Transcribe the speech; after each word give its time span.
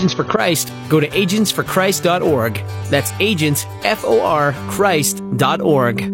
Agents 0.00 0.14
for 0.14 0.24
Christ, 0.24 0.72
go 0.88 0.98
to 0.98 1.06
agentsforchrist.org. 1.08 2.54
That's 2.88 3.12
agents, 3.20 3.66
F 3.84 4.02
O 4.02 4.22
R, 4.22 4.54
Christ.org. 4.70 6.10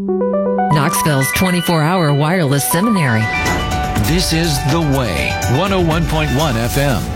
Knoxville's 0.74 1.30
24 1.36 1.82
hour 1.82 2.12
wireless 2.12 2.68
seminary. 2.68 3.20
This 4.08 4.32
is 4.32 4.58
The 4.72 4.80
Way, 4.80 5.30
101.1 5.56 6.26
FM. 6.26 7.15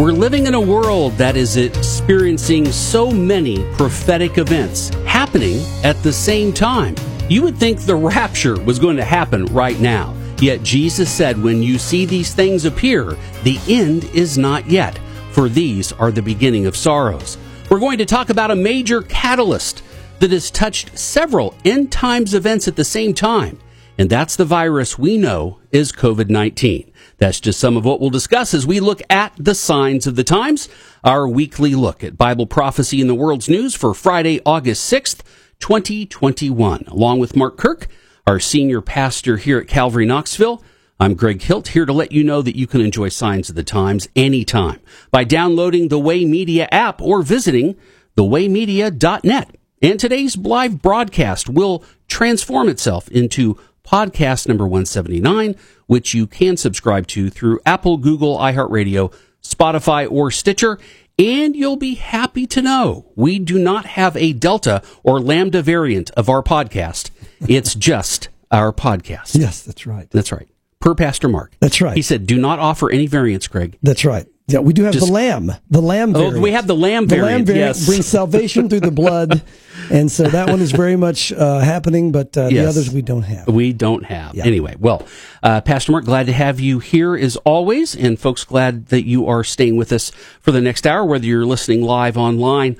We're 0.00 0.12
living 0.12 0.46
in 0.46 0.54
a 0.54 0.60
world 0.60 1.12
that 1.18 1.36
is 1.36 1.58
experiencing 1.58 2.72
so 2.72 3.10
many 3.10 3.62
prophetic 3.74 4.38
events 4.38 4.88
happening 5.04 5.62
at 5.84 6.02
the 6.02 6.10
same 6.10 6.54
time. 6.54 6.94
You 7.28 7.42
would 7.42 7.58
think 7.58 7.80
the 7.80 7.96
rapture 7.96 8.58
was 8.62 8.78
going 8.78 8.96
to 8.96 9.04
happen 9.04 9.44
right 9.52 9.78
now. 9.78 10.16
Yet 10.38 10.62
Jesus 10.62 11.12
said, 11.12 11.42
When 11.42 11.62
you 11.62 11.76
see 11.76 12.06
these 12.06 12.32
things 12.32 12.64
appear, 12.64 13.14
the 13.42 13.60
end 13.68 14.04
is 14.14 14.38
not 14.38 14.70
yet, 14.70 14.98
for 15.32 15.50
these 15.50 15.92
are 15.92 16.10
the 16.10 16.22
beginning 16.22 16.64
of 16.64 16.78
sorrows. 16.78 17.36
We're 17.68 17.78
going 17.78 17.98
to 17.98 18.06
talk 18.06 18.30
about 18.30 18.50
a 18.50 18.56
major 18.56 19.02
catalyst 19.02 19.82
that 20.20 20.30
has 20.30 20.50
touched 20.50 20.98
several 20.98 21.54
end 21.62 21.92
times 21.92 22.32
events 22.32 22.66
at 22.66 22.76
the 22.76 22.84
same 22.84 23.12
time, 23.12 23.58
and 24.00 24.08
that's 24.08 24.34
the 24.34 24.46
virus 24.46 24.98
we 24.98 25.18
know 25.18 25.58
is 25.72 25.92
COVID 25.92 26.30
19. 26.30 26.90
That's 27.18 27.38
just 27.38 27.60
some 27.60 27.76
of 27.76 27.84
what 27.84 28.00
we'll 28.00 28.08
discuss 28.08 28.54
as 28.54 28.66
we 28.66 28.80
look 28.80 29.02
at 29.10 29.34
the 29.36 29.54
signs 29.54 30.06
of 30.06 30.16
the 30.16 30.24
times, 30.24 30.70
our 31.04 31.28
weekly 31.28 31.74
look 31.74 32.02
at 32.02 32.16
Bible 32.16 32.46
prophecy 32.46 33.02
in 33.02 33.08
the 33.08 33.14
world's 33.14 33.50
news 33.50 33.74
for 33.74 33.92
Friday, 33.92 34.40
August 34.46 34.90
6th, 34.90 35.20
2021. 35.58 36.84
Along 36.86 37.18
with 37.18 37.36
Mark 37.36 37.58
Kirk, 37.58 37.88
our 38.26 38.40
senior 38.40 38.80
pastor 38.80 39.36
here 39.36 39.58
at 39.58 39.68
Calvary 39.68 40.06
Knoxville, 40.06 40.64
I'm 40.98 41.12
Greg 41.12 41.42
Hilt 41.42 41.68
here 41.68 41.84
to 41.84 41.92
let 41.92 42.10
you 42.10 42.24
know 42.24 42.40
that 42.40 42.56
you 42.56 42.66
can 42.66 42.80
enjoy 42.80 43.10
Signs 43.10 43.50
of 43.50 43.54
the 43.54 43.62
Times 43.62 44.08
anytime 44.16 44.80
by 45.10 45.24
downloading 45.24 45.88
the 45.88 45.98
Way 45.98 46.24
Media 46.24 46.66
app 46.72 47.02
or 47.02 47.20
visiting 47.20 47.76
thewaymedia.net. 48.16 49.56
And 49.82 50.00
today's 50.00 50.36
live 50.36 50.82
broadcast 50.82 51.48
will 51.50 51.84
transform 52.06 52.68
itself 52.68 53.08
into 53.08 53.58
podcast 53.84 54.48
number 54.48 54.64
179, 54.64 55.56
which 55.86 56.14
you 56.14 56.26
can 56.26 56.56
subscribe 56.56 57.06
to 57.08 57.30
through 57.30 57.60
Apple, 57.66 57.96
Google, 57.96 58.38
iHeartRadio, 58.38 59.12
Spotify, 59.42 60.10
or 60.10 60.30
Stitcher. 60.30 60.78
And 61.18 61.54
you'll 61.54 61.76
be 61.76 61.96
happy 61.96 62.46
to 62.46 62.62
know 62.62 63.12
we 63.14 63.38
do 63.38 63.58
not 63.58 63.84
have 63.84 64.16
a 64.16 64.32
Delta 64.32 64.82
or 65.02 65.20
Lambda 65.20 65.60
variant 65.60 66.10
of 66.12 66.28
our 66.30 66.42
podcast. 66.42 67.10
It's 67.46 67.74
just 67.76 68.28
our 68.50 68.72
podcast. 68.72 69.38
Yes, 69.38 69.62
that's 69.62 69.86
right. 69.86 70.08
That's 70.10 70.32
right. 70.32 70.48
Per 70.80 70.94
Pastor 70.94 71.28
Mark. 71.28 71.52
That's 71.60 71.82
right. 71.82 71.94
He 71.94 72.00
said, 72.02 72.26
do 72.26 72.38
not 72.38 72.58
offer 72.58 72.90
any 72.90 73.06
variants, 73.06 73.48
Greg. 73.48 73.76
That's 73.82 74.04
right. 74.04 74.26
Yeah, 74.46 74.60
we 74.60 74.72
do 74.72 74.84
have 74.84 74.94
Just, 74.94 75.04
oh, 75.04 75.06
the 75.06 75.12
lamb. 75.12 75.52
The 75.68 75.82
lamb 75.82 76.12
variant. 76.12 76.36
Oh, 76.36 76.40
we 76.40 76.52
have 76.52 76.66
the 76.66 76.74
lamb 76.74 77.06
the 77.06 77.16
lamb 77.16 77.44
variant 77.44 77.76
yes. 77.76 77.86
brings 77.86 78.06
salvation 78.06 78.68
through 78.68 78.80
the 78.80 78.90
blood, 78.90 79.42
and 79.90 80.10
so 80.10 80.24
that 80.24 80.48
one 80.48 80.60
is 80.60 80.72
very 80.72 80.96
much 80.96 81.32
uh, 81.32 81.58
happening. 81.58 82.12
But 82.12 82.36
uh, 82.36 82.48
yes. 82.50 82.52
the 82.52 82.68
others 82.68 82.90
we 82.94 83.02
don't 83.02 83.22
have. 83.22 83.48
We 83.48 83.72
don't 83.72 84.04
have. 84.04 84.34
Yeah. 84.34 84.46
Anyway, 84.46 84.76
well, 84.78 85.06
uh, 85.42 85.60
Pastor 85.60 85.92
Mark, 85.92 86.04
glad 86.04 86.26
to 86.26 86.32
have 86.32 86.60
you 86.60 86.78
here 86.78 87.16
as 87.16 87.36
always, 87.38 87.94
and 87.94 88.18
folks, 88.18 88.44
glad 88.44 88.86
that 88.86 89.04
you 89.04 89.26
are 89.26 89.44
staying 89.44 89.76
with 89.76 89.92
us 89.92 90.10
for 90.40 90.52
the 90.52 90.60
next 90.60 90.86
hour, 90.86 91.04
whether 91.04 91.26
you're 91.26 91.46
listening 91.46 91.82
live 91.82 92.16
online 92.16 92.76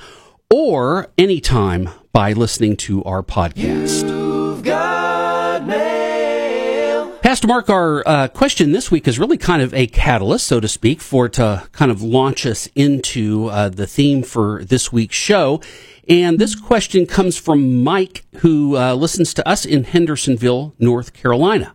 or 0.50 1.08
anytime 1.18 1.90
by 2.12 2.32
listening 2.32 2.76
to 2.76 3.04
our 3.04 3.22
podcast. 3.22 4.39
Pastor 7.30 7.46
Mark, 7.46 7.70
our 7.70 8.02
uh, 8.08 8.26
question 8.26 8.72
this 8.72 8.90
week 8.90 9.06
is 9.06 9.20
really 9.20 9.36
kind 9.36 9.62
of 9.62 9.72
a 9.72 9.86
catalyst, 9.86 10.48
so 10.48 10.58
to 10.58 10.66
speak, 10.66 11.00
for 11.00 11.28
to 11.28 11.62
kind 11.70 11.92
of 11.92 12.02
launch 12.02 12.44
us 12.44 12.68
into 12.74 13.46
uh, 13.46 13.68
the 13.68 13.86
theme 13.86 14.24
for 14.24 14.64
this 14.64 14.92
week's 14.92 15.14
show. 15.14 15.60
And 16.08 16.40
this 16.40 16.56
question 16.56 17.06
comes 17.06 17.36
from 17.36 17.84
Mike, 17.84 18.24
who 18.38 18.76
uh, 18.76 18.94
listens 18.94 19.32
to 19.34 19.48
us 19.48 19.64
in 19.64 19.84
Hendersonville, 19.84 20.74
North 20.80 21.12
Carolina. 21.12 21.72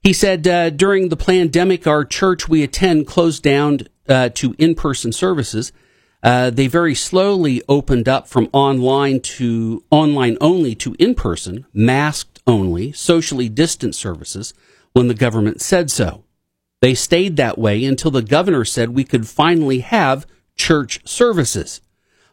He 0.00 0.12
said, 0.12 0.46
uh, 0.46 0.70
during 0.70 1.08
the 1.08 1.16
pandemic, 1.16 1.88
our 1.88 2.04
church 2.04 2.48
we 2.48 2.62
attend 2.62 3.08
closed 3.08 3.42
down 3.42 3.80
uh, 4.08 4.28
to 4.34 4.54
in 4.58 4.76
person 4.76 5.10
services. 5.10 5.72
Uh, 6.22 6.50
they 6.50 6.68
very 6.68 6.94
slowly 6.94 7.62
opened 7.68 8.08
up 8.08 8.28
from 8.28 8.48
online 8.52 9.18
to 9.18 9.82
online 9.90 10.36
only 10.40 10.76
to 10.76 10.94
in 11.00 11.16
person, 11.16 11.66
masked 11.72 12.40
only, 12.46 12.92
socially 12.92 13.48
distant 13.48 13.96
services 13.96 14.54
when 14.98 15.06
the 15.06 15.14
government 15.14 15.60
said 15.60 15.92
so. 15.92 16.24
They 16.80 16.92
stayed 16.92 17.36
that 17.36 17.56
way 17.56 17.84
until 17.84 18.10
the 18.10 18.20
governor 18.20 18.64
said 18.64 18.90
we 18.90 19.04
could 19.04 19.28
finally 19.28 19.78
have 19.78 20.26
church 20.56 21.06
services. 21.08 21.80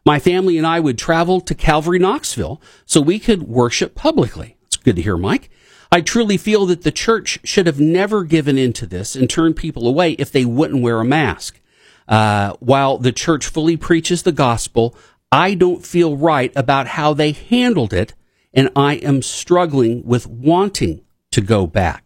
My 0.03 0.17
family 0.17 0.57
and 0.57 0.65
I 0.65 0.79
would 0.79 0.97
travel 0.97 1.41
to 1.41 1.53
Calvary 1.53 1.99
Knoxville 1.99 2.59
so 2.83 3.01
we 3.01 3.19
could 3.19 3.43
worship 3.43 3.93
publicly. 3.93 4.57
It's 4.65 4.77
good 4.77 4.95
to 4.95 5.03
hear, 5.03 5.15
Mike. 5.15 5.51
I 5.91 6.01
truly 6.01 6.37
feel 6.37 6.65
that 6.65 6.81
the 6.81 6.91
church 6.91 7.39
should 7.43 7.67
have 7.67 7.79
never 7.79 8.23
given 8.23 8.57
in 8.57 8.73
to 8.73 8.87
this 8.87 9.15
and 9.15 9.29
turned 9.29 9.57
people 9.57 9.87
away 9.87 10.13
if 10.13 10.31
they 10.31 10.43
wouldn't 10.43 10.81
wear 10.81 10.99
a 10.99 11.05
mask. 11.05 11.61
Uh, 12.07 12.53
while 12.61 12.97
the 12.97 13.11
church 13.11 13.45
fully 13.45 13.77
preaches 13.77 14.23
the 14.23 14.31
gospel, 14.31 14.97
I 15.31 15.53
don't 15.53 15.85
feel 15.85 16.17
right 16.17 16.51
about 16.55 16.87
how 16.87 17.13
they 17.13 17.31
handled 17.31 17.93
it 17.93 18.15
and 18.55 18.71
I 18.75 18.95
am 18.95 19.21
struggling 19.21 20.03
with 20.03 20.25
wanting 20.25 21.01
to 21.29 21.41
go 21.41 21.67
back. 21.67 22.04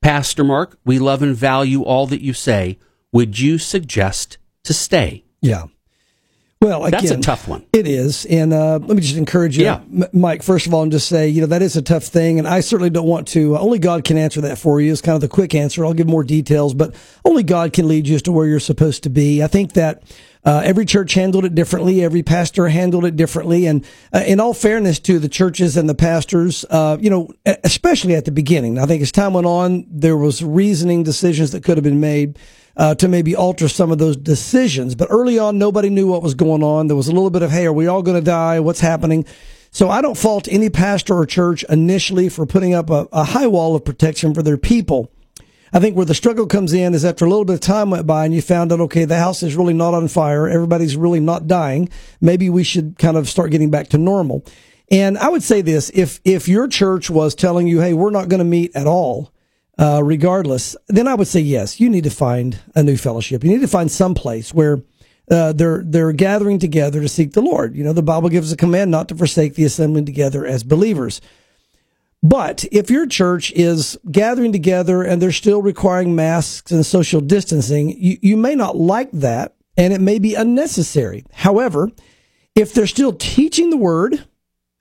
Pastor 0.00 0.44
Mark, 0.44 0.78
we 0.84 0.98
love 0.98 1.22
and 1.22 1.34
value 1.34 1.82
all 1.82 2.06
that 2.06 2.22
you 2.22 2.32
say. 2.32 2.78
Would 3.12 3.38
you 3.38 3.58
suggest 3.58 4.38
to 4.64 4.72
stay? 4.72 5.24
Yeah. 5.40 5.64
Well, 6.62 6.86
again, 6.86 7.02
that's 7.02 7.10
a 7.10 7.20
tough 7.20 7.46
one. 7.46 7.66
It 7.72 7.86
is, 7.86 8.24
and 8.24 8.52
uh, 8.52 8.78
let 8.78 8.96
me 8.96 9.02
just 9.02 9.16
encourage 9.16 9.58
you, 9.58 9.64
yeah. 9.64 9.80
Mike. 10.14 10.42
First 10.42 10.66
of 10.66 10.72
all, 10.72 10.82
and 10.82 10.90
just 10.90 11.06
say, 11.06 11.28
you 11.28 11.42
know, 11.42 11.48
that 11.48 11.60
is 11.60 11.76
a 11.76 11.82
tough 11.82 12.04
thing, 12.04 12.38
and 12.38 12.48
I 12.48 12.60
certainly 12.60 12.88
don't 12.88 13.06
want 13.06 13.28
to. 13.28 13.56
Uh, 13.56 13.60
only 13.60 13.78
God 13.78 14.04
can 14.04 14.16
answer 14.16 14.40
that 14.40 14.56
for 14.56 14.80
you. 14.80 14.90
Is 14.90 15.02
kind 15.02 15.14
of 15.14 15.20
the 15.20 15.28
quick 15.28 15.54
answer. 15.54 15.84
I'll 15.84 15.92
give 15.92 16.06
more 16.06 16.24
details, 16.24 16.72
but 16.72 16.94
only 17.26 17.42
God 17.42 17.74
can 17.74 17.88
lead 17.88 18.08
you 18.08 18.14
as 18.14 18.22
to 18.22 18.32
where 18.32 18.46
you're 18.46 18.58
supposed 18.58 19.02
to 19.02 19.10
be. 19.10 19.42
I 19.42 19.48
think 19.48 19.74
that 19.74 20.02
uh, 20.46 20.62
every 20.64 20.86
church 20.86 21.12
handled 21.14 21.44
it 21.44 21.56
differently. 21.56 22.04
Every 22.04 22.22
pastor 22.22 22.68
handled 22.68 23.04
it 23.04 23.16
differently. 23.16 23.66
And 23.66 23.84
uh, 24.12 24.22
in 24.24 24.38
all 24.38 24.54
fairness 24.54 25.00
to 25.00 25.18
the 25.18 25.28
churches 25.28 25.76
and 25.76 25.88
the 25.88 25.94
pastors, 25.94 26.64
uh, 26.70 26.96
you 27.00 27.10
know, 27.10 27.28
especially 27.64 28.14
at 28.14 28.24
the 28.24 28.30
beginning, 28.30 28.78
I 28.78 28.86
think 28.86 29.02
as 29.02 29.10
time 29.10 29.34
went 29.34 29.46
on, 29.46 29.84
there 29.90 30.16
was 30.16 30.44
reasoning 30.44 31.02
decisions 31.02 31.50
that 31.50 31.64
could 31.64 31.76
have 31.76 31.84
been 31.84 32.00
made. 32.00 32.38
Uh, 32.76 32.94
to 32.94 33.08
maybe 33.08 33.34
alter 33.34 33.68
some 33.68 33.90
of 33.90 33.96
those 33.96 34.18
decisions. 34.18 34.94
But 34.94 35.08
early 35.10 35.38
on, 35.38 35.56
nobody 35.56 35.88
knew 35.88 36.08
what 36.08 36.22
was 36.22 36.34
going 36.34 36.62
on. 36.62 36.88
There 36.88 36.96
was 36.96 37.08
a 37.08 37.12
little 37.12 37.30
bit 37.30 37.40
of, 37.40 37.50
hey, 37.50 37.64
are 37.64 37.72
we 37.72 37.86
all 37.86 38.02
going 38.02 38.18
to 38.18 38.24
die? 38.24 38.60
What's 38.60 38.80
happening? 38.80 39.24
So 39.70 39.88
I 39.88 40.02
don't 40.02 40.16
fault 40.16 40.46
any 40.50 40.68
pastor 40.68 41.14
or 41.14 41.24
church 41.24 41.64
initially 41.70 42.28
for 42.28 42.44
putting 42.44 42.74
up 42.74 42.90
a, 42.90 43.08
a 43.12 43.24
high 43.24 43.46
wall 43.46 43.74
of 43.74 43.84
protection 43.84 44.34
for 44.34 44.42
their 44.42 44.58
people. 44.58 45.10
I 45.72 45.80
think 45.80 45.96
where 45.96 46.06
the 46.06 46.14
struggle 46.14 46.46
comes 46.46 46.72
in 46.72 46.94
is 46.94 47.04
after 47.04 47.24
a 47.24 47.28
little 47.28 47.44
bit 47.44 47.54
of 47.54 47.60
time 47.60 47.90
went 47.90 48.06
by 48.06 48.24
and 48.24 48.34
you 48.34 48.40
found 48.40 48.72
out, 48.72 48.80
okay, 48.80 49.04
the 49.04 49.18
house 49.18 49.42
is 49.42 49.56
really 49.56 49.74
not 49.74 49.94
on 49.94 50.08
fire. 50.08 50.46
Everybody's 50.46 50.96
really 50.96 51.20
not 51.20 51.46
dying. 51.46 51.88
Maybe 52.20 52.48
we 52.50 52.62
should 52.62 52.98
kind 52.98 53.16
of 53.16 53.28
start 53.28 53.50
getting 53.50 53.70
back 53.70 53.88
to 53.88 53.98
normal. 53.98 54.44
And 54.90 55.18
I 55.18 55.28
would 55.28 55.42
say 55.42 55.62
this, 55.62 55.90
if, 55.94 56.20
if 56.24 56.46
your 56.46 56.68
church 56.68 57.10
was 57.10 57.34
telling 57.34 57.66
you, 57.66 57.80
hey, 57.80 57.92
we're 57.92 58.10
not 58.10 58.28
going 58.28 58.38
to 58.38 58.44
meet 58.44 58.76
at 58.76 58.86
all, 58.86 59.32
uh, 59.78 60.00
regardless, 60.02 60.76
then 60.88 61.06
I 61.06 61.14
would 61.14 61.28
say 61.28 61.40
yes, 61.40 61.80
you 61.80 61.90
need 61.90 62.04
to 62.04 62.10
find 62.10 62.58
a 62.74 62.82
new 62.82 62.96
fellowship. 62.96 63.44
You 63.44 63.50
need 63.50 63.60
to 63.60 63.68
find 63.68 63.90
some 63.90 64.14
place 64.14 64.54
where 64.54 64.82
uh, 65.30 65.52
they're 65.52 65.82
they're 65.84 66.12
gathering 66.12 66.58
together 66.58 67.00
to 67.00 67.08
seek 67.08 67.32
the 67.32 67.42
Lord. 67.42 67.74
You 67.74 67.84
know, 67.84 67.92
the 67.92 68.02
Bible 68.02 68.28
gives 68.28 68.52
a 68.52 68.56
command 68.56 68.90
not 68.90 69.08
to 69.08 69.14
forsake 69.14 69.54
the 69.54 69.64
assembling 69.64 70.06
together 70.06 70.46
as 70.46 70.62
believers. 70.62 71.20
But 72.22 72.64
if 72.72 72.90
your 72.90 73.06
church 73.06 73.52
is 73.52 73.98
gathering 74.10 74.52
together 74.52 75.02
and 75.02 75.20
they're 75.20 75.32
still 75.32 75.62
requiring 75.62 76.16
masks 76.16 76.72
and 76.72 76.84
social 76.84 77.20
distancing, 77.20 77.90
you, 77.90 78.18
you 78.22 78.36
may 78.36 78.54
not 78.54 78.76
like 78.76 79.10
that 79.12 79.54
and 79.76 79.92
it 79.92 80.00
may 80.00 80.18
be 80.18 80.34
unnecessary. 80.34 81.24
However, 81.32 81.90
if 82.54 82.72
they're 82.72 82.86
still 82.86 83.12
teaching 83.12 83.70
the 83.70 83.76
word 83.76 84.24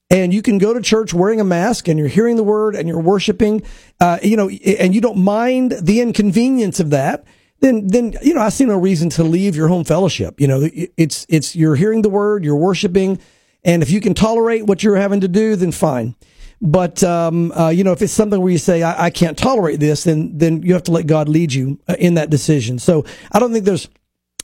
and 0.10 0.34
you 0.34 0.42
can 0.42 0.58
go 0.58 0.74
to 0.74 0.82
church 0.82 1.14
wearing 1.14 1.42
a 1.42 1.44
mask 1.44 1.88
and 1.88 1.98
you're 1.98 2.08
hearing 2.08 2.36
the 2.36 2.44
word 2.44 2.76
and 2.76 2.88
you're 2.88 3.02
worshiping, 3.02 3.64
uh, 4.00 4.20
you 4.22 4.38
know, 4.38 4.50
and 4.50 4.94
you 4.94 5.02
don't 5.02 5.18
mind 5.18 5.74
the 5.82 6.02
inconvenience 6.02 6.80
of 6.80 6.92
that, 6.92 7.26
then, 7.60 7.88
then, 7.88 8.16
you 8.22 8.34
know, 8.34 8.42
I 8.42 8.50
see 8.50 8.66
no 8.66 8.78
reason 8.78 9.10
to 9.12 9.24
leave 9.24 9.56
your 9.56 9.68
home 9.68 9.84
fellowship. 9.84 10.40
You 10.40 10.48
know, 10.48 10.70
it's, 10.98 11.26
it's, 11.30 11.56
you're 11.56 11.76
hearing 11.76 12.02
the 12.04 12.10
word, 12.10 12.44
you're 12.44 12.56
worshiping. 12.56 13.20
And 13.64 13.82
if 13.82 13.90
you 13.90 14.00
can 14.00 14.14
tolerate 14.14 14.68
what 14.68 14.84
you're 14.84 14.98
having 14.98 15.22
to 15.22 15.28
do, 15.28 15.56
then 15.56 15.72
fine. 15.72 16.16
But 16.62 17.04
um, 17.04 17.52
uh, 17.52 17.70
you 17.70 17.84
know, 17.84 17.92
if 17.92 18.02
it's 18.02 18.14
something 18.14 18.40
where 18.42 18.52
you 18.52 18.58
say 18.58 18.82
I, 18.82 19.06
I, 19.06 19.10
can't 19.10 19.38
tolerate 19.38 19.80
this, 19.80 20.06
then 20.06 20.38
then 20.38 20.64
you 20.64 20.74
have 20.74 20.84
to 20.84 20.92
let 20.92 21.06
God 21.06 21.28
lead 21.28 21.54
you 21.54 21.80
uh, 21.88 21.96
in 22.00 22.14
that 22.14 22.30
decision. 22.30 22.80
So 22.80 23.06
I 23.32 23.40
don't 23.40 23.52
think 23.52 23.66
there's 23.66 23.90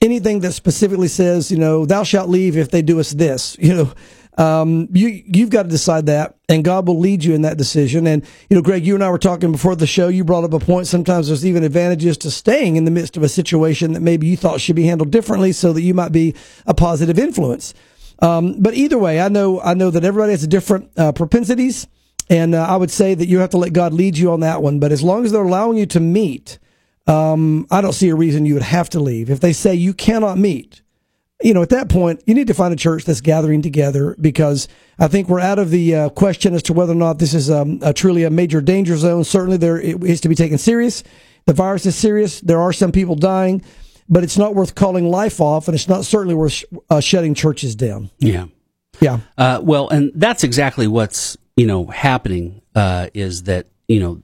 anything 0.02 0.42
that 0.42 0.52
specifically 0.52 1.08
says 1.08 1.52
you 1.52 1.58
know 1.58 1.86
thou 1.86 2.04
shalt 2.04 2.30
leave 2.30 2.58
if 2.58 2.70
they 2.70 2.82
do 2.82 3.00
us 3.00 3.12
this. 3.12 3.58
You 3.62 3.74
know. 3.74 3.94
Um, 4.38 4.88
you 4.94 5.24
you've 5.26 5.50
got 5.50 5.64
to 5.64 5.70
decide 5.70 6.06
that, 6.06 6.38
and 6.48 6.64
God 6.64 6.88
will 6.88 7.00
lead 7.00 7.24
you 7.24 7.34
in 7.34 7.42
that 7.42 7.58
decision. 7.58 8.08
And 8.08 8.26
you 8.50 8.56
know, 8.56 8.62
Greg, 8.62 8.86
you 8.86 8.96
and 8.96 9.04
I 9.04 9.10
were 9.10 9.18
talking 9.18 9.52
before 9.52 9.76
the 9.76 9.88
show. 9.88 10.08
You 10.08 10.24
brought 10.24 10.44
up 10.44 10.54
a 10.54 10.60
point. 10.60 10.88
Sometimes 10.88 11.28
there's 11.28 11.46
even 11.46 11.64
advantages 11.64 12.18
to 12.20 12.32
staying 12.32 12.76
in 12.78 12.86
the 12.86 12.92
midst 12.92 13.18
of 13.18 13.24
a 13.24 13.30
situation 13.30 13.94
that 13.94 14.02
maybe 14.02 14.28
you 14.28 14.38
thought 14.38 14.62
should 14.62 14.76
be 14.76 14.86
handled 14.86 15.12
differently, 15.12 15.52
so 15.52 15.74
that 15.74 15.82
you 15.82 15.94
might 15.94 16.12
be 16.12 16.34
a 16.66 16.74
positive 16.74 17.20
influence. 17.20 17.74
Um, 18.20 18.62
but 18.62 18.74
either 18.74 18.98
way, 18.98 19.20
I 19.20 19.30
know 19.30 19.60
I 19.62 19.74
know 19.74 19.92
that 19.92 20.06
everybody 20.06 20.32
has 20.32 20.48
different 20.48 20.92
uh, 20.98 21.12
propensities. 21.12 21.88
And 22.30 22.56
uh, 22.56 22.64
I 22.64 22.78
would 22.78 22.92
say 22.92 23.14
that 23.14 23.28
you 23.28 23.40
have 23.40 23.50
to 23.50 23.58
let 23.58 23.74
God 23.74 23.94
lead 23.94 24.18
you 24.18 24.32
on 24.32 24.40
that 24.40 24.62
one. 24.62 24.80
But 24.80 24.94
as 24.94 25.04
long 25.04 25.26
as 25.26 25.34
they're 25.34 25.44
allowing 25.44 25.78
you 25.78 25.86
to 25.88 26.00
meet, 26.00 26.60
um, 27.06 27.68
I 27.70 27.82
don't 27.82 27.92
see 27.92 28.08
a 28.08 28.16
reason 28.16 28.46
you 28.46 28.54
would 28.54 28.64
have 28.64 28.90
to 28.92 29.02
leave. 29.02 29.30
If 29.30 29.42
they 29.42 29.52
say 29.52 29.76
you 29.76 29.94
cannot 29.94 30.38
meet, 30.38 30.82
you 31.44 31.54
know, 31.54 31.62
at 31.62 31.70
that 31.70 31.90
point, 31.90 32.22
you 32.26 32.34
need 32.34 32.48
to 32.48 32.54
find 32.54 32.74
a 32.74 32.78
church 32.78 33.06
that's 33.06 33.22
gathering 33.22 33.62
together 33.62 34.16
because 34.20 34.68
I 35.00 35.08
think 35.08 35.30
we're 35.30 35.40
out 35.40 35.60
of 35.60 35.70
the 35.70 35.96
uh, 35.96 36.10
question 36.10 36.54
as 36.54 36.64
to 36.64 36.74
whether 36.74 36.94
or 36.94 36.96
not 36.96 37.20
this 37.20 37.34
is 37.34 37.50
um, 37.50 37.80
a 37.82 37.94
truly 37.94 38.24
a 38.24 38.30
major 38.30 38.62
danger 38.62 38.98
zone. 38.98 39.24
Certainly, 39.24 39.58
there 39.58 39.80
it 39.80 40.04
is 40.04 40.22
to 40.22 40.30
be 40.30 40.36
taken 40.36 40.58
serious. 40.58 41.04
The 41.46 41.54
virus 41.54 41.86
is 41.86 41.96
serious. 41.96 42.42
There 42.42 42.62
are 42.62 42.74
some 42.74 42.92
people 42.92 43.16
dying, 43.16 43.64
but 44.08 44.24
it's 44.24 44.38
not 44.38 44.56
worth 44.56 44.76
calling 44.76 45.10
life 45.10 45.42
off, 45.42 45.68
and 45.68 45.76
it's 45.76 45.88
not 45.88 46.06
certainly 46.06 46.36
worth 46.36 46.52
sh- 46.54 46.64
uh, 46.90 47.00
shutting 47.00 47.34
churches 47.34 47.76
down. 47.76 48.10
Yeah. 48.20 48.46
Yeah. 49.00 49.20
Uh, 49.38 49.60
well, 49.64 49.90
and 49.90 50.12
that's 50.14 50.44
exactly 50.44 50.88
what's 50.88 51.38
you 51.56 51.66
know 51.66 51.88
happening 51.88 52.62
uh, 52.76 53.08
is 53.14 53.44
that 53.44 53.68
you 53.88 54.00
know 54.00 54.22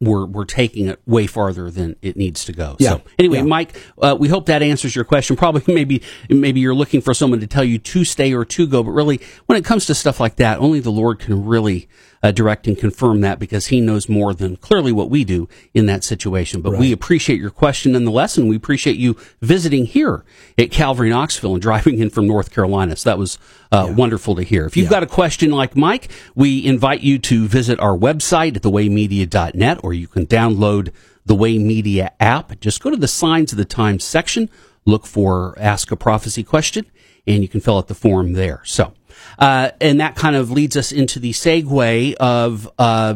we're 0.00 0.26
we're 0.26 0.44
taking 0.44 0.88
it 0.88 1.00
way 1.06 1.26
farther 1.26 1.70
than 1.70 1.96
it 2.02 2.16
needs 2.16 2.44
to 2.46 2.52
go. 2.52 2.76
Yeah. 2.78 2.90
So 2.90 3.02
anyway, 3.18 3.38
yeah. 3.38 3.44
Mike, 3.44 3.80
uh, 4.00 4.16
we 4.18 4.28
hope 4.28 4.46
that 4.46 4.62
answers 4.62 4.94
your 4.94 5.04
question. 5.04 5.36
Probably 5.36 5.62
maybe 5.74 6.02
maybe 6.28 6.60
you're 6.60 6.74
looking 6.74 7.00
for 7.00 7.14
someone 7.14 7.40
to 7.40 7.46
tell 7.46 7.64
you 7.64 7.78
to 7.78 8.04
stay 8.04 8.32
or 8.32 8.44
to 8.44 8.66
go, 8.66 8.82
but 8.82 8.90
really 8.90 9.20
when 9.46 9.58
it 9.58 9.64
comes 9.64 9.86
to 9.86 9.94
stuff 9.94 10.20
like 10.20 10.36
that, 10.36 10.58
only 10.58 10.80
the 10.80 10.90
Lord 10.90 11.18
can 11.18 11.44
really 11.44 11.88
uh, 12.24 12.30
direct 12.30 12.66
and 12.66 12.78
confirm 12.78 13.20
that 13.20 13.38
because 13.38 13.66
He 13.66 13.82
knows 13.82 14.08
more 14.08 14.32
than 14.32 14.56
clearly 14.56 14.92
what 14.92 15.10
we 15.10 15.24
do 15.24 15.46
in 15.74 15.84
that 15.86 16.02
situation. 16.02 16.62
But 16.62 16.72
right. 16.72 16.80
we 16.80 16.90
appreciate 16.90 17.38
your 17.38 17.50
question 17.50 17.92
nonetheless, 17.92 18.38
and 18.38 18.48
we 18.48 18.56
appreciate 18.56 18.96
you 18.96 19.18
visiting 19.42 19.84
here 19.84 20.24
at 20.56 20.70
Calvary 20.70 21.10
Knoxville 21.10 21.52
and 21.52 21.62
driving 21.62 21.98
in 21.98 22.08
from 22.08 22.26
North 22.26 22.50
Carolina. 22.50 22.96
So 22.96 23.10
that 23.10 23.18
was 23.18 23.38
uh, 23.70 23.88
yeah. 23.88 23.94
wonderful 23.94 24.34
to 24.36 24.42
hear. 24.42 24.64
If 24.64 24.74
you've 24.74 24.84
yeah. 24.84 24.90
got 24.90 25.02
a 25.02 25.06
question 25.06 25.50
like 25.50 25.76
Mike, 25.76 26.10
we 26.34 26.64
invite 26.64 27.02
you 27.02 27.18
to 27.18 27.46
visit 27.46 27.78
our 27.78 27.96
website 27.96 28.56
at 28.56 28.62
thewaymedia.net 28.62 29.80
or 29.84 29.92
you 29.92 30.08
can 30.08 30.26
download 30.26 30.92
the 31.26 31.34
Way 31.34 31.58
Media 31.58 32.12
app. 32.20 32.58
Just 32.58 32.82
go 32.82 32.88
to 32.88 32.96
the 32.96 33.06
Signs 33.06 33.52
of 33.52 33.58
the 33.58 33.66
Times 33.66 34.02
section, 34.02 34.48
look 34.86 35.06
for 35.06 35.54
Ask 35.58 35.90
a 35.90 35.96
Prophecy 35.96 36.42
Question, 36.42 36.86
and 37.26 37.42
you 37.42 37.48
can 37.48 37.60
fill 37.60 37.76
out 37.76 37.88
the 37.88 37.94
form 37.94 38.32
there. 38.32 38.62
So, 38.64 38.94
uh, 39.38 39.70
and 39.80 40.00
that 40.00 40.16
kind 40.16 40.36
of 40.36 40.50
leads 40.50 40.76
us 40.76 40.92
into 40.92 41.18
the 41.18 41.32
segue 41.32 42.14
of 42.14 42.70
uh, 42.78 43.14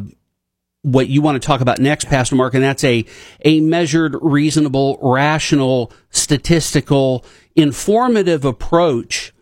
what 0.82 1.08
you 1.08 1.22
want 1.22 1.40
to 1.40 1.46
talk 1.46 1.60
about 1.60 1.78
next, 1.78 2.06
Pastor 2.06 2.36
Mark, 2.36 2.54
and 2.54 2.62
that's 2.62 2.84
a 2.84 3.04
a 3.44 3.60
measured, 3.60 4.16
reasonable, 4.20 4.98
rational, 5.02 5.92
statistical, 6.10 7.24
informative 7.56 8.44
approach. 8.44 9.32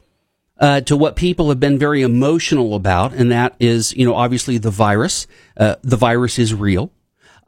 Uh, 0.59 0.81
to 0.81 0.97
what 0.97 1.17
people 1.17 1.51
have 1.51 1.61
been 1.61 1.79
very 1.79 2.01
emotional 2.01 2.75
about, 2.75 3.13
and 3.13 3.31
that 3.31 3.55
is, 3.61 3.95
you 3.95 4.07
know, 4.07 4.15
obviously 4.15 4.57
the 4.57 4.71
virus. 4.71 5.27
Uh, 5.55 5.77
the 5.83 5.99
virus 5.99 6.39
is 6.39 6.55
real. 6.55 6.91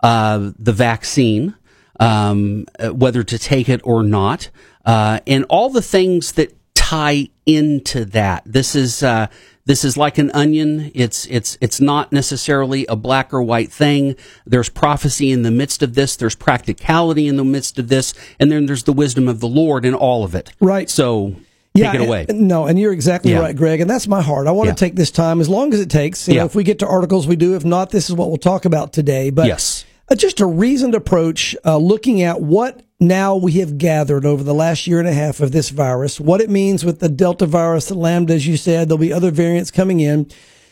Uh, 0.00 0.50
the 0.58 0.74
vaccine, 0.74 1.54
um, 1.98 2.66
uh, 2.78 2.90
whether 2.90 3.22
to 3.22 3.38
take 3.38 3.66
it 3.66 3.80
or 3.82 4.02
not, 4.02 4.50
uh, 4.84 5.20
and 5.26 5.46
all 5.48 5.70
the 5.70 5.80
things 5.80 6.32
that 6.32 6.54
tie 6.88 7.28
into 7.44 8.04
that. 8.06 8.42
This 8.46 8.74
is 8.74 9.02
uh, 9.02 9.26
this 9.66 9.84
is 9.84 9.96
like 9.98 10.16
an 10.16 10.30
onion. 10.32 10.90
It's 10.94 11.26
it's 11.26 11.58
it's 11.60 11.80
not 11.80 12.12
necessarily 12.12 12.86
a 12.86 12.96
black 12.96 13.34
or 13.34 13.42
white 13.42 13.70
thing. 13.70 14.16
There's 14.46 14.70
prophecy 14.70 15.30
in 15.30 15.42
the 15.42 15.50
midst 15.50 15.82
of 15.82 15.94
this. 15.94 16.16
There's 16.16 16.34
practicality 16.34 17.28
in 17.28 17.36
the 17.36 17.44
midst 17.44 17.78
of 17.78 17.88
this, 17.88 18.14
and 18.40 18.50
then 18.50 18.66
there's 18.66 18.84
the 18.84 18.92
wisdom 18.94 19.28
of 19.28 19.40
the 19.40 19.48
Lord 19.48 19.84
in 19.84 19.94
all 19.94 20.24
of 20.24 20.34
it. 20.34 20.52
Right. 20.60 20.88
So 20.88 21.36
yeah, 21.74 21.92
take 21.92 22.00
it 22.00 22.06
away. 22.08 22.26
No, 22.30 22.66
and 22.66 22.78
you're 22.78 22.92
exactly 22.94 23.32
Yeah. 23.32 23.40
right, 23.40 23.54
Greg. 23.54 23.80
And 23.82 23.90
that's 23.90 24.08
my 24.08 24.22
heart. 24.22 24.46
I 24.46 24.52
want 24.52 24.68
Yeah. 24.68 24.74
to 24.74 24.78
take 24.80 24.96
this 24.96 25.10
time 25.10 25.40
as 25.42 25.48
long 25.48 25.74
as 25.74 25.80
it 25.80 25.90
takes. 25.90 26.26
You 26.26 26.36
know, 26.36 26.46
if 26.46 26.54
we 26.54 26.64
get 26.64 26.78
to 26.78 26.86
articles, 26.86 27.26
we 27.26 27.36
do. 27.36 27.54
If 27.54 27.64
not, 27.66 27.90
this 27.90 28.08
is 28.08 28.16
what 28.16 28.28
we'll 28.28 28.38
talk 28.38 28.64
about 28.64 28.94
today. 28.94 29.28
But 29.30 29.46
Yes. 29.46 29.84
Uh, 30.10 30.14
just 30.14 30.40
a 30.40 30.46
reasoned 30.46 30.94
approach, 30.94 31.54
uh, 31.64 31.76
looking 31.76 32.22
at 32.22 32.40
what 32.40 32.82
now 33.00 33.36
we 33.36 33.52
have 33.52 33.78
gathered 33.78 34.26
over 34.26 34.42
the 34.42 34.54
last 34.54 34.86
year 34.86 34.98
and 34.98 35.08
a 35.08 35.12
half 35.12 35.40
of 35.40 35.52
this 35.52 35.70
virus, 35.70 36.18
what 36.18 36.40
it 36.40 36.50
means 36.50 36.84
with 36.84 36.98
the 36.98 37.08
Delta 37.08 37.46
virus, 37.46 37.86
the 37.86 37.94
Lambda, 37.94 38.34
as 38.34 38.46
you 38.46 38.56
said, 38.56 38.88
there'll 38.88 38.98
be 38.98 39.12
other 39.12 39.30
variants 39.30 39.70
coming 39.70 40.00
in. 40.00 40.28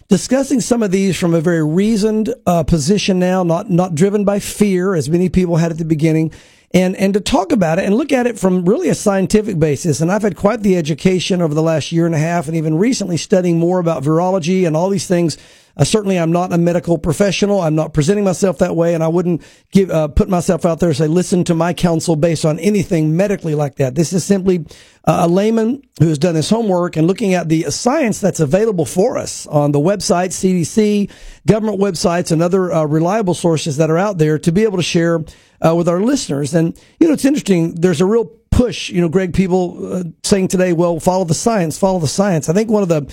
Discussing 0.08 0.60
some 0.60 0.82
of 0.82 0.92
these 0.92 1.18
from 1.18 1.34
a 1.34 1.40
very 1.40 1.64
reasoned 1.64 2.32
uh, 2.46 2.62
position 2.62 3.18
now, 3.18 3.42
not 3.42 3.70
not 3.70 3.96
driven 3.96 4.24
by 4.24 4.38
fear, 4.38 4.94
as 4.94 5.10
many 5.10 5.28
people 5.28 5.56
had 5.56 5.72
at 5.72 5.78
the 5.78 5.84
beginning, 5.84 6.30
and 6.72 6.94
and 6.94 7.12
to 7.14 7.20
talk 7.20 7.50
about 7.50 7.80
it 7.80 7.86
and 7.86 7.94
look 7.96 8.12
at 8.12 8.24
it 8.24 8.38
from 8.38 8.64
really 8.64 8.88
a 8.88 8.94
scientific 8.94 9.58
basis. 9.58 10.00
And 10.00 10.12
I've 10.12 10.22
had 10.22 10.36
quite 10.36 10.62
the 10.62 10.76
education 10.76 11.42
over 11.42 11.54
the 11.54 11.62
last 11.62 11.90
year 11.90 12.06
and 12.06 12.14
a 12.14 12.18
half, 12.18 12.46
and 12.46 12.56
even 12.56 12.78
recently 12.78 13.16
studying 13.16 13.58
more 13.58 13.80
about 13.80 14.04
virology 14.04 14.64
and 14.64 14.76
all 14.76 14.90
these 14.90 15.08
things. 15.08 15.38
Uh, 15.76 15.84
certainly, 15.84 16.18
I'm 16.18 16.32
not 16.32 16.52
a 16.52 16.58
medical 16.58 16.96
professional. 16.96 17.60
I'm 17.60 17.74
not 17.74 17.92
presenting 17.92 18.24
myself 18.24 18.58
that 18.58 18.74
way, 18.74 18.94
and 18.94 19.04
I 19.04 19.08
wouldn't 19.08 19.42
give 19.72 19.90
uh, 19.90 20.08
put 20.08 20.28
myself 20.28 20.64
out 20.64 20.80
there 20.80 20.88
and 20.88 20.96
say, 20.96 21.06
"Listen 21.06 21.44
to 21.44 21.54
my 21.54 21.74
counsel 21.74 22.16
based 22.16 22.46
on 22.46 22.58
anything 22.58 23.14
medically 23.14 23.54
like 23.54 23.76
that." 23.76 23.94
This 23.94 24.14
is 24.14 24.24
simply 24.24 24.64
uh, 25.04 25.26
a 25.26 25.28
layman 25.28 25.82
who 26.00 26.08
has 26.08 26.18
done 26.18 26.34
his 26.34 26.48
homework 26.48 26.96
and 26.96 27.06
looking 27.06 27.34
at 27.34 27.50
the 27.50 27.70
science 27.70 28.20
that's 28.20 28.40
available 28.40 28.86
for 28.86 29.18
us 29.18 29.46
on 29.48 29.72
the 29.72 29.78
website, 29.78 30.30
CDC, 30.30 31.10
government 31.46 31.78
websites, 31.78 32.32
and 32.32 32.42
other 32.42 32.72
uh, 32.72 32.84
reliable 32.84 33.34
sources 33.34 33.76
that 33.76 33.90
are 33.90 33.98
out 33.98 34.16
there 34.16 34.38
to 34.38 34.52
be 34.52 34.62
able 34.62 34.78
to 34.78 34.82
share 34.82 35.22
uh, 35.60 35.74
with 35.74 35.90
our 35.90 36.00
listeners. 36.00 36.54
And 36.54 36.78
you 36.98 37.06
know, 37.06 37.12
it's 37.12 37.26
interesting. 37.26 37.74
There's 37.74 38.00
a 38.00 38.06
real 38.06 38.24
push. 38.50 38.88
You 38.88 39.02
know, 39.02 39.10
Greg, 39.10 39.34
people 39.34 39.94
uh, 39.94 40.04
saying 40.24 40.48
today, 40.48 40.72
"Well, 40.72 41.00
follow 41.00 41.24
the 41.24 41.34
science, 41.34 41.78
follow 41.78 41.98
the 41.98 42.08
science." 42.08 42.48
I 42.48 42.54
think 42.54 42.70
one 42.70 42.82
of 42.82 42.88
the 42.88 43.12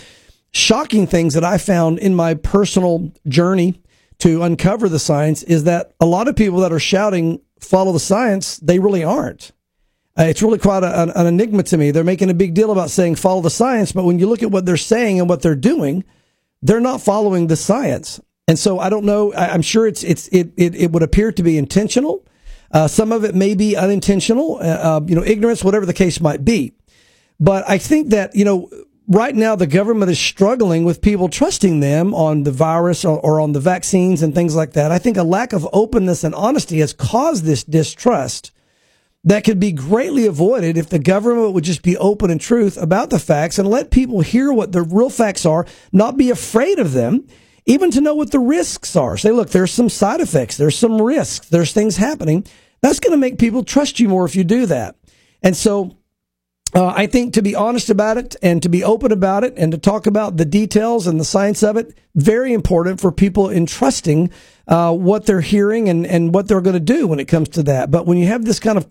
shocking 0.53 1.07
things 1.07 1.33
that 1.33 1.43
I 1.43 1.57
found 1.57 1.99
in 1.99 2.15
my 2.15 2.35
personal 2.35 3.11
journey 3.27 3.81
to 4.19 4.43
uncover 4.43 4.87
the 4.87 4.99
science 4.99 5.43
is 5.43 5.65
that 5.65 5.93
a 5.99 6.05
lot 6.05 6.27
of 6.27 6.35
people 6.35 6.59
that 6.59 6.71
are 6.71 6.79
shouting 6.79 7.41
follow 7.59 7.91
the 7.91 7.99
science, 7.99 8.57
they 8.57 8.79
really 8.79 9.03
aren't. 9.03 9.51
Uh, 10.17 10.25
it's 10.25 10.43
really 10.43 10.59
quite 10.59 10.83
a, 10.83 11.01
an, 11.01 11.09
an 11.09 11.25
enigma 11.25 11.63
to 11.63 11.77
me. 11.77 11.89
They're 11.89 12.03
making 12.03 12.29
a 12.29 12.35
big 12.35 12.53
deal 12.53 12.71
about 12.71 12.91
saying 12.91 13.15
follow 13.15 13.41
the 13.41 13.49
science, 13.49 13.91
but 13.91 14.05
when 14.05 14.19
you 14.19 14.27
look 14.27 14.43
at 14.43 14.51
what 14.51 14.65
they're 14.65 14.77
saying 14.77 15.19
and 15.19 15.27
what 15.27 15.41
they're 15.41 15.55
doing, 15.55 16.03
they're 16.61 16.79
not 16.79 17.01
following 17.01 17.47
the 17.47 17.55
science. 17.55 18.21
And 18.47 18.59
so 18.59 18.77
I 18.77 18.89
don't 18.89 19.05
know. 19.05 19.33
I, 19.33 19.49
I'm 19.49 19.61
sure 19.61 19.87
it's 19.87 20.03
it's 20.03 20.27
it 20.27 20.53
it, 20.57 20.75
it 20.75 20.91
would 20.91 21.01
appear 21.01 21.31
to 21.31 21.43
be 21.43 21.57
intentional. 21.57 22.25
Uh, 22.71 22.87
some 22.87 23.11
of 23.11 23.23
it 23.23 23.33
may 23.33 23.55
be 23.55 23.75
unintentional. 23.75 24.57
Uh, 24.57 24.65
uh, 24.65 25.01
you 25.05 25.15
know, 25.15 25.23
ignorance, 25.23 25.63
whatever 25.63 25.85
the 25.85 25.93
case 25.93 26.19
might 26.19 26.43
be. 26.43 26.73
But 27.39 27.67
I 27.67 27.77
think 27.77 28.09
that 28.09 28.35
you 28.35 28.45
know 28.45 28.69
right 29.07 29.35
now 29.35 29.55
the 29.55 29.67
government 29.67 30.11
is 30.11 30.19
struggling 30.19 30.83
with 30.83 31.01
people 31.01 31.29
trusting 31.29 31.79
them 31.79 32.13
on 32.13 32.43
the 32.43 32.51
virus 32.51 33.03
or, 33.03 33.19
or, 33.19 33.39
on 33.39 33.51
the 33.51 33.59
vaccines 33.59 34.21
and 34.21 34.33
things 34.33 34.55
like 34.55 34.73
that. 34.73 34.91
I 34.91 34.97
think 34.97 35.17
a 35.17 35.23
lack 35.23 35.53
of 35.53 35.67
openness 35.73 36.23
and 36.23 36.33
honesty 36.35 36.79
has 36.79 36.93
caused 36.93 37.43
this 37.43 37.63
distrust 37.63 38.51
that 39.25 39.43
could 39.43 39.59
be 39.59 39.71
greatly 39.71 40.25
avoided 40.25 40.77
if 40.77 40.89
the 40.89 40.99
government 40.99 41.53
would 41.53 41.63
just 41.63 41.81
be 41.81 41.97
open 41.97 42.29
and 42.29 42.41
truth 42.41 42.77
about 42.77 43.09
the 43.09 43.19
facts 43.19 43.57
and 43.57 43.69
let 43.69 43.89
people 43.89 44.21
hear 44.21 44.51
what 44.51 44.73
the 44.73 44.81
real 44.81 45.09
facts 45.09 45.45
are, 45.45 45.65
not 45.91 46.17
be 46.17 46.29
afraid 46.29 46.77
of 46.77 46.91
them, 46.91 47.25
even 47.65 47.89
to 47.91 48.01
know 48.01 48.15
what 48.15 48.31
the 48.31 48.39
risks 48.39 48.95
are. 48.95 49.15
Say, 49.15 49.31
look, 49.31 49.49
there's 49.49 49.71
some 49.71 49.89
side 49.89 50.19
effects, 50.19 50.57
there's 50.57 50.77
some 50.77 51.01
risks, 51.01 51.47
there's 51.47 51.71
things 51.71 51.95
happening. 51.95 52.45
That's 52.81 52.99
going 52.99 53.11
to 53.11 53.17
make 53.17 53.39
people 53.39 53.63
trust 53.63 54.01
you 54.01 54.09
more 54.09 54.25
if 54.25 54.35
you 54.35 54.43
do 54.43 54.65
that. 54.65 54.97
And 55.41 55.55
so 55.55 55.95
uh, 56.75 56.87
I 56.95 57.07
think 57.07 57.33
to 57.33 57.41
be 57.41 57.55
honest 57.55 57.89
about 57.89 58.17
it 58.17 58.35
and 58.41 58.61
to 58.63 58.69
be 58.69 58.83
open 58.83 59.11
about 59.11 59.43
it 59.43 59.53
and 59.57 59.71
to 59.71 59.77
talk 59.77 60.07
about 60.07 60.37
the 60.37 60.45
details 60.45 61.05
and 61.05 61.19
the 61.19 61.25
science 61.25 61.61
of 61.61 61.77
it, 61.77 61.95
very 62.15 62.53
important 62.53 62.99
for 62.99 63.11
people 63.11 63.49
entrusting 63.49 64.31
uh, 64.67 64.91
what 64.91 65.25
they're 65.25 65.41
hearing 65.41 65.87
and, 65.87 66.05
and 66.05 66.33
what 66.33 66.47
they're 66.47 66.61
going 66.61 66.73
to 66.73 66.79
do 66.79 67.07
when 67.07 67.19
it 67.19 67.25
comes 67.25 67.49
to 67.49 67.63
that. 67.63 67.91
But 67.91 68.05
when 68.05 68.17
you 68.17 68.27
have 68.27 68.45
this 68.45 68.59
kind 68.59 68.77
of 68.77 68.87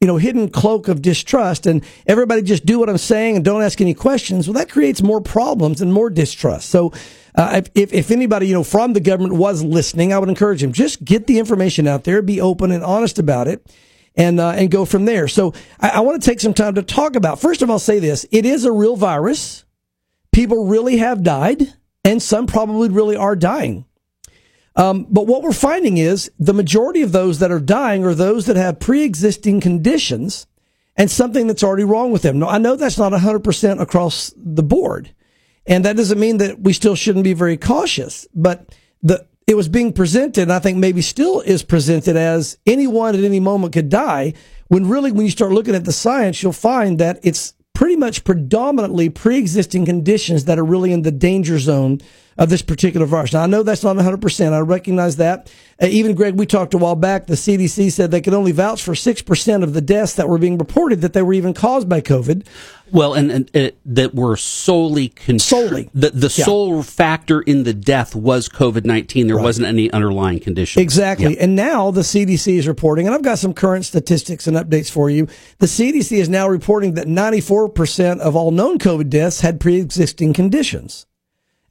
you 0.00 0.06
know, 0.06 0.18
hidden 0.18 0.50
cloak 0.50 0.88
of 0.88 1.00
distrust 1.00 1.66
and 1.66 1.82
everybody 2.06 2.42
just 2.42 2.66
do 2.66 2.78
what 2.78 2.90
I'm 2.90 2.98
saying 2.98 3.36
and 3.36 3.44
don't 3.44 3.62
ask 3.62 3.80
any 3.80 3.94
questions. 3.94 4.46
Well, 4.46 4.54
that 4.54 4.70
creates 4.70 5.02
more 5.02 5.22
problems 5.22 5.80
and 5.80 5.92
more 5.92 6.10
distrust. 6.10 6.68
So, 6.68 6.92
uh, 7.34 7.62
if, 7.74 7.92
if 7.92 8.10
anybody, 8.10 8.46
you 8.46 8.54
know, 8.54 8.64
from 8.64 8.92
the 8.92 9.00
government 9.00 9.34
was 9.34 9.62
listening, 9.62 10.12
I 10.12 10.18
would 10.18 10.28
encourage 10.28 10.60
them, 10.60 10.72
just 10.72 11.04
get 11.04 11.26
the 11.26 11.38
information 11.38 11.86
out 11.86 12.04
there, 12.04 12.20
be 12.20 12.40
open 12.40 12.72
and 12.72 12.84
honest 12.84 13.18
about 13.18 13.48
it 13.48 13.66
and, 14.16 14.40
uh, 14.40 14.50
and 14.50 14.70
go 14.70 14.84
from 14.84 15.04
there. 15.04 15.28
So 15.28 15.52
I, 15.78 15.90
I 15.90 16.00
want 16.00 16.20
to 16.20 16.28
take 16.28 16.40
some 16.40 16.54
time 16.54 16.74
to 16.76 16.82
talk 16.82 17.16
about, 17.16 17.40
first 17.40 17.62
of 17.62 17.70
all, 17.70 17.78
say 17.78 17.98
this. 17.98 18.26
It 18.32 18.46
is 18.46 18.64
a 18.64 18.72
real 18.72 18.96
virus. 18.96 19.64
People 20.32 20.66
really 20.66 20.98
have 20.98 21.22
died 21.22 21.74
and 22.04 22.22
some 22.22 22.46
probably 22.46 22.88
really 22.88 23.16
are 23.16 23.36
dying. 23.36 23.84
Um, 24.76 25.06
but 25.08 25.26
what 25.26 25.42
we're 25.42 25.52
finding 25.52 25.96
is 25.96 26.30
the 26.38 26.52
majority 26.52 27.02
of 27.02 27.12
those 27.12 27.38
that 27.38 27.50
are 27.50 27.60
dying 27.60 28.04
are 28.04 28.14
those 28.14 28.46
that 28.46 28.56
have 28.56 28.78
pre-existing 28.78 29.60
conditions 29.60 30.46
and 30.96 31.10
something 31.10 31.46
that's 31.46 31.62
already 31.62 31.84
wrong 31.84 32.12
with 32.12 32.22
them. 32.22 32.38
Now, 32.38 32.48
I 32.48 32.58
know 32.58 32.76
that's 32.76 32.98
not 32.98 33.12
100% 33.12 33.80
across 33.80 34.34
the 34.36 34.62
board. 34.62 35.14
And 35.66 35.84
that 35.84 35.96
doesn't 35.96 36.20
mean 36.20 36.38
that 36.38 36.60
we 36.60 36.72
still 36.72 36.94
shouldn't 36.94 37.24
be 37.24 37.32
very 37.32 37.56
cautious, 37.56 38.26
but 38.34 38.74
the, 39.02 39.26
it 39.46 39.56
was 39.56 39.68
being 39.68 39.92
presented, 39.92 40.42
and 40.42 40.52
I 40.52 40.58
think 40.58 40.78
maybe 40.78 41.02
still 41.02 41.40
is 41.40 41.62
presented 41.62 42.16
as 42.16 42.58
anyone 42.66 43.14
at 43.14 43.22
any 43.22 43.38
moment 43.38 43.72
could 43.72 43.88
die. 43.88 44.34
When 44.68 44.88
really, 44.88 45.12
when 45.12 45.24
you 45.24 45.30
start 45.30 45.52
looking 45.52 45.76
at 45.76 45.84
the 45.84 45.92
science, 45.92 46.42
you'll 46.42 46.52
find 46.52 46.98
that 46.98 47.20
it's 47.22 47.54
pretty 47.72 47.94
much 47.94 48.24
predominantly 48.24 49.08
pre-existing 49.08 49.84
conditions 49.84 50.46
that 50.46 50.58
are 50.58 50.64
really 50.64 50.92
in 50.92 51.02
the 51.02 51.12
danger 51.12 51.58
zone 51.58 52.00
of 52.38 52.50
this 52.50 52.62
particular 52.62 53.06
virus. 53.06 53.32
Now, 53.32 53.42
I 53.42 53.46
know 53.46 53.62
that's 53.62 53.84
not 53.84 53.96
100%. 53.96 54.52
I 54.52 54.58
recognize 54.60 55.16
that. 55.16 55.52
Uh, 55.80 55.86
even 55.86 56.14
Greg, 56.14 56.34
we 56.34 56.46
talked 56.46 56.74
a 56.74 56.78
while 56.78 56.96
back, 56.96 57.26
the 57.26 57.34
CDC 57.34 57.92
said 57.92 58.10
they 58.10 58.20
could 58.20 58.34
only 58.34 58.52
vouch 58.52 58.82
for 58.82 58.92
6% 58.92 59.62
of 59.62 59.72
the 59.74 59.80
deaths 59.80 60.14
that 60.14 60.28
were 60.28 60.38
being 60.38 60.58
reported 60.58 61.00
that 61.02 61.12
they 61.12 61.22
were 61.22 61.34
even 61.34 61.54
caused 61.54 61.88
by 61.88 62.00
COVID. 62.00 62.46
Well, 62.92 63.14
and, 63.14 63.30
and 63.30 63.50
it, 63.54 63.78
that 63.84 64.14
were 64.14 64.36
solely 64.36 65.08
contr- 65.08 65.40
solely 65.40 65.90
the 65.92 66.10
the 66.10 66.32
yeah. 66.36 66.44
sole 66.44 66.82
factor 66.82 67.40
in 67.40 67.64
the 67.64 67.74
death 67.74 68.14
was 68.14 68.48
COVID 68.48 68.84
nineteen. 68.84 69.26
There 69.26 69.36
right. 69.36 69.42
wasn't 69.42 69.66
any 69.66 69.90
underlying 69.90 70.40
condition. 70.40 70.82
Exactly. 70.82 71.34
Yeah. 71.34 71.42
And 71.42 71.56
now 71.56 71.90
the 71.90 72.02
CDC 72.02 72.58
is 72.58 72.68
reporting, 72.68 73.06
and 73.06 73.14
I've 73.14 73.22
got 73.22 73.38
some 73.38 73.54
current 73.54 73.84
statistics 73.84 74.46
and 74.46 74.56
updates 74.56 74.90
for 74.90 75.10
you. 75.10 75.26
The 75.58 75.66
CDC 75.66 76.18
is 76.18 76.28
now 76.28 76.48
reporting 76.48 76.94
that 76.94 77.08
ninety 77.08 77.40
four 77.40 77.68
percent 77.68 78.20
of 78.20 78.36
all 78.36 78.50
known 78.50 78.78
COVID 78.78 79.10
deaths 79.10 79.40
had 79.40 79.60
pre 79.60 79.80
existing 79.80 80.32
conditions 80.32 81.06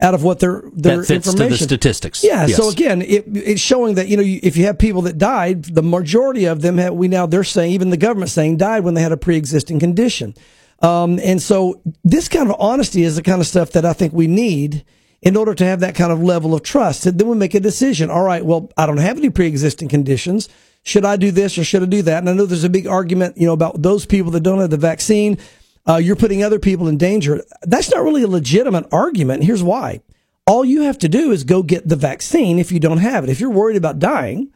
out 0.01 0.13
of 0.13 0.23
what 0.23 0.39
their 0.39 0.63
their 0.73 0.97
that 0.97 1.07
fits 1.07 1.27
information. 1.27 1.57
To 1.57 1.63
the 1.63 1.65
statistics. 1.65 2.23
Yeah. 2.23 2.45
Yes. 2.45 2.57
So 2.57 2.69
again, 2.69 3.01
it, 3.01 3.25
it's 3.27 3.61
showing 3.61 3.95
that 3.95 4.07
you 4.07 4.17
know 4.17 4.23
if 4.25 4.57
you 4.57 4.65
have 4.65 4.77
people 4.77 5.03
that 5.03 5.17
died, 5.17 5.63
the 5.65 5.83
majority 5.83 6.45
of 6.45 6.61
them 6.61 6.77
have, 6.77 6.93
we 6.93 7.07
now 7.07 7.25
they're 7.25 7.43
saying 7.43 7.71
even 7.71 7.89
the 7.89 7.97
government 7.97 8.31
saying 8.31 8.57
died 8.57 8.83
when 8.83 8.93
they 8.93 9.01
had 9.01 9.11
a 9.11 9.17
pre-existing 9.17 9.79
condition. 9.79 10.35
Um, 10.81 11.19
and 11.23 11.41
so 11.41 11.81
this 12.03 12.27
kind 12.27 12.49
of 12.49 12.55
honesty 12.59 13.03
is 13.03 13.15
the 13.15 13.23
kind 13.23 13.41
of 13.41 13.47
stuff 13.47 13.71
that 13.71 13.85
I 13.85 13.93
think 13.93 14.13
we 14.13 14.27
need 14.27 14.85
in 15.21 15.35
order 15.35 15.55
to 15.55 15.65
have 15.65 15.79
that 15.79 15.95
kind 15.95 16.11
of 16.11 16.21
level 16.21 16.53
of 16.53 16.63
trust. 16.63 17.05
And 17.05 17.17
then 17.17 17.27
we 17.27 17.35
make 17.35 17.55
a 17.55 17.59
decision. 17.59 18.09
All 18.09 18.23
right. 18.23 18.45
Well, 18.45 18.71
I 18.77 18.85
don't 18.85 18.97
have 18.97 19.17
any 19.17 19.29
pre-existing 19.29 19.87
conditions. 19.87 20.49
Should 20.83 21.05
I 21.05 21.15
do 21.15 21.31
this 21.31 21.57
or 21.57 21.63
should 21.63 21.81
I 21.81 21.87
do 21.87 22.01
that? 22.03 22.19
And 22.19 22.29
I 22.29 22.33
know 22.33 22.45
there's 22.45 22.63
a 22.63 22.69
big 22.69 22.85
argument, 22.85 23.37
you 23.37 23.47
know, 23.47 23.53
about 23.53 23.81
those 23.81 24.05
people 24.05 24.31
that 24.33 24.41
don't 24.41 24.59
have 24.59 24.69
the 24.69 24.77
vaccine 24.77 25.39
uh, 25.87 25.97
you're 25.97 26.15
putting 26.15 26.43
other 26.43 26.59
people 26.59 26.87
in 26.87 26.97
danger. 26.97 27.43
That's 27.61 27.91
not 27.91 28.03
really 28.03 28.23
a 28.23 28.27
legitimate 28.27 28.87
argument. 28.91 29.43
Here's 29.43 29.63
why. 29.63 30.01
All 30.47 30.65
you 30.65 30.81
have 30.81 30.97
to 30.99 31.09
do 31.09 31.31
is 31.31 31.43
go 31.43 31.63
get 31.63 31.87
the 31.87 31.95
vaccine 31.95 32.59
if 32.59 32.71
you 32.71 32.79
don't 32.79 32.99
have 32.99 33.23
it. 33.23 33.29
If 33.29 33.39
you're 33.39 33.49
worried 33.49 33.77
about 33.77 33.99
dying, 33.99 34.51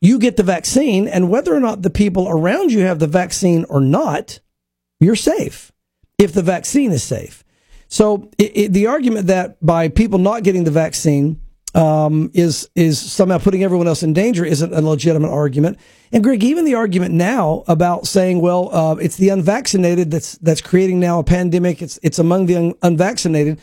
you 0.00 0.18
get 0.18 0.36
the 0.36 0.42
vaccine, 0.42 1.08
and 1.08 1.30
whether 1.30 1.54
or 1.54 1.60
not 1.60 1.82
the 1.82 1.90
people 1.90 2.28
around 2.28 2.72
you 2.72 2.80
have 2.80 3.00
the 3.00 3.06
vaccine 3.06 3.64
or 3.68 3.80
not, 3.80 4.38
you're 5.00 5.16
safe 5.16 5.72
if 6.18 6.32
the 6.32 6.42
vaccine 6.42 6.92
is 6.92 7.02
safe. 7.02 7.44
So 7.88 8.30
it, 8.38 8.56
it, 8.56 8.72
the 8.72 8.86
argument 8.86 9.28
that 9.28 9.64
by 9.64 9.88
people 9.88 10.18
not 10.18 10.42
getting 10.42 10.64
the 10.64 10.70
vaccine, 10.70 11.40
um, 11.74 12.30
is 12.34 12.68
is 12.74 12.98
somehow 12.98 13.38
putting 13.38 13.62
everyone 13.62 13.86
else 13.86 14.02
in 14.02 14.12
danger 14.12 14.44
isn't 14.44 14.72
a 14.72 14.80
legitimate 14.80 15.30
argument. 15.30 15.78
And 16.12 16.24
Greg, 16.24 16.42
even 16.42 16.64
the 16.64 16.74
argument 16.74 17.14
now 17.14 17.64
about 17.68 18.06
saying, 18.06 18.40
well, 18.40 18.74
uh, 18.74 18.94
it's 18.96 19.16
the 19.16 19.28
unvaccinated 19.28 20.10
that's 20.10 20.38
that's 20.38 20.60
creating 20.60 21.00
now 21.00 21.18
a 21.18 21.24
pandemic. 21.24 21.82
It's 21.82 21.98
it's 22.02 22.18
among 22.18 22.46
the 22.46 22.56
un- 22.56 22.74
unvaccinated. 22.82 23.60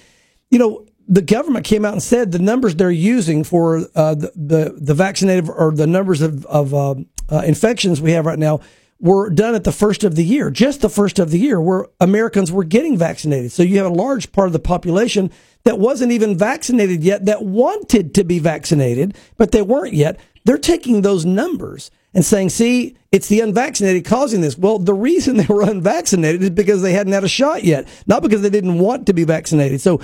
You 0.51 0.59
know, 0.59 0.85
the 1.07 1.21
government 1.21 1.65
came 1.65 1.83
out 1.83 1.93
and 1.93 2.03
said 2.03 2.31
the 2.31 2.39
numbers 2.39 2.75
they're 2.75 2.91
using 2.91 3.43
for 3.43 3.87
uh, 3.95 4.15
the, 4.15 4.31
the, 4.35 4.77
the 4.79 4.93
vaccinated 4.93 5.49
or 5.49 5.71
the 5.71 5.87
numbers 5.87 6.21
of 6.21 6.45
of 6.45 6.73
uh, 6.73 6.95
uh 7.29 7.41
infections 7.45 8.01
we 8.01 8.11
have 8.11 8.25
right 8.25 8.39
now 8.39 8.59
were 8.99 9.29
done 9.29 9.55
at 9.55 9.63
the 9.63 9.71
first 9.71 10.03
of 10.03 10.15
the 10.15 10.23
year, 10.23 10.49
just 10.49 10.81
the 10.81 10.89
first 10.89 11.19
of 11.19 11.31
the 11.31 11.39
year, 11.39 11.59
where 11.59 11.87
Americans 11.99 12.51
were 12.51 12.63
getting 12.63 12.97
vaccinated. 12.97 13.51
So 13.51 13.63
you 13.63 13.77
have 13.77 13.91
a 13.91 13.95
large 13.95 14.31
part 14.31 14.47
of 14.47 14.53
the 14.53 14.59
population 14.59 15.31
that 15.63 15.79
wasn't 15.79 16.11
even 16.11 16.37
vaccinated 16.37 17.03
yet 17.03 17.25
that 17.25 17.43
wanted 17.43 18.13
to 18.15 18.23
be 18.23 18.39
vaccinated, 18.39 19.15
but 19.37 19.51
they 19.51 19.61
weren't 19.61 19.93
yet. 19.93 20.19
They're 20.45 20.57
taking 20.57 21.01
those 21.01 21.25
numbers 21.25 21.91
and 22.13 22.23
saying, 22.23 22.49
see, 22.49 22.95
it's 23.11 23.27
the 23.27 23.41
unvaccinated 23.41 24.05
causing 24.05 24.41
this. 24.41 24.57
Well, 24.57 24.79
the 24.79 24.93
reason 24.93 25.37
they 25.37 25.45
were 25.45 25.63
unvaccinated 25.63 26.41
is 26.41 26.49
because 26.51 26.81
they 26.81 26.93
hadn't 26.93 27.13
had 27.13 27.23
a 27.23 27.29
shot 27.29 27.63
yet, 27.63 27.87
not 28.07 28.23
because 28.23 28.41
they 28.41 28.49
didn't 28.49 28.79
want 28.79 29.07
to 29.07 29.13
be 29.13 29.25
vaccinated. 29.25 29.81
So 29.81 29.99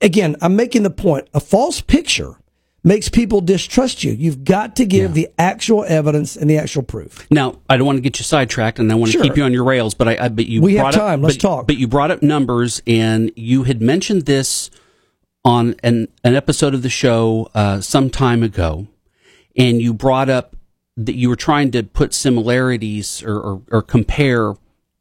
again, 0.00 0.36
I'm 0.40 0.56
making 0.56 0.84
the 0.84 0.90
point. 0.90 1.28
A 1.34 1.40
false 1.40 1.80
picture 1.80 2.36
makes 2.84 3.08
people 3.08 3.40
distrust 3.40 4.04
you. 4.04 4.12
You've 4.12 4.44
got 4.44 4.76
to 4.76 4.86
give 4.86 5.10
yeah. 5.10 5.24
the 5.24 5.28
actual 5.38 5.84
evidence 5.84 6.36
and 6.36 6.48
the 6.48 6.58
actual 6.58 6.82
proof. 6.82 7.26
Now, 7.30 7.58
I 7.68 7.76
don't 7.76 7.86
want 7.86 7.96
to 7.96 8.00
get 8.00 8.18
you 8.18 8.24
sidetracked, 8.24 8.78
and 8.78 8.90
I 8.90 8.94
want 8.94 9.12
to 9.12 9.20
keep 9.20 9.36
you 9.36 9.42
on 9.42 9.52
your 9.52 9.64
rails. 9.64 9.94
But 9.94 10.08
I, 10.08 10.24
I 10.24 10.28
but 10.28 10.46
you 10.46 10.62
we 10.62 10.76
have 10.76 10.94
time. 10.94 11.20
Up, 11.20 11.24
Let's 11.24 11.36
but, 11.36 11.42
talk. 11.42 11.66
But 11.66 11.76
you 11.76 11.88
brought 11.88 12.10
up 12.10 12.22
numbers, 12.22 12.82
and 12.86 13.32
you 13.36 13.64
had 13.64 13.82
mentioned 13.82 14.26
this 14.26 14.70
on 15.44 15.74
an, 15.82 16.08
an 16.24 16.34
episode 16.34 16.74
of 16.74 16.82
the 16.82 16.90
show 16.90 17.50
uh, 17.54 17.80
some 17.80 18.10
time 18.10 18.42
ago, 18.42 18.86
and 19.56 19.80
you 19.80 19.94
brought 19.94 20.28
up 20.28 20.56
that 20.96 21.14
you 21.14 21.28
were 21.28 21.36
trying 21.36 21.70
to 21.70 21.82
put 21.82 22.12
similarities 22.12 23.22
or, 23.22 23.38
or, 23.38 23.62
or 23.70 23.82
compare 23.82 24.54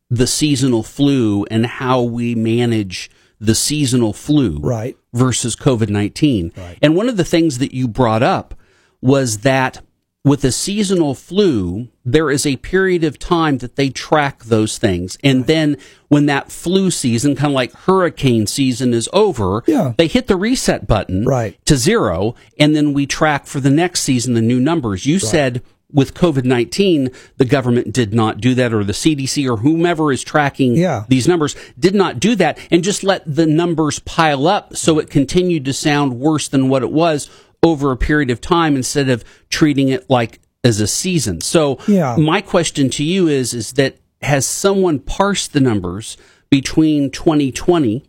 the 0.09 0.27
seasonal 0.27 0.83
flu 0.83 1.43
and 1.45 1.65
how 1.65 2.01
we 2.01 2.35
manage 2.35 3.09
the 3.39 3.55
seasonal 3.55 4.13
flu 4.13 4.59
right. 4.59 4.97
versus 5.13 5.55
COVID 5.55 5.89
19. 5.89 6.53
Right. 6.55 6.77
And 6.81 6.95
one 6.95 7.09
of 7.09 7.17
the 7.17 7.25
things 7.25 7.59
that 7.59 7.73
you 7.73 7.87
brought 7.87 8.23
up 8.23 8.55
was 9.01 9.39
that 9.39 9.81
with 10.27 10.43
a 10.43 10.51
seasonal 10.51 11.15
flu, 11.15 11.87
there 12.03 12.29
is 12.29 12.45
a 12.45 12.57
period 12.57 13.03
of 13.03 13.17
time 13.17 13.59
that 13.59 13.77
they 13.77 13.89
track 13.89 14.43
those 14.43 14.77
things. 14.77 15.17
And 15.23 15.39
right. 15.39 15.47
then 15.47 15.77
when 16.09 16.25
that 16.25 16.51
flu 16.51 16.91
season, 16.91 17.35
kind 17.35 17.47
of 17.47 17.53
like 17.53 17.71
hurricane 17.73 18.45
season 18.45 18.93
is 18.93 19.07
over, 19.13 19.63
yeah. 19.67 19.93
they 19.97 20.07
hit 20.07 20.27
the 20.27 20.35
reset 20.35 20.85
button 20.85 21.23
right. 21.25 21.57
to 21.65 21.77
zero. 21.77 22.35
And 22.59 22.75
then 22.75 22.93
we 22.93 23.05
track 23.05 23.45
for 23.45 23.59
the 23.59 23.69
next 23.69 24.01
season 24.01 24.33
the 24.33 24.41
new 24.41 24.59
numbers. 24.59 25.05
You 25.05 25.15
right. 25.15 25.21
said 25.21 25.63
with 25.91 26.13
COVID 26.13 26.43
19, 26.43 27.09
the 27.37 27.45
government 27.45 27.93
did 27.93 28.13
not 28.13 28.39
do 28.39 28.53
that, 28.55 28.73
or 28.73 28.83
the 28.83 28.93
CDC 28.93 29.49
or 29.49 29.57
whomever 29.57 30.11
is 30.11 30.23
tracking 30.23 30.75
yeah. 30.75 31.05
these 31.07 31.27
numbers 31.27 31.55
did 31.79 31.95
not 31.95 32.19
do 32.19 32.35
that 32.35 32.59
and 32.69 32.83
just 32.83 33.03
let 33.03 33.23
the 33.25 33.45
numbers 33.45 33.99
pile 33.99 34.47
up 34.47 34.75
so 34.75 34.99
it 34.99 35.09
continued 35.09 35.65
to 35.65 35.73
sound 35.73 36.19
worse 36.19 36.47
than 36.47 36.69
what 36.69 36.83
it 36.83 36.91
was 36.91 37.29
over 37.63 37.91
a 37.91 37.97
period 37.97 38.29
of 38.29 38.41
time 38.41 38.75
instead 38.75 39.09
of 39.09 39.23
treating 39.49 39.89
it 39.89 40.09
like 40.09 40.39
as 40.63 40.79
a 40.79 40.87
season. 40.87 41.41
So 41.41 41.79
yeah. 41.87 42.15
my 42.17 42.41
question 42.41 42.89
to 42.91 43.03
you 43.03 43.27
is 43.27 43.53
is 43.53 43.73
that 43.73 43.97
has 44.21 44.45
someone 44.45 44.99
parsed 44.99 45.53
the 45.53 45.61
numbers 45.61 46.17
between 46.49 47.11
2020 47.11 48.03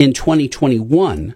and 0.00 0.14
2021 0.14 1.34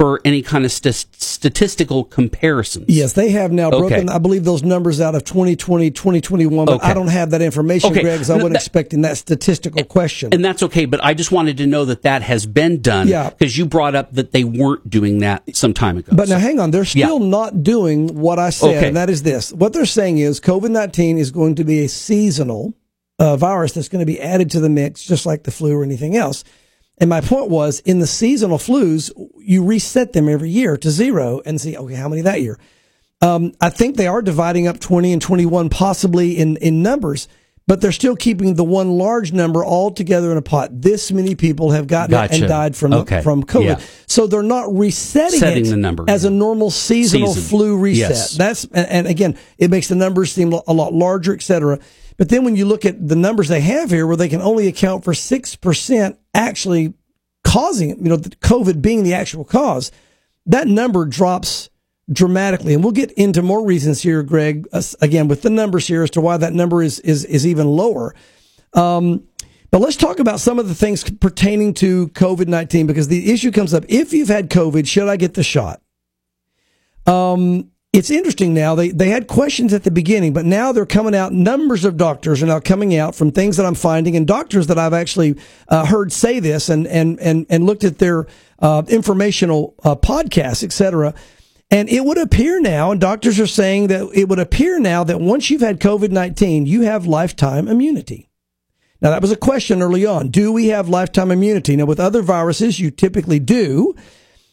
for 0.00 0.18
any 0.24 0.40
kind 0.40 0.64
of 0.64 0.72
st- 0.72 0.94
statistical 1.12 2.04
comparisons. 2.04 2.86
Yes, 2.88 3.12
they 3.12 3.32
have 3.32 3.52
now 3.52 3.68
broken, 3.68 4.08
okay. 4.08 4.14
I 4.14 4.16
believe, 4.16 4.44
those 4.44 4.62
numbers 4.62 4.98
out 4.98 5.14
of 5.14 5.24
2020, 5.24 5.90
2021, 5.90 6.64
but 6.64 6.76
okay. 6.76 6.86
I 6.86 6.94
don't 6.94 7.08
have 7.08 7.32
that 7.32 7.42
information, 7.42 7.90
okay. 7.90 8.00
Greg, 8.00 8.14
because 8.14 8.30
I 8.30 8.36
wasn't 8.36 8.54
that, 8.54 8.60
expecting 8.60 9.02
that 9.02 9.18
statistical 9.18 9.84
question. 9.84 10.32
And 10.32 10.42
that's 10.42 10.62
okay, 10.62 10.86
but 10.86 11.04
I 11.04 11.12
just 11.12 11.30
wanted 11.30 11.58
to 11.58 11.66
know 11.66 11.84
that 11.84 12.00
that 12.00 12.22
has 12.22 12.46
been 12.46 12.80
done. 12.80 13.08
Yeah. 13.08 13.28
Because 13.28 13.58
you 13.58 13.66
brought 13.66 13.94
up 13.94 14.14
that 14.14 14.32
they 14.32 14.42
weren't 14.42 14.88
doing 14.88 15.18
that 15.18 15.54
some 15.54 15.74
time 15.74 15.98
ago. 15.98 16.12
But 16.16 16.28
so. 16.28 16.34
now 16.34 16.40
hang 16.40 16.58
on, 16.60 16.70
they're 16.70 16.86
still 16.86 17.20
yeah. 17.20 17.28
not 17.28 17.62
doing 17.62 18.18
what 18.18 18.38
I 18.38 18.48
said, 18.48 18.82
and 18.82 18.96
that 18.96 19.10
is 19.10 19.22
this. 19.22 19.52
What 19.52 19.74
they're 19.74 19.84
saying 19.84 20.16
is 20.16 20.40
COVID 20.40 20.70
19 20.70 21.18
is 21.18 21.30
going 21.30 21.56
to 21.56 21.64
be 21.64 21.84
a 21.84 21.90
seasonal 21.90 22.72
uh, 23.18 23.36
virus 23.36 23.72
that's 23.72 23.90
going 23.90 24.00
to 24.00 24.06
be 24.06 24.18
added 24.18 24.50
to 24.52 24.60
the 24.60 24.70
mix, 24.70 25.04
just 25.04 25.26
like 25.26 25.42
the 25.42 25.50
flu 25.50 25.78
or 25.78 25.84
anything 25.84 26.16
else. 26.16 26.42
And 27.00 27.08
my 27.08 27.20
point 27.22 27.48
was 27.50 27.80
in 27.80 27.98
the 27.98 28.06
seasonal 28.06 28.58
flus, 28.58 29.10
you 29.38 29.64
reset 29.64 30.12
them 30.12 30.28
every 30.28 30.50
year 30.50 30.76
to 30.76 30.90
zero 30.90 31.40
and 31.46 31.58
see, 31.60 31.76
okay, 31.76 31.94
how 31.94 32.08
many 32.08 32.22
that 32.22 32.42
year? 32.42 32.58
Um, 33.22 33.52
I 33.60 33.70
think 33.70 33.96
they 33.96 34.06
are 34.06 34.22
dividing 34.22 34.66
up 34.66 34.80
20 34.80 35.12
and 35.14 35.20
21 35.22 35.70
possibly 35.70 36.38
in, 36.38 36.56
in 36.58 36.82
numbers, 36.82 37.26
but 37.66 37.80
they're 37.80 37.92
still 37.92 38.16
keeping 38.16 38.54
the 38.54 38.64
one 38.64 38.92
large 38.92 39.32
number 39.32 39.64
all 39.64 39.90
together 39.90 40.30
in 40.32 40.36
a 40.38 40.42
pot. 40.42 40.70
This 40.82 41.10
many 41.12 41.34
people 41.34 41.70
have 41.70 41.86
gotten 41.86 42.14
it 42.14 42.32
and 42.32 42.48
died 42.48 42.76
from 42.76 42.92
Okay. 42.92 43.22
from 43.22 43.44
COVID. 43.44 43.64
Yeah. 43.78 43.80
So 44.06 44.26
they're 44.26 44.42
not 44.42 44.74
resetting 44.74 45.38
Setting 45.38 45.66
it 45.66 45.70
the 45.70 45.76
number, 45.76 46.04
as 46.08 46.24
a 46.24 46.30
normal 46.30 46.70
seasonal 46.70 47.32
Season. 47.34 47.48
flu 47.48 47.76
reset. 47.78 48.10
Yes. 48.10 48.36
That's 48.36 48.64
and, 48.64 48.86
and 48.88 49.06
again, 49.06 49.36
it 49.58 49.70
makes 49.70 49.88
the 49.88 49.94
numbers 49.94 50.32
seem 50.32 50.52
a 50.52 50.72
lot 50.72 50.92
larger, 50.92 51.32
et 51.34 51.42
cetera. 51.42 51.78
But 52.20 52.28
then 52.28 52.44
when 52.44 52.54
you 52.54 52.66
look 52.66 52.84
at 52.84 53.08
the 53.08 53.16
numbers 53.16 53.48
they 53.48 53.62
have 53.62 53.88
here, 53.88 54.06
where 54.06 54.14
they 54.14 54.28
can 54.28 54.42
only 54.42 54.68
account 54.68 55.04
for 55.04 55.14
six 55.14 55.56
percent 55.56 56.18
actually 56.34 56.92
causing, 57.44 57.96
you 57.96 58.10
know, 58.10 58.18
COVID 58.18 58.82
being 58.82 59.04
the 59.04 59.14
actual 59.14 59.42
cause, 59.42 59.90
that 60.44 60.68
number 60.68 61.06
drops 61.06 61.70
dramatically. 62.12 62.74
And 62.74 62.84
we'll 62.84 62.92
get 62.92 63.10
into 63.12 63.40
more 63.40 63.64
reasons 63.64 64.02
here, 64.02 64.22
Greg, 64.22 64.68
again 65.00 65.28
with 65.28 65.40
the 65.40 65.48
numbers 65.48 65.86
here 65.86 66.02
as 66.02 66.10
to 66.10 66.20
why 66.20 66.36
that 66.36 66.52
number 66.52 66.82
is 66.82 67.00
is 67.00 67.24
is 67.24 67.46
even 67.46 67.66
lower. 67.66 68.14
Um, 68.74 69.26
but 69.70 69.80
let's 69.80 69.96
talk 69.96 70.18
about 70.18 70.40
some 70.40 70.58
of 70.58 70.68
the 70.68 70.74
things 70.74 71.08
pertaining 71.08 71.72
to 71.74 72.08
COVID 72.08 72.48
19 72.48 72.86
because 72.86 73.08
the 73.08 73.32
issue 73.32 73.50
comes 73.50 73.72
up. 73.72 73.86
If 73.88 74.12
you've 74.12 74.28
had 74.28 74.50
COVID, 74.50 74.86
should 74.86 75.08
I 75.08 75.16
get 75.16 75.32
the 75.32 75.42
shot? 75.42 75.80
Um, 77.06 77.70
it's 77.92 78.10
interesting 78.10 78.54
now. 78.54 78.76
They, 78.76 78.90
they 78.90 79.08
had 79.08 79.26
questions 79.26 79.72
at 79.72 79.82
the 79.82 79.90
beginning, 79.90 80.32
but 80.32 80.44
now 80.44 80.70
they're 80.70 80.86
coming 80.86 81.14
out. 81.14 81.32
Numbers 81.32 81.84
of 81.84 81.96
doctors 81.96 82.40
are 82.40 82.46
now 82.46 82.60
coming 82.60 82.94
out 82.96 83.16
from 83.16 83.32
things 83.32 83.56
that 83.56 83.66
I'm 83.66 83.74
finding 83.74 84.14
and 84.14 84.26
doctors 84.26 84.68
that 84.68 84.78
I've 84.78 84.92
actually 84.92 85.36
uh, 85.68 85.84
heard 85.86 86.12
say 86.12 86.38
this 86.38 86.68
and, 86.68 86.86
and, 86.86 87.18
and, 87.18 87.46
and 87.50 87.66
looked 87.66 87.82
at 87.82 87.98
their 87.98 88.28
uh, 88.60 88.84
informational 88.88 89.74
uh, 89.82 89.96
podcasts, 89.96 90.62
et 90.62 90.72
cetera. 90.72 91.14
And 91.72 91.88
it 91.88 92.04
would 92.04 92.18
appear 92.18 92.60
now, 92.60 92.92
and 92.92 93.00
doctors 93.00 93.40
are 93.40 93.46
saying 93.46 93.88
that 93.88 94.08
it 94.14 94.28
would 94.28 94.40
appear 94.40 94.78
now 94.78 95.02
that 95.04 95.20
once 95.20 95.50
you've 95.50 95.60
had 95.60 95.80
COVID 95.80 96.10
19, 96.10 96.66
you 96.66 96.82
have 96.82 97.06
lifetime 97.06 97.66
immunity. 97.66 98.28
Now, 99.00 99.10
that 99.10 99.22
was 99.22 99.32
a 99.32 99.36
question 99.36 99.82
early 99.82 100.04
on. 100.04 100.28
Do 100.28 100.52
we 100.52 100.68
have 100.68 100.88
lifetime 100.88 101.30
immunity? 101.30 101.74
Now, 101.74 101.86
with 101.86 102.00
other 102.00 102.22
viruses, 102.22 102.78
you 102.78 102.90
typically 102.90 103.38
do. 103.38 103.94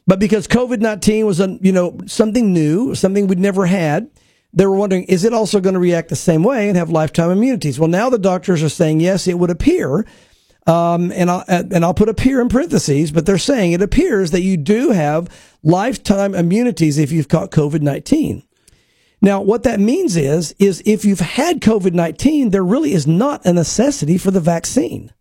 But 0.08 0.20
because 0.20 0.48
COVID 0.48 0.80
19 0.80 1.26
was, 1.26 1.40
a, 1.42 1.60
you 1.62 1.74
know, 1.74 1.98
something 2.08 2.54
new, 2.54 2.96
something 2.96 3.28
we'd 3.28 3.40
never 3.40 3.66
had, 3.66 4.10
they 4.54 4.66
were 4.66 4.76
wondering, 4.76 5.04
is 5.04 5.26
it 5.26 5.34
also 5.34 5.60
going 5.60 5.74
to 5.74 5.80
react 5.80 6.10
the 6.10 6.16
same 6.16 6.44
way 6.44 6.70
and 6.70 6.78
have 6.78 6.90
lifetime 6.90 7.30
immunities? 7.30 7.78
Well, 7.78 7.90
now 7.90 8.10
the 8.10 8.18
doctors 8.18 8.64
are 8.64 8.70
saying, 8.70 9.02
yes, 9.02 9.28
it 9.28 9.38
would 9.38 9.50
appear. 9.50 10.06
Um, 10.66 11.12
and 11.12 11.30
I'll, 11.30 11.44
and 11.48 11.86
I'll 11.86 11.94
put 11.94 12.10
appear 12.10 12.42
in 12.42 12.50
parentheses, 12.50 13.12
but 13.12 13.26
they're 13.26 13.38
saying 13.38 13.74
it 13.74 13.82
appears 13.82 14.32
that 14.32 14.42
you 14.42 14.58
do 14.58 14.92
have 14.92 15.30
lifetime 15.64 16.34
immunities 16.34 16.98
if 16.98 17.12
you've 17.12 17.30
caught 17.30 17.52
COVID 17.52 17.82
19. 17.82 18.44
Now, 19.22 19.42
what 19.42 19.64
that 19.64 19.80
means 19.80 20.16
is, 20.16 20.54
is 20.60 20.84
if 20.86 21.04
you've 21.04 21.20
had 21.20 21.62
COVID 21.62 21.94
19, 21.94 22.52
there 22.52 22.64
really 22.64 22.94
is 22.94 23.08
not 23.08 23.46
a 23.46 23.54
necessity 23.54 24.18
for 24.18 24.32
the 24.32 24.42
vaccine. 24.42 25.14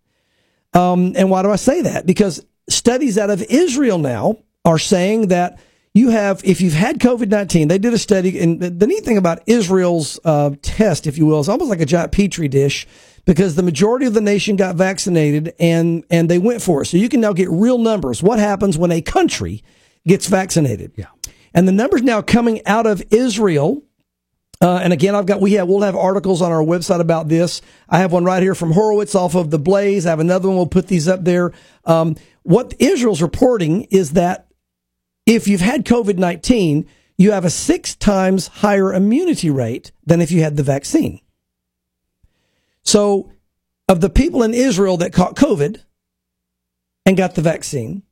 Um, 0.74 1.12
and 1.16 1.30
why 1.30 1.42
do 1.42 1.50
I 1.50 1.56
say 1.56 1.80
that? 1.82 2.06
Because 2.06 2.44
studies 2.68 3.16
out 3.16 3.30
of 3.30 3.42
Israel 3.42 3.98
now 3.98 4.36
are 4.66 4.78
saying 4.78 5.28
that 5.28 5.58
you 5.94 6.11
have, 6.11 6.42
if 6.44 6.61
you've 6.61 6.75
had 6.75 6.99
COVID 6.99 7.30
19, 7.30 7.68
they 7.68 7.78
did 7.78 7.94
a 7.94 7.99
study, 7.99 8.38
and 8.38 8.61
the 8.61 8.87
neat 8.87 9.02
thing 9.02 9.16
about 9.16 9.42
Israel's 9.46 10.20
uh, 10.26 10.50
test, 10.61 11.06
if 11.06 11.16
you 11.16 11.25
will, 11.25 11.40
is 11.40 11.49
almost 11.49 11.70
like 11.70 11.80
a 11.80 11.87
giant 11.87 12.12
petri 12.12 12.49
dish 12.49 12.87
because 13.25 13.54
the 13.54 13.62
majority 13.62 14.04
of 14.04 14.12
the 14.12 14.20
nation 14.20 14.56
got 14.56 14.76
vaccinated 14.76 15.54
and, 15.58 16.04
and 16.11 16.28
they 16.28 16.38
went 16.38 16.61
for 16.61 16.82
it. 16.82 16.87
So 16.87 16.99
you 16.99 17.08
can 17.08 17.23
now 17.23 17.32
get 17.32 17.49
real 17.50 17.78
numbers. 17.78 18.23
What 18.23 18.38
happens 18.38 18.76
when 18.76 18.92
a 18.92 19.00
country 19.00 19.62
gets 20.06 20.26
vaccinated? 20.26 20.92
Yeah. 20.96 21.06
And 21.54 21.66
the 21.66 21.73
numbers 21.73 22.02
now 22.02 22.20
coming 22.20 22.64
out 22.66 22.87
of 22.87 23.02
Israel. 23.11 23.82
Uh, 24.61 24.80
and 24.82 24.92
again, 24.92 25.14
I've 25.14 25.26
got 25.26 25.40
we 25.40 25.54
have 25.54 25.66
we'll 25.66 25.80
have 25.80 25.96
articles 25.96 26.42
on 26.42 26.52
our 26.52 26.62
website 26.62 27.00
about 27.00 27.28
this. 27.28 27.62
I 27.88 27.99
have 27.99 28.12
one 28.12 28.25
right 28.25 28.42
here 28.42 28.54
from 28.54 28.73
Horowitz 28.73 29.14
off 29.14 29.35
of 29.35 29.50
the 29.50 29.58
Blaze. 29.58 30.06
I 30.06 30.11
have 30.11 30.20
another 30.20 30.49
one. 30.49 30.56
We'll 30.58 30.66
put 30.66 30.88
these 30.88 31.08
up 31.08 31.25
there. 31.25 31.52
Um, 31.85 32.16
what 32.42 32.75
Israel's 32.78 33.23
reporting 33.23 33.85
is 33.85 34.12
that 34.12 34.45
if 35.26 35.47
you've 35.49 35.61
had 35.61 35.85
COVID 35.85 36.16
nineteen, 36.18 36.87
you 37.18 37.33
have 37.33 37.45
a 37.45 37.50
six 37.50 37.95
times 37.95 38.49
higher 38.49 38.95
immunity 38.95 39.50
rate 39.50 39.93
than 40.04 40.21
if 40.21 40.30
you 40.30 40.43
had 40.43 40.56
the 40.56 40.62
vaccine. 40.62 41.21
So, 42.82 43.32
of 43.89 44.00
the 44.00 44.10
people 44.10 44.43
in 44.43 44.54
Israel 44.54 44.97
that 44.99 45.12
caught 45.12 45.34
COVID 45.34 45.82
and 47.04 47.17
got 47.17 47.34
the 47.34 47.43
vaccine, 47.43 48.02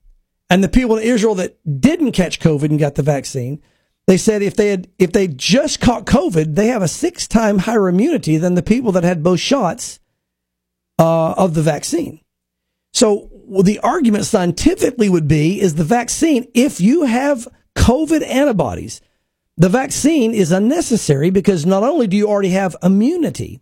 and 0.50 0.62
the 0.62 0.68
people 0.68 0.96
in 0.96 1.05
Israel 1.05 1.35
that 1.37 1.59
didn't 1.81 2.12
catch 2.12 2.40
COVID 2.40 2.70
and 2.70 2.79
got 2.79 2.96
the 2.96 3.03
vaccine, 3.03 3.62
they 4.07 4.16
said 4.16 4.42
if 4.42 4.57
they 4.57 4.68
had 4.68 4.88
if 4.98 5.12
they 5.12 5.29
just 5.29 5.81
caught 5.81 6.05
COVID, 6.05 6.55
they 6.55 6.66
have 6.68 6.83
a 6.83 6.88
six 6.88 7.27
time 7.27 7.59
higher 7.59 7.88
immunity 7.88 8.37
than 8.37 8.55
the 8.55 8.62
people 8.62 8.92
that 8.92 9.05
had 9.05 9.22
both 9.22 9.40
shots 9.40 10.00
uh, 10.98 11.33
of 11.33 11.55
the 11.55 11.62
vaccine. 11.62 12.20
So 12.92 13.31
well, 13.46 13.62
the 13.62 13.78
argument 13.80 14.24
scientifically 14.24 15.09
would 15.09 15.28
be 15.28 15.61
is 15.61 15.74
the 15.74 15.85
vaccine 15.85 16.46
if 16.54 16.80
you 16.80 17.04
have 17.04 17.48
COVID 17.76 18.26
antibodies, 18.26 19.00
the 19.57 19.68
vaccine 19.68 20.35
is 20.35 20.52
unnecessary 20.52 21.30
because 21.30 21.64
not 21.64 21.83
only 21.83 22.07
do 22.07 22.16
you 22.16 22.28
already 22.28 22.50
have 22.50 22.76
immunity, 22.83 23.61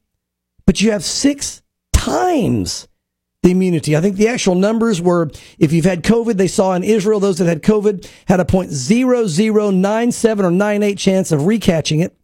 but 0.66 0.80
you 0.80 0.90
have 0.90 1.04
six 1.04 1.62
times 1.92 2.88
the 3.42 3.50
immunity. 3.50 3.96
I 3.96 4.00
think 4.00 4.16
the 4.16 4.28
actual 4.28 4.54
numbers 4.54 5.02
were 5.02 5.30
if 5.58 5.72
you've 5.72 5.84
had 5.84 6.04
COVID, 6.04 6.36
they 6.36 6.48
saw 6.48 6.74
in 6.74 6.84
Israel, 6.84 7.20
those 7.20 7.38
that 7.38 7.46
had 7.46 7.62
COVID 7.62 8.08
had 8.26 8.40
a 8.40 8.44
0.0097 8.44 10.44
or 10.44 10.50
98 10.50 10.98
chance 10.98 11.32
of 11.32 11.40
recatching 11.40 12.04
it. 12.04 12.16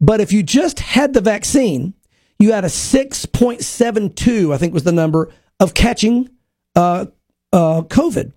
But 0.00 0.20
if 0.20 0.32
you 0.32 0.42
just 0.42 0.80
had 0.80 1.12
the 1.12 1.20
vaccine, 1.20 1.94
you 2.38 2.52
had 2.52 2.64
a 2.64 2.68
6.72, 2.68 4.52
I 4.52 4.58
think 4.58 4.74
was 4.74 4.84
the 4.84 4.92
number 4.92 5.30
of 5.60 5.74
catching 5.74 6.28
uh, 6.74 7.06
uh, 7.52 7.82
COVID. 7.82 8.32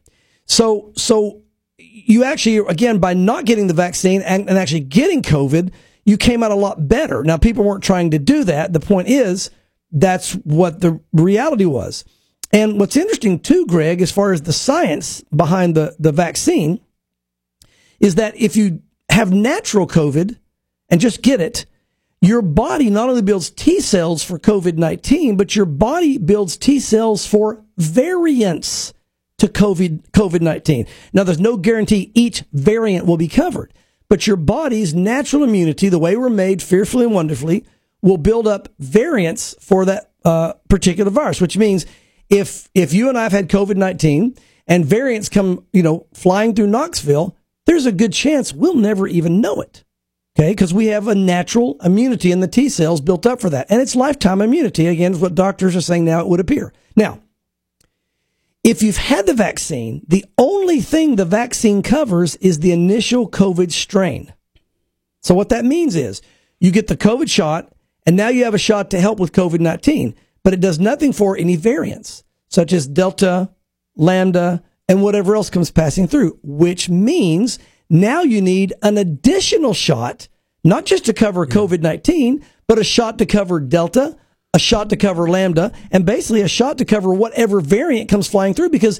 So, 0.45 0.91
so 0.95 1.41
you 1.77 2.23
actually, 2.23 2.57
again, 2.57 2.99
by 2.99 3.13
not 3.13 3.45
getting 3.45 3.67
the 3.67 3.73
vaccine 3.73 4.21
and, 4.21 4.47
and 4.47 4.57
actually 4.57 4.81
getting 4.81 5.21
COVID, 5.21 5.71
you 6.05 6.17
came 6.17 6.43
out 6.43 6.51
a 6.51 6.55
lot 6.55 6.87
better. 6.87 7.23
Now, 7.23 7.37
people 7.37 7.63
weren't 7.63 7.83
trying 7.83 8.11
to 8.11 8.19
do 8.19 8.43
that. 8.43 8.73
The 8.73 8.79
point 8.79 9.07
is, 9.07 9.49
that's 9.91 10.33
what 10.33 10.81
the 10.81 10.99
reality 11.13 11.65
was. 11.65 12.05
And 12.51 12.79
what's 12.79 12.95
interesting 12.95 13.39
too, 13.39 13.65
Greg, 13.65 14.01
as 14.01 14.11
far 14.11 14.31
as 14.31 14.43
the 14.43 14.53
science 14.53 15.23
behind 15.35 15.75
the, 15.75 15.95
the 15.99 16.11
vaccine, 16.11 16.79
is 17.99 18.15
that 18.15 18.35
if 18.37 18.55
you 18.55 18.81
have 19.09 19.31
natural 19.31 19.87
COVID 19.87 20.37
and 20.89 21.01
just 21.01 21.21
get 21.21 21.41
it, 21.41 21.65
your 22.25 22.41
body 22.41 22.89
not 22.89 23.09
only 23.09 23.21
builds 23.21 23.49
T 23.49 23.79
cells 23.79 24.23
for 24.23 24.39
COVID 24.39 24.77
19, 24.77 25.38
but 25.38 25.55
your 25.55 25.65
body 25.65 26.17
builds 26.17 26.57
T 26.57 26.79
cells 26.79 27.25
for 27.25 27.63
variants 27.77 28.93
to 29.38 29.47
COVID 29.47 30.09
COVID 30.11 30.41
19. 30.41 30.88
Now, 31.13 31.23
there's 31.23 31.39
no 31.39 31.57
guarantee 31.57 32.11
each 32.13 32.43
variant 32.53 33.05
will 33.05 33.17
be 33.17 33.27
covered, 33.27 33.73
but 34.09 34.27
your 34.27 34.38
body's 34.38 34.93
natural 34.93 35.43
immunity, 35.43 35.89
the 35.89 35.99
way 35.99 36.15
we're 36.15 36.29
made 36.29 36.61
fearfully 36.61 37.05
and 37.05 37.13
wonderfully, 37.13 37.65
will 38.01 38.17
build 38.17 38.47
up 38.47 38.69
variants 38.79 39.55
for 39.59 39.85
that 39.85 40.11
uh, 40.23 40.53
particular 40.69 41.11
virus, 41.11 41.41
which 41.41 41.57
means 41.57 41.85
if 42.29 42.69
if 42.73 42.93
you 42.93 43.09
and 43.09 43.17
I 43.17 43.23
have 43.23 43.31
had 43.31 43.49
COVID 43.49 43.75
nineteen 43.75 44.35
and 44.67 44.85
variants 44.85 45.29
come, 45.29 45.65
you 45.71 45.83
know, 45.83 46.07
flying 46.13 46.55
through 46.55 46.67
Knoxville, 46.67 47.35
there's 47.65 47.85
a 47.85 47.91
good 47.91 48.13
chance 48.13 48.53
we'll 48.53 48.75
never 48.75 49.07
even 49.07 49.41
know 49.41 49.61
it. 49.61 49.84
Okay, 50.37 50.51
because 50.51 50.73
we 50.73 50.87
have 50.87 51.07
a 51.07 51.15
natural 51.15 51.77
immunity 51.81 52.31
in 52.31 52.41
the 52.41 52.47
T 52.47 52.67
cells 52.67 52.99
built 52.99 53.25
up 53.25 53.39
for 53.39 53.49
that, 53.51 53.67
and 53.69 53.81
it's 53.81 53.95
lifetime 53.95 54.41
immunity. 54.41 54.87
Again, 54.87 55.13
is 55.13 55.19
what 55.19 55.33
doctors 55.33 55.75
are 55.75 55.81
saying 55.81 56.03
now. 56.03 56.19
It 56.19 56.27
would 56.27 56.41
appear 56.41 56.73
now. 56.95 57.21
If 58.61 58.83
you've 58.83 58.97
had 58.97 59.27
the 59.27 59.33
vaccine, 59.33 60.03
the 60.07 60.25
only 60.37 60.81
thing 60.81 61.15
the 61.15 61.23
vaccine 61.23 61.83
covers 61.83 62.35
is 62.37 62.59
the 62.59 62.71
initial 62.71 63.29
COVID 63.29 63.71
strain. 63.71 64.33
So 65.21 65.35
what 65.35 65.49
that 65.49 65.63
means 65.63 65.95
is 65.95 66.21
you 66.59 66.71
get 66.71 66.87
the 66.87 66.97
COVID 66.97 67.29
shot, 67.29 67.71
and 68.05 68.17
now 68.17 68.27
you 68.27 68.43
have 68.43 68.55
a 68.55 68.59
shot 68.59 68.89
to 68.89 68.99
help 68.99 69.19
with 69.19 69.31
COVID 69.31 69.59
19, 69.59 70.15
but 70.43 70.53
it 70.53 70.59
does 70.59 70.79
nothing 70.79 71.13
for 71.13 71.37
any 71.37 71.55
variants, 71.55 72.23
such 72.49 72.73
as 72.73 72.87
Delta, 72.87 73.51
Lambda, 73.95 74.63
and 74.89 75.01
whatever 75.01 75.35
else 75.35 75.49
comes 75.49 75.71
passing 75.71 76.07
through, 76.07 76.37
which 76.43 76.89
means 76.89 77.57
now 78.01 78.21
you 78.21 78.41
need 78.41 78.73
an 78.81 78.97
additional 78.97 79.73
shot, 79.73 80.27
not 80.63 80.86
just 80.86 81.05
to 81.05 81.13
cover 81.13 81.45
hmm. 81.45 81.51
COVID 81.51 81.81
19, 81.81 82.45
but 82.67 82.79
a 82.79 82.84
shot 82.84 83.17
to 83.19 83.25
cover 83.25 83.60
Delta, 83.60 84.17
a 84.53 84.60
shot 84.60 84.89
to 84.89 84.97
cover 84.97 85.29
Lambda, 85.29 85.71
and 85.91 86.05
basically 86.05 86.41
a 86.41 86.47
shot 86.47 86.77
to 86.79 86.86
cover 86.86 87.13
whatever 87.13 87.62
variant 87.62 88.10
comes 88.10 88.27
flying 88.27 88.53
through 88.53 88.69
because 88.69 88.99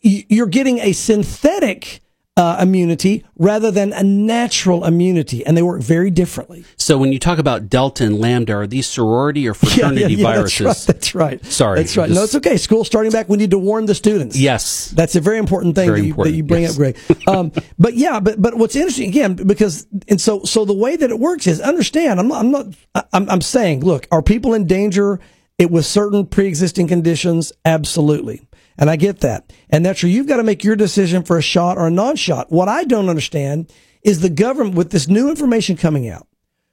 you're 0.00 0.46
getting 0.46 0.78
a 0.80 0.92
synthetic 0.92 2.00
uh, 2.36 2.58
immunity 2.60 3.24
rather 3.36 3.70
than 3.70 3.92
a 3.92 4.02
natural 4.02 4.84
immunity, 4.84 5.46
and 5.46 5.56
they 5.56 5.62
work 5.62 5.80
very 5.80 6.10
differently. 6.10 6.64
So 6.76 6.98
when 6.98 7.12
you 7.12 7.20
talk 7.20 7.38
about 7.38 7.68
Delta 7.68 8.04
and 8.04 8.18
Lambda, 8.20 8.54
are 8.54 8.66
these 8.66 8.88
sorority 8.88 9.46
or 9.46 9.54
fraternity 9.54 10.20
viruses? 10.20 10.84
That's 10.84 11.14
right. 11.14 11.40
That's 11.40 11.50
right. 11.50 11.52
Sorry, 11.52 11.78
That's 11.78 11.96
right. 11.96 12.08
just- 12.08 12.18
No, 12.18 12.24
it's 12.24 12.34
okay. 12.34 12.56
School 12.56 12.82
starting 12.84 13.12
back. 13.12 13.28
We 13.28 13.36
need 13.36 13.52
to 13.52 13.58
warn 13.58 13.86
the 13.86 13.94
students. 13.94 14.36
Yes. 14.36 14.90
That's 14.90 15.14
a 15.14 15.20
very 15.20 15.38
important 15.38 15.76
thing 15.76 15.86
Very 15.86 16.00
that, 16.00 16.06
you, 16.06 16.12
important, 16.12 16.32
that 16.32 16.36
you 16.36 16.42
bring 16.42 16.62
yes. 16.62 16.72
up, 16.72 16.76
Greg. 16.76 17.28
Um, 17.28 17.52
but 17.78 17.94
yeah, 17.94 18.18
but 18.18 18.42
but 18.42 18.56
what's 18.56 18.74
interesting 18.74 19.08
again 19.08 19.34
because 19.34 19.86
and 20.08 20.20
so 20.20 20.42
so 20.42 20.64
the 20.64 20.72
way 20.74 20.96
that 20.96 21.10
it 21.10 21.18
works 21.20 21.46
is 21.46 21.60
understand. 21.60 22.18
I'm 22.18 22.28
not. 22.28 22.40
I'm 22.40 22.50
not. 22.50 22.66
I'm, 23.12 23.30
I'm 23.30 23.40
saying, 23.40 23.84
look, 23.84 24.08
are 24.10 24.22
people 24.22 24.54
in 24.54 24.66
danger? 24.66 25.20
It 25.56 25.70
with 25.70 25.86
certain 25.86 26.26
pre-existing 26.26 26.88
conditions, 26.88 27.52
absolutely. 27.64 28.42
And 28.76 28.90
I 28.90 28.96
get 28.96 29.20
that. 29.20 29.52
And 29.70 29.86
that's 29.86 30.00
true. 30.00 30.10
You've 30.10 30.26
got 30.26 30.38
to 30.38 30.42
make 30.42 30.64
your 30.64 30.76
decision 30.76 31.22
for 31.22 31.38
a 31.38 31.42
shot 31.42 31.78
or 31.78 31.86
a 31.86 31.90
non-shot. 31.90 32.50
What 32.50 32.68
I 32.68 32.84
don't 32.84 33.08
understand 33.08 33.72
is 34.02 34.20
the 34.20 34.30
government 34.30 34.76
with 34.76 34.90
this 34.90 35.08
new 35.08 35.30
information 35.30 35.76
coming 35.76 36.08
out. 36.08 36.26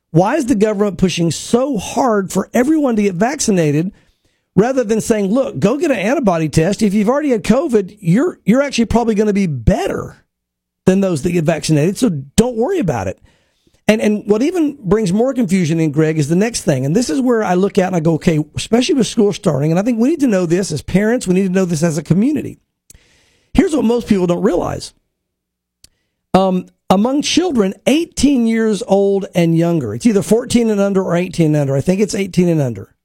Why 0.10 0.36
is 0.36 0.48
the 0.48 0.56
government 0.56 0.98
pushing 0.98 1.32
so 1.32 1.78
hard 1.78 2.32
for 2.32 2.50
everyone 2.54 2.96
to 2.98 3.04
get 3.04 3.16
vaccinated 3.16 3.94
rather 4.56 4.84
than 4.84 5.00
saying, 5.00 5.32
look, 5.32 5.60
go 5.60 5.78
get 5.78 5.92
an 5.92 5.98
antibody 5.98 6.50
test. 6.50 6.82
If 6.82 6.94
you've 6.94 7.10
already 7.10 7.30
had 7.30 7.44
COVID, 7.44 7.98
you're, 8.02 8.40
you're 8.44 8.62
actually 8.62 8.86
probably 8.86 9.16
going 9.16 9.28
to 9.28 9.34
be 9.34 9.48
better 9.48 10.18
than 10.86 11.00
those 11.00 11.22
that 11.22 11.32
get 11.32 11.46
vaccinated. 11.46 11.98
So 11.98 12.10
don't 12.10 12.58
worry 12.58 12.80
about 12.80 13.08
it. 13.08 13.20
And, 13.92 14.00
and 14.02 14.26
what 14.26 14.42
even 14.42 14.78
brings 14.88 15.12
more 15.12 15.34
confusion 15.34 15.82
in, 15.82 15.92
Greg, 15.92 16.18
is 16.18 16.30
the 16.30 16.36
next 16.38 16.64
thing. 16.64 16.86
And 16.86 16.96
this 16.96 17.10
is 17.10 17.20
where 17.20 17.44
I 17.44 17.56
look 17.56 17.78
at 17.78 17.88
and 17.88 17.96
I 17.98 18.00
go, 18.00 18.14
okay, 18.14 18.42
especially 18.56 18.96
with 18.96 19.06
school 19.06 19.34
starting. 19.34 19.70
And 19.70 19.78
I 19.78 19.84
think 19.84 20.00
we 20.00 20.08
need 20.08 20.22
to 20.22 20.28
know 20.28 20.46
this 20.46 20.72
as 20.72 20.82
parents. 20.82 21.28
We 21.28 21.34
need 21.34 21.48
to 21.48 21.54
know 21.54 21.66
this 21.66 21.84
as 21.84 21.98
a 21.98 22.04
community. 22.04 22.58
Here's 23.54 23.76
what 23.76 23.84
most 23.84 24.08
people 24.08 24.28
don't 24.28 24.44
realize. 24.44 24.94
Um, 26.34 26.68
among 26.90 27.22
children 27.22 27.74
18 27.86 28.48
years 28.48 28.82
old 28.88 29.26
and 29.36 29.58
younger, 29.58 29.94
it's 29.94 30.06
either 30.06 30.24
14 30.24 30.70
and 30.70 30.80
under 30.80 31.04
or 31.04 31.18
18 31.18 31.48
and 31.48 31.58
under. 31.58 31.76
I 31.76 31.82
think 31.82 32.00
it's 32.00 32.16
18 32.16 32.48
and 32.48 32.62
under. 32.62 32.96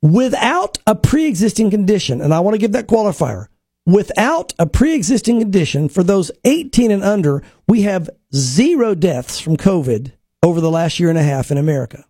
Without 0.00 0.78
a 0.86 0.94
pre-existing 0.94 1.72
condition, 1.72 2.20
and 2.20 2.32
I 2.32 2.38
want 2.38 2.54
to 2.54 2.58
give 2.58 2.70
that 2.70 2.86
qualifier, 2.86 3.48
without 3.88 4.52
a 4.58 4.66
pre-existing 4.66 5.40
condition 5.40 5.88
for 5.88 6.02
those 6.02 6.30
18 6.44 6.90
and 6.90 7.02
under, 7.02 7.42
we 7.66 7.82
have 7.82 8.10
zero 8.34 8.94
deaths 8.94 9.40
from 9.40 9.56
COVID 9.56 10.12
over 10.42 10.60
the 10.60 10.70
last 10.70 11.00
year 11.00 11.08
and 11.08 11.18
a 11.18 11.22
half 11.22 11.50
in 11.50 11.56
America. 11.56 12.04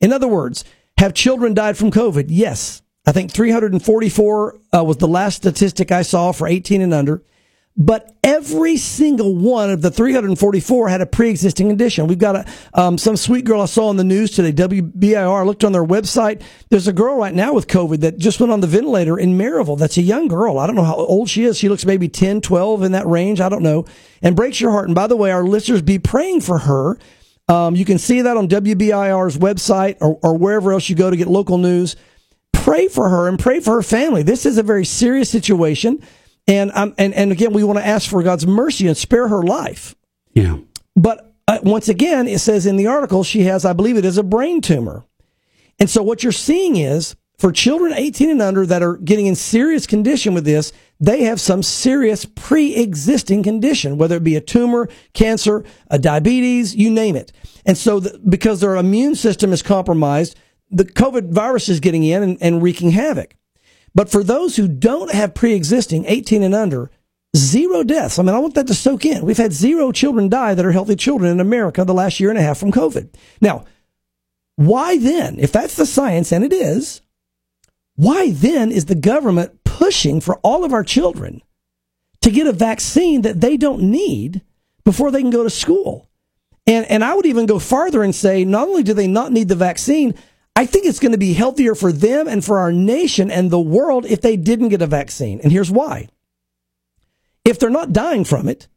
In 0.00 0.12
other 0.12 0.26
words, 0.26 0.64
have 0.98 1.14
children 1.14 1.54
died 1.54 1.78
from 1.78 1.92
COVID? 1.92 2.26
Yes. 2.28 2.82
I 3.06 3.12
think 3.12 3.30
344 3.30 4.58
uh, 4.74 4.84
was 4.84 4.96
the 4.96 5.06
last 5.06 5.36
statistic 5.36 5.92
I 5.92 6.02
saw 6.02 6.32
for 6.32 6.48
18 6.48 6.82
and 6.82 6.92
under 6.92 7.22
but 7.76 8.14
every 8.22 8.76
single 8.76 9.34
one 9.34 9.70
of 9.70 9.82
the 9.82 9.90
344 9.90 10.88
had 10.88 11.00
a 11.00 11.06
pre-existing 11.06 11.68
condition. 11.68 12.06
We've 12.06 12.18
got 12.18 12.36
a 12.36 12.46
um, 12.72 12.98
some 12.98 13.16
sweet 13.16 13.44
girl 13.44 13.62
I 13.62 13.66
saw 13.66 13.88
on 13.88 13.96
the 13.96 14.04
news 14.04 14.30
today. 14.30 14.52
WBIR 14.52 15.44
looked 15.44 15.64
on 15.64 15.72
their 15.72 15.84
website. 15.84 16.42
There's 16.70 16.86
a 16.86 16.92
girl 16.92 17.16
right 17.16 17.34
now 17.34 17.52
with 17.52 17.66
COVID 17.66 18.00
that 18.00 18.18
just 18.18 18.38
went 18.38 18.52
on 18.52 18.60
the 18.60 18.68
ventilator 18.68 19.18
in 19.18 19.36
Maryville. 19.36 19.78
That's 19.78 19.96
a 19.96 20.02
young 20.02 20.28
girl. 20.28 20.58
I 20.58 20.66
don't 20.66 20.76
know 20.76 20.84
how 20.84 20.94
old 20.94 21.28
she 21.28 21.44
is. 21.44 21.58
She 21.58 21.68
looks 21.68 21.84
maybe 21.84 22.08
10, 22.08 22.40
12 22.42 22.82
in 22.84 22.92
that 22.92 23.06
range. 23.06 23.40
I 23.40 23.48
don't 23.48 23.62
know. 23.62 23.86
And 24.22 24.36
breaks 24.36 24.60
your 24.60 24.70
heart. 24.70 24.86
And 24.86 24.94
by 24.94 25.08
the 25.08 25.16
way, 25.16 25.32
our 25.32 25.44
listeners 25.44 25.82
be 25.82 25.98
praying 25.98 26.42
for 26.42 26.58
her. 26.58 26.96
Um, 27.48 27.74
you 27.74 27.84
can 27.84 27.98
see 27.98 28.22
that 28.22 28.36
on 28.36 28.48
WBIR's 28.48 29.36
website 29.36 29.96
or, 30.00 30.18
or 30.22 30.38
wherever 30.38 30.72
else 30.72 30.88
you 30.88 30.94
go 30.94 31.10
to 31.10 31.16
get 31.16 31.26
local 31.26 31.58
news. 31.58 31.96
Pray 32.52 32.86
for 32.88 33.08
her 33.10 33.28
and 33.28 33.38
pray 33.38 33.60
for 33.60 33.74
her 33.74 33.82
family. 33.82 34.22
This 34.22 34.46
is 34.46 34.58
a 34.58 34.62
very 34.62 34.84
serious 34.84 35.28
situation. 35.28 36.00
And 36.46 36.70
um, 36.74 36.94
and 36.98 37.14
and 37.14 37.32
again, 37.32 37.52
we 37.52 37.64
want 37.64 37.78
to 37.78 37.86
ask 37.86 38.08
for 38.08 38.22
God's 38.22 38.46
mercy 38.46 38.86
and 38.86 38.96
spare 38.96 39.28
her 39.28 39.42
life. 39.42 39.94
Yeah. 40.34 40.58
But 40.94 41.32
uh, 41.48 41.58
once 41.62 41.88
again, 41.88 42.28
it 42.28 42.40
says 42.40 42.66
in 42.66 42.76
the 42.76 42.86
article 42.86 43.24
she 43.24 43.42
has, 43.42 43.64
I 43.64 43.72
believe 43.72 43.96
it 43.96 44.04
is 44.04 44.18
a 44.18 44.22
brain 44.22 44.60
tumor. 44.60 45.04
And 45.78 45.90
so 45.90 46.02
what 46.02 46.22
you're 46.22 46.32
seeing 46.32 46.76
is 46.76 47.16
for 47.38 47.50
children 47.50 47.92
18 47.92 48.30
and 48.30 48.42
under 48.42 48.64
that 48.66 48.82
are 48.82 48.96
getting 48.96 49.26
in 49.26 49.34
serious 49.34 49.86
condition 49.86 50.34
with 50.34 50.44
this, 50.44 50.72
they 51.00 51.24
have 51.24 51.40
some 51.40 51.62
serious 51.62 52.24
pre-existing 52.24 53.42
condition, 53.42 53.98
whether 53.98 54.16
it 54.16 54.24
be 54.24 54.36
a 54.36 54.40
tumor, 54.40 54.88
cancer, 55.12 55.64
a 55.90 55.98
diabetes, 55.98 56.74
you 56.76 56.90
name 56.90 57.16
it. 57.16 57.32
And 57.66 57.76
so 57.76 58.00
the, 58.00 58.18
because 58.28 58.60
their 58.60 58.76
immune 58.76 59.16
system 59.16 59.52
is 59.52 59.62
compromised, 59.62 60.38
the 60.70 60.84
COVID 60.84 61.30
virus 61.30 61.68
is 61.68 61.80
getting 61.80 62.04
in 62.04 62.22
and, 62.22 62.38
and 62.40 62.62
wreaking 62.62 62.92
havoc. 62.92 63.34
But 63.94 64.10
for 64.10 64.24
those 64.24 64.56
who 64.56 64.66
don't 64.66 65.12
have 65.12 65.34
pre-existing 65.34 66.04
18 66.06 66.42
and 66.42 66.54
under, 66.54 66.90
zero 67.36 67.82
deaths. 67.82 68.18
I 68.18 68.22
mean, 68.22 68.34
I 68.34 68.38
want 68.38 68.54
that 68.54 68.66
to 68.68 68.74
soak 68.74 69.04
in. 69.04 69.24
We've 69.24 69.36
had 69.36 69.52
zero 69.52 69.92
children 69.92 70.28
die 70.28 70.54
that 70.54 70.64
are 70.64 70.72
healthy 70.72 70.96
children 70.96 71.30
in 71.30 71.40
America 71.40 71.84
the 71.84 71.94
last 71.94 72.20
year 72.20 72.30
and 72.30 72.38
a 72.38 72.42
half 72.42 72.58
from 72.58 72.72
COVID. 72.72 73.08
Now, 73.40 73.64
why 74.56 74.98
then, 74.98 75.38
if 75.38 75.50
that's 75.50 75.74
the 75.74 75.86
science, 75.86 76.30
and 76.32 76.44
it 76.44 76.52
is, 76.52 77.00
why 77.96 78.30
then 78.30 78.70
is 78.70 78.86
the 78.86 78.94
government 78.94 79.64
pushing 79.64 80.20
for 80.20 80.36
all 80.38 80.64
of 80.64 80.72
our 80.72 80.84
children 80.84 81.42
to 82.20 82.30
get 82.30 82.46
a 82.46 82.52
vaccine 82.52 83.22
that 83.22 83.40
they 83.40 83.56
don't 83.56 83.82
need 83.82 84.42
before 84.84 85.10
they 85.10 85.20
can 85.20 85.30
go 85.30 85.42
to 85.42 85.50
school? 85.50 86.08
And, 86.66 86.86
and 86.86 87.04
I 87.04 87.14
would 87.14 87.26
even 87.26 87.46
go 87.46 87.58
farther 87.58 88.02
and 88.02 88.14
say, 88.14 88.44
not 88.44 88.68
only 88.68 88.82
do 88.82 88.94
they 88.94 89.06
not 89.06 89.32
need 89.32 89.48
the 89.48 89.56
vaccine, 89.56 90.14
I 90.56 90.66
think 90.66 90.86
it's 90.86 91.00
going 91.00 91.12
to 91.12 91.18
be 91.18 91.32
healthier 91.32 91.74
for 91.74 91.90
them 91.90 92.28
and 92.28 92.44
for 92.44 92.58
our 92.58 92.72
nation 92.72 93.30
and 93.30 93.50
the 93.50 93.60
world 93.60 94.06
if 94.06 94.20
they 94.20 94.36
didn't 94.36 94.68
get 94.68 94.82
a 94.82 94.86
vaccine. 94.86 95.40
And 95.42 95.50
here's 95.50 95.70
why. 95.70 96.08
If 97.44 97.58
they're 97.58 97.70
not 97.70 97.92
dying 97.92 98.24
from 98.24 98.48
it 98.48 98.68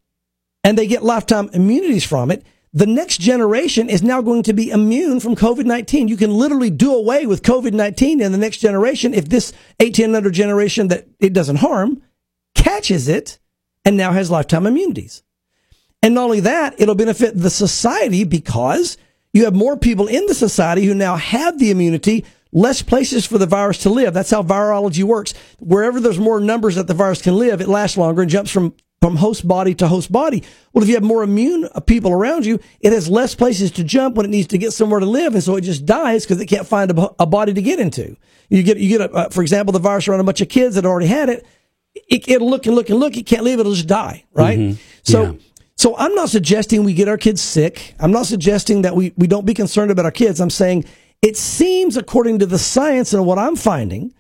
and 0.64 0.78
they 0.78 0.88
get 0.88 1.04
lifetime 1.04 1.50
immunities 1.54 2.04
from 2.04 2.32
it, 2.32 2.44
the 2.74 2.86
next 2.86 3.20
generation 3.20 3.90
is 3.90 4.04
now 4.04 4.22
going 4.22 4.44
to 4.44 4.54
be 4.54 4.72
immune 4.72 5.20
from 5.20 5.36
COVID 5.36 5.66
19. 5.66 6.08
You 6.08 6.18
can 6.18 6.34
literally 6.34 6.70
do 6.70 6.94
away 6.94 7.26
with 7.26 7.44
COVID 7.44 7.74
19 7.74 8.22
in 8.22 8.32
the 8.32 8.38
next 8.38 8.58
generation 8.58 9.14
if 9.14 9.30
this 9.30 9.54
18 9.80 10.14
under 10.16 10.30
generation 10.30 10.90
that 10.90 11.08
it 11.20 11.34
doesn't 11.34 11.58
harm 11.58 12.02
catches 12.56 13.08
it 13.08 13.40
and 13.86 13.96
now 13.96 14.12
has 14.12 14.30
lifetime 14.30 14.68
immunities. 14.68 15.24
And 16.04 16.14
not 16.14 16.26
only 16.26 16.42
that, 16.42 16.80
it'll 16.80 16.96
benefit 16.96 17.36
the 17.36 17.50
society 17.50 18.24
because 18.24 18.98
you 19.38 19.46
have 19.46 19.54
more 19.54 19.78
people 19.78 20.08
in 20.08 20.26
the 20.26 20.34
society 20.34 20.84
who 20.86 20.96
now 20.96 21.16
have 21.16 21.60
the 21.60 21.70
immunity, 21.70 22.26
less 22.52 22.82
places 22.82 23.26
for 23.26 23.38
the 23.38 23.46
virus 23.46 23.78
to 23.84 23.90
live. 23.90 24.14
That's 24.14 24.32
how 24.32 24.42
virology 24.42 25.04
works. 25.04 25.36
Wherever 25.60 26.00
there's 26.00 26.18
more 26.18 26.40
numbers 26.40 26.74
that 26.76 26.88
the 26.88 26.96
virus 26.96 27.22
can 27.22 27.38
live, 27.38 27.62
it 27.62 27.68
lasts 27.68 27.98
longer 27.98 28.24
and 28.24 28.32
jumps 28.32 28.52
from 28.52 28.74
from 29.00 29.16
host 29.18 29.48
body 29.48 29.76
to 29.76 29.88
host 29.88 30.12
body. 30.12 30.42
Well, 30.74 30.84
if 30.84 30.90
you 30.90 30.96
have 30.96 31.04
more 31.04 31.22
immune 31.22 31.70
people 31.86 32.12
around 32.12 32.48
you, 32.48 32.60
it 32.80 32.92
has 32.94 33.08
less 33.08 33.36
places 33.36 33.70
to 33.74 33.84
jump 33.84 34.16
when 34.16 34.26
it 34.26 34.30
needs 34.30 34.48
to 34.48 34.58
get 34.58 34.74
somewhere 34.74 35.00
to 35.00 35.06
live, 35.06 35.36
and 35.36 35.44
so 35.44 35.56
it 35.56 35.62
just 35.62 35.86
dies 35.86 36.24
because 36.26 36.42
it 36.42 36.48
can't 36.48 36.66
find 36.66 36.90
a, 36.90 37.12
a, 37.20 37.28
body 37.28 37.54
to 37.54 37.62
get 37.62 37.80
into. 37.80 38.18
You 38.50 38.64
get 38.64 38.78
you 38.78 38.98
get 38.98 39.12
a, 39.12 39.14
uh, 39.14 39.30
for 39.30 39.44
example, 39.44 39.72
the 39.72 39.78
virus 39.78 40.08
around 40.08 40.22
a 40.22 40.24
bunch 40.24 40.42
of 40.42 40.50
kids 40.50 40.74
that 40.76 40.86
already 40.86 41.06
had 41.06 41.30
it. 41.30 41.46
it 41.94 42.42
will 42.42 42.50
look 42.50 42.66
and 42.66 42.74
look 42.76 42.90
and 42.90 43.00
look. 43.00 43.16
It 43.16 43.28
can't 43.28 43.44
leave. 43.44 43.60
It'll 43.60 43.76
just 43.76 43.88
die. 43.88 44.26
Right. 44.34 44.58
Mm-hmm. 44.58 44.82
So. 45.04 45.24
Yeah. 45.24 45.34
So 45.78 45.96
I'm 45.96 46.16
not 46.16 46.30
suggesting 46.30 46.84
we 46.84 46.96
get 46.96 47.08
our 47.08 47.18
kids 47.18 47.42
sick. 47.42 47.94
I'm 48.00 48.12
not 48.12 48.26
suggesting 48.26 48.82
that 48.82 48.96
we, 48.96 49.14
we 49.16 49.28
don't 49.28 49.46
be 49.46 49.54
concerned 49.54 49.92
about 49.92 50.06
our 50.06 50.12
kids. 50.12 50.42
I'm 50.42 50.50
saying 50.50 50.86
it 51.22 51.38
seems, 51.38 51.98
according 51.98 52.40
to 52.40 52.46
the 52.48 52.58
science 52.58 53.14
and 53.14 53.26
what 53.26 53.38
I'm 53.38 53.56
finding, 53.56 54.14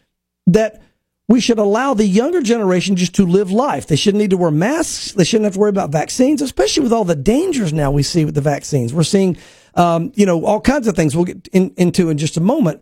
that 0.45 0.81
we 1.27 1.41
should 1.41 1.59
allow 1.59 1.93
the 1.93 2.05
younger 2.05 2.41
generation 2.41 2.95
just 2.95 3.15
to 3.15 3.25
live 3.25 3.51
life. 3.51 3.87
They 3.87 3.95
shouldn't 3.95 4.21
need 4.21 4.29
to 4.29 4.37
wear 4.37 4.51
masks. 4.51 5.11
They 5.11 5.23
shouldn't 5.23 5.45
have 5.45 5.53
to 5.53 5.59
worry 5.59 5.71
about 5.71 5.89
vaccines, 5.89 6.41
especially 6.41 6.83
with 6.83 6.93
all 6.93 7.03
the 7.03 7.15
dangers 7.15 7.73
now 7.73 7.91
we 7.91 8.03
see 8.03 8.23
with 8.23 8.35
the 8.35 8.41
vaccines. 8.41 8.93
We're 8.93 9.03
seeing, 9.03 9.35
um, 9.73 10.11
you 10.15 10.25
know, 10.25 10.45
all 10.45 10.61
kinds 10.61 10.87
of 10.87 10.95
things 10.95 11.15
we'll 11.15 11.25
get 11.25 11.47
in, 11.49 11.73
into 11.75 12.09
in 12.09 12.17
just 12.17 12.37
a 12.37 12.41
moment. 12.41 12.81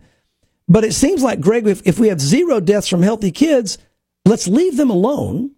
But 0.67 0.83
it 0.83 0.93
seems 0.93 1.23
like, 1.23 1.39
Greg, 1.39 1.65
if, 1.65 1.81
if 1.87 1.97
we 1.97 2.09
have 2.09 2.19
zero 2.19 2.59
deaths 2.59 2.87
from 2.87 3.01
healthy 3.01 3.31
kids, 3.31 3.77
let's 4.25 4.47
leave 4.47 4.77
them 4.77 4.89
alone 4.89 5.54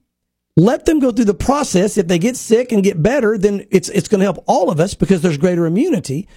let 0.58 0.86
them 0.86 1.00
go 1.00 1.12
through 1.12 1.26
the 1.26 1.36
process. 1.36 1.98
If 1.98 2.08
they 2.08 2.18
get 2.18 2.36
sick 2.36 2.72
and 2.72 2.84
get 2.84 3.02
better, 3.02 3.38
then 3.38 3.66
it's 3.70 3.90
it's 3.90 4.10
going 4.10 4.20
to 4.20 4.26
help 4.26 4.44
all 4.48 4.70
of 4.70 4.80
us 4.80 4.96
because 4.96 5.22
there's 5.22 5.38
greater 5.38 5.68
immunity. 5.68 6.28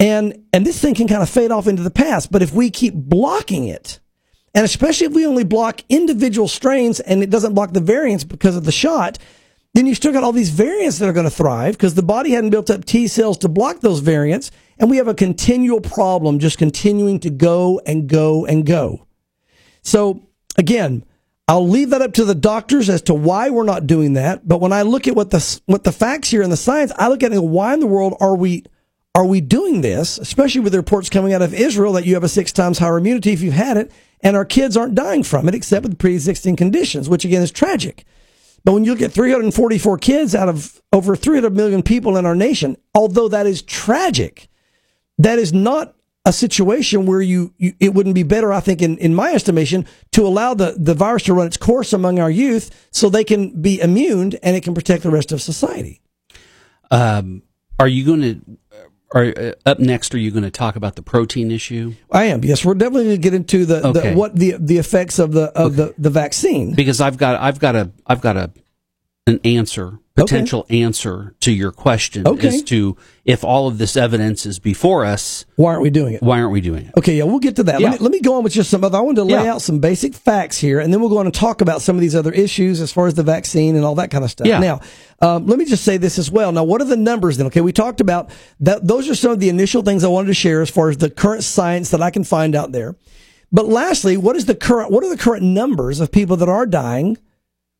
And 0.00 0.46
and 0.52 0.66
this 0.66 0.80
thing 0.80 0.94
can 0.94 1.06
kind 1.06 1.22
of 1.22 1.28
fade 1.28 1.50
off 1.52 1.68
into 1.68 1.82
the 1.82 1.90
past. 1.90 2.32
But 2.32 2.42
if 2.42 2.52
we 2.52 2.70
keep 2.70 2.94
blocking 2.94 3.68
it, 3.68 4.00
and 4.54 4.64
especially 4.64 5.06
if 5.06 5.12
we 5.12 5.26
only 5.26 5.44
block 5.44 5.82
individual 5.90 6.48
strains 6.48 7.00
and 7.00 7.22
it 7.22 7.28
doesn't 7.28 7.54
block 7.54 7.74
the 7.74 7.80
variants 7.80 8.24
because 8.24 8.56
of 8.56 8.64
the 8.64 8.72
shot, 8.72 9.18
then 9.74 9.84
you've 9.84 9.98
still 9.98 10.12
got 10.12 10.24
all 10.24 10.32
these 10.32 10.50
variants 10.50 10.98
that 10.98 11.08
are 11.08 11.12
going 11.12 11.24
to 11.24 11.30
thrive 11.30 11.74
because 11.74 11.94
the 11.94 12.02
body 12.02 12.30
hadn't 12.30 12.50
built 12.50 12.70
up 12.70 12.86
T 12.86 13.06
cells 13.06 13.36
to 13.38 13.48
block 13.48 13.80
those 13.80 14.00
variants. 14.00 14.50
And 14.78 14.88
we 14.88 14.96
have 14.96 15.08
a 15.08 15.14
continual 15.14 15.82
problem 15.82 16.38
just 16.38 16.56
continuing 16.56 17.20
to 17.20 17.30
go 17.30 17.82
and 17.86 18.08
go 18.08 18.46
and 18.46 18.64
go. 18.64 19.06
So 19.82 20.26
again, 20.56 21.04
I'll 21.48 21.68
leave 21.68 21.90
that 21.90 22.02
up 22.02 22.12
to 22.14 22.24
the 22.24 22.34
doctors 22.34 22.88
as 22.88 23.02
to 23.02 23.14
why 23.14 23.50
we're 23.50 23.62
not 23.62 23.86
doing 23.86 24.14
that. 24.14 24.46
But 24.46 24.60
when 24.60 24.72
I 24.72 24.82
look 24.82 25.06
at 25.06 25.14
what 25.14 25.30
the 25.30 25.60
what 25.66 25.84
the 25.84 25.92
facts 25.92 26.30
here 26.30 26.42
and 26.42 26.50
the 26.50 26.56
science, 26.56 26.92
I 26.96 27.08
look 27.08 27.22
at 27.22 27.32
it, 27.32 27.42
why 27.42 27.74
in 27.74 27.80
the 27.80 27.86
world 27.86 28.16
are 28.20 28.36
we 28.36 28.64
are 29.14 29.24
we 29.24 29.40
doing 29.40 29.80
this? 29.80 30.18
Especially 30.18 30.60
with 30.60 30.72
the 30.72 30.78
reports 30.78 31.08
coming 31.08 31.32
out 31.32 31.42
of 31.42 31.54
Israel 31.54 31.92
that 31.94 32.04
you 32.04 32.14
have 32.14 32.24
a 32.24 32.28
six 32.28 32.52
times 32.52 32.78
higher 32.78 32.98
immunity 32.98 33.32
if 33.32 33.40
you've 33.40 33.54
had 33.54 33.76
it, 33.76 33.92
and 34.20 34.36
our 34.36 34.44
kids 34.44 34.76
aren't 34.76 34.96
dying 34.96 35.22
from 35.22 35.48
it 35.48 35.54
except 35.54 35.84
with 35.84 35.98
pre-existing 35.98 36.56
conditions, 36.56 37.08
which 37.08 37.24
again 37.24 37.42
is 37.42 37.52
tragic. 37.52 38.04
But 38.64 38.72
when 38.72 38.84
you 38.84 38.90
look 38.90 39.02
at 39.02 39.12
344 39.12 39.98
kids 39.98 40.34
out 40.34 40.48
of 40.48 40.82
over 40.92 41.14
300 41.14 41.54
million 41.54 41.84
people 41.84 42.16
in 42.16 42.26
our 42.26 42.34
nation, 42.34 42.76
although 42.94 43.28
that 43.28 43.46
is 43.46 43.62
tragic, 43.62 44.48
that 45.18 45.38
is 45.38 45.52
not 45.52 45.95
a 46.26 46.32
situation 46.32 47.06
where 47.06 47.22
you, 47.22 47.54
you, 47.56 47.72
it 47.80 47.94
wouldn't 47.94 48.14
be 48.16 48.24
better, 48.24 48.52
I 48.52 48.60
think, 48.60 48.82
in, 48.82 48.98
in 48.98 49.14
my 49.14 49.32
estimation, 49.32 49.86
to 50.12 50.26
allow 50.26 50.52
the, 50.54 50.74
the 50.76 50.92
virus 50.92 51.22
to 51.24 51.34
run 51.34 51.46
its 51.46 51.56
course 51.56 51.92
among 51.92 52.18
our 52.18 52.30
youth 52.30 52.88
so 52.90 53.08
they 53.08 53.24
can 53.24 53.62
be 53.62 53.80
immune 53.80 54.34
and 54.42 54.56
it 54.56 54.62
can 54.64 54.74
protect 54.74 55.04
the 55.04 55.10
rest 55.10 55.30
of 55.32 55.40
society. 55.40 56.02
Um, 56.90 57.42
are 57.78 57.88
you 57.88 58.04
going 58.04 58.22
to 58.22 58.58
are 59.14 59.32
uh, 59.36 59.52
up 59.64 59.78
next? 59.78 60.14
Are 60.14 60.18
you 60.18 60.32
going 60.32 60.42
to 60.42 60.50
talk 60.50 60.74
about 60.74 60.96
the 60.96 61.02
protein 61.02 61.50
issue? 61.52 61.94
I 62.10 62.24
am. 62.24 62.42
Yes, 62.44 62.64
we're 62.64 62.74
definitely 62.74 63.04
going 63.04 63.16
to 63.16 63.22
get 63.22 63.34
into 63.34 63.64
the, 63.64 63.86
Okay. 63.86 64.10
the 64.10 64.16
what 64.16 64.34
the 64.34 64.56
the 64.58 64.78
effects 64.78 65.18
of 65.20 65.32
the 65.32 65.44
of 65.56 65.76
the, 65.76 65.94
the 65.96 66.10
vaccine. 66.10 66.74
Because 66.74 67.00
I've 67.00 67.16
got 67.16 67.40
I've 67.40 67.60
got 67.60 67.76
a 67.76 67.92
I've 68.06 68.20
got 68.20 68.36
a 68.36 68.50
an 69.28 69.38
answer 69.44 70.00
potential 70.16 70.66
answer 70.70 71.34
to 71.40 71.52
your 71.52 71.70
question 71.70 72.26
Okay. 72.26 72.48
as 72.48 72.62
to 72.64 72.96
if 73.24 73.44
all 73.44 73.68
of 73.68 73.78
this 73.78 73.96
evidence 73.96 74.46
is 74.46 74.58
before 74.58 75.04
us, 75.04 75.44
Why 75.56 75.70
aren't 75.72 75.82
we 75.82 75.90
doing 75.90 76.14
it? 76.14 76.22
why 76.22 76.40
aren't 76.40 76.52
we 76.52 76.60
doing 76.60 76.86
it? 76.86 76.92
Okay, 76.98 77.16
yeah, 77.16 77.24
we'll 77.24 77.38
get 77.38 77.56
to 77.56 77.62
that. 77.64 77.80
Yeah. 77.80 77.90
Let, 77.90 78.00
me, 78.00 78.04
let 78.04 78.12
me 78.12 78.20
go 78.20 78.34
on 78.36 78.44
with 78.44 78.52
just 78.52 78.70
some 78.70 78.82
other. 78.84 78.98
I 78.98 79.00
wanted 79.02 79.16
to 79.16 79.24
lay 79.24 79.44
Yeah. 79.44 79.52
out 79.52 79.62
some 79.62 79.78
basic 79.78 80.14
facts 80.14 80.58
here, 80.58 80.80
and 80.80 80.92
then 80.92 81.00
we'll 81.00 81.10
go 81.10 81.18
on 81.18 81.26
and 81.26 81.34
talk 81.34 81.60
about 81.60 81.82
some 81.82 81.96
of 81.96 82.00
these 82.00 82.14
other 82.16 82.32
issues 82.32 82.80
as 82.80 82.92
far 82.92 83.06
as 83.06 83.14
the 83.14 83.22
vaccine 83.22 83.76
and 83.76 83.84
all 83.84 83.94
that 83.96 84.10
kind 84.10 84.24
of 84.24 84.30
stuff. 84.30 84.46
Yeah. 84.46 84.58
Now, 84.58 84.80
um, 85.20 85.46
let 85.46 85.58
me 85.58 85.64
just 85.64 85.84
say 85.84 85.96
this 85.96 86.18
as 86.18 86.30
well. 86.30 86.50
Now, 86.52 86.64
what 86.64 86.80
are 86.80 86.84
the 86.86 86.96
numbers 86.96 87.36
then? 87.36 87.46
Okay, 87.48 87.60
we 87.60 87.72
talked 87.72 88.00
about 88.00 88.30
that. 88.60 88.86
Those 88.86 89.08
are 89.08 89.14
some 89.14 89.32
of 89.32 89.40
the 89.40 89.48
initial 89.48 89.82
things 89.82 90.02
I 90.04 90.08
wanted 90.08 90.28
to 90.28 90.34
share 90.34 90.62
as 90.62 90.70
far 90.70 90.88
as 90.88 90.96
the 90.98 91.10
current 91.10 91.44
science 91.44 91.90
that 91.90 92.02
I 92.02 92.10
can 92.10 92.24
find 92.24 92.54
out 92.54 92.72
there. 92.72 92.96
But 93.52 93.66
lastly, 93.66 94.16
what 94.16 94.34
is 94.36 94.46
the 94.46 94.54
current? 94.56 94.90
What 94.90 95.04
are 95.04 95.08
the 95.08 95.16
current 95.16 95.42
numbers 95.44 96.00
of 96.00 96.10
people 96.10 96.36
that 96.38 96.48
are 96.48 96.66
dying 96.66 97.16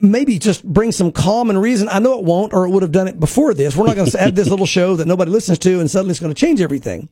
maybe 0.00 0.38
just 0.38 0.64
bring 0.64 0.90
some 0.90 1.12
calm 1.12 1.50
and 1.50 1.60
reason. 1.60 1.88
I 1.88 1.98
know 1.98 2.18
it 2.18 2.24
won't, 2.24 2.52
or 2.52 2.66
it 2.66 2.70
would 2.70 2.82
have 2.82 2.92
done 2.92 3.08
it 3.08 3.20
before 3.20 3.52
this. 3.52 3.76
We're 3.76 3.86
not 3.86 3.96
going 3.96 4.10
to 4.10 4.20
add 4.20 4.34
this 4.34 4.48
little 4.48 4.66
show 4.66 4.96
that 4.96 5.06
nobody 5.06 5.30
listens 5.30 5.58
to, 5.60 5.80
and 5.80 5.90
suddenly 5.90 6.12
it's 6.12 6.20
going 6.20 6.34
to 6.34 6.40
change 6.40 6.60
everything. 6.60 7.08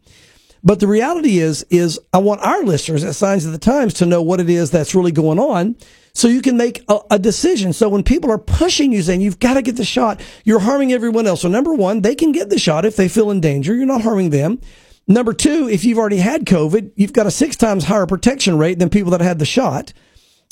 But 0.63 0.81
the 0.81 0.87
reality 0.87 1.39
is, 1.39 1.65
is 1.71 1.99
I 2.13 2.19
want 2.19 2.41
our 2.43 2.63
listeners 2.63 3.05
at 3.05 3.15
Signs 3.15 3.45
of 3.45 3.53
the 3.53 3.59
Times 3.59 3.95
to 3.95 4.07
know 4.07 4.23
what 4.23 4.41
it 4.41 4.51
is 4.51 4.71
that's 4.71 4.95
really 4.95 5.13
going 5.13 5.39
on 5.39 5.77
so 6.13 6.29
you 6.29 6.43
can 6.43 6.57
make 6.57 6.83
a, 6.89 6.99
a 7.13 7.19
decision. 7.19 7.73
So 7.73 7.89
when 7.89 8.03
people 8.03 8.31
are 8.31 8.39
pushing 8.39 8.93
you 8.93 9.03
saying 9.03 9.21
you've 9.21 9.39
got 9.39 9.55
to 9.55 9.63
get 9.63 9.77
the 9.77 9.85
shot, 9.85 10.21
you're 10.45 10.61
harming 10.61 10.93
everyone 10.93 11.27
else. 11.27 11.43
So 11.43 11.49
number 11.49 11.75
one, 11.75 12.03
they 12.03 12.15
can 12.15 12.33
get 12.33 12.51
the 12.51 12.59
shot 12.59 12.85
if 12.85 12.97
they 12.97 13.09
feel 13.09 13.31
in 13.31 13.41
danger. 13.41 13.75
You're 13.75 13.87
not 13.87 14.03
harming 14.03 14.31
them. 14.31 14.61
Number 15.07 15.33
two, 15.33 15.69
if 15.69 15.85
you've 15.85 15.99
already 15.99 16.19
had 16.19 16.45
COVID, 16.45 16.93
you've 16.95 17.13
got 17.13 17.27
a 17.27 17.31
six 17.31 17.57
times 17.57 17.85
higher 17.85 18.07
protection 18.07 18.59
rate 18.59 18.79
than 18.79 18.91
people 18.91 19.11
that 19.13 19.21
had 19.21 19.39
the 19.39 19.45
shot. 19.45 19.93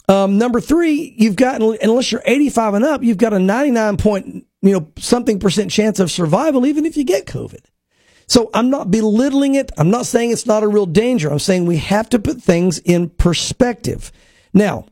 Um, 0.09 0.39
number 0.39 0.61
three, 0.61 1.15
you've 1.17 1.37
got 1.37 1.61
unless 1.61 2.11
you're 2.11 2.23
85 2.25 2.75
and 2.75 2.85
up, 2.85 3.03
you've 3.03 3.19
got 3.19 3.35
a 3.35 3.39
99 3.39 3.97
point, 3.99 4.47
you 4.63 4.73
know, 4.73 4.89
something 4.99 5.39
percent 5.39 5.71
chance 5.71 6.01
of 6.01 6.11
survival, 6.11 6.67
even 6.67 6.87
if 6.87 6.97
you 6.97 7.05
get 7.05 7.27
COVID. 7.27 7.67
So 8.27 8.51
I'm 8.53 8.71
not 8.71 8.91
belittling 8.91 9.55
it. 9.55 9.71
I'm 9.79 9.91
not 9.91 10.07
saying 10.07 10.31
it's 10.31 10.47
not 10.47 10.63
a 10.63 10.69
real 10.69 10.87
danger. 10.87 11.31
I'm 11.31 11.39
saying 11.39 11.67
we 11.67 11.79
have 11.79 12.09
to 12.11 12.19
put 12.19 12.43
things 12.43 12.79
in 12.79 13.11
perspective. 13.11 14.11
Now, 14.53 14.87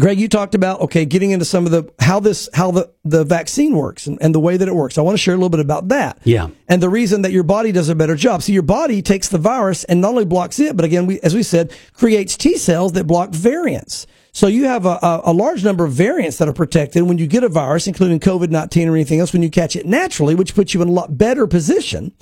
Greg, 0.00 0.18
you 0.18 0.28
talked 0.28 0.54
about 0.54 0.80
okay, 0.80 1.04
getting 1.04 1.30
into 1.30 1.44
some 1.44 1.66
of 1.66 1.72
the 1.72 1.92
how 2.00 2.20
this 2.20 2.48
how 2.52 2.70
the 2.70 2.90
the 3.04 3.24
vaccine 3.24 3.76
works 3.76 4.06
and, 4.06 4.18
and 4.20 4.34
the 4.34 4.40
way 4.40 4.56
that 4.56 4.66
it 4.66 4.74
works. 4.74 4.98
I 4.98 5.02
want 5.02 5.14
to 5.14 5.22
share 5.22 5.34
a 5.34 5.36
little 5.36 5.50
bit 5.50 5.60
about 5.60 5.88
that. 5.88 6.18
Yeah. 6.24 6.48
And 6.68 6.82
the 6.82 6.88
reason 6.88 7.22
that 7.22 7.32
your 7.32 7.44
body 7.44 7.70
does 7.70 7.88
a 7.88 7.94
better 7.94 8.16
job. 8.16 8.42
So 8.42 8.52
your 8.52 8.62
body 8.62 9.02
takes 9.02 9.28
the 9.28 9.38
virus 9.38 9.84
and 9.84 10.00
not 10.00 10.08
only 10.10 10.24
blocks 10.24 10.58
it, 10.58 10.76
but 10.76 10.84
again, 10.84 11.06
we, 11.06 11.20
as 11.20 11.34
we 11.34 11.42
said, 11.42 11.72
creates 11.92 12.36
T 12.36 12.56
cells 12.56 12.92
that 12.92 13.06
block 13.06 13.30
variants. 13.30 14.06
So 14.32 14.48
you 14.48 14.64
have 14.64 14.84
a, 14.84 14.98
a, 15.00 15.20
a 15.26 15.32
large 15.32 15.62
number 15.62 15.84
of 15.84 15.92
variants 15.92 16.38
that 16.38 16.48
are 16.48 16.52
protected 16.52 17.04
when 17.04 17.18
you 17.18 17.28
get 17.28 17.44
a 17.44 17.48
virus, 17.48 17.86
including 17.86 18.18
COVID 18.18 18.50
nineteen 18.50 18.88
or 18.88 18.96
anything 18.96 19.20
else. 19.20 19.32
When 19.32 19.42
you 19.42 19.50
catch 19.50 19.76
it 19.76 19.86
naturally, 19.86 20.34
which 20.34 20.56
puts 20.56 20.74
you 20.74 20.82
in 20.82 20.88
a 20.88 20.92
lot 20.92 21.16
better 21.16 21.46
position 21.46 22.12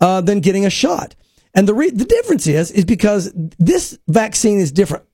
uh, 0.00 0.20
than 0.20 0.40
getting 0.40 0.66
a 0.66 0.70
shot. 0.70 1.14
And 1.54 1.68
the 1.68 1.74
re- 1.74 1.90
the 1.90 2.04
difference 2.04 2.48
is 2.48 2.72
is 2.72 2.84
because 2.84 3.32
this 3.60 3.96
vaccine 4.08 4.58
is 4.58 4.72
different. 4.72 5.04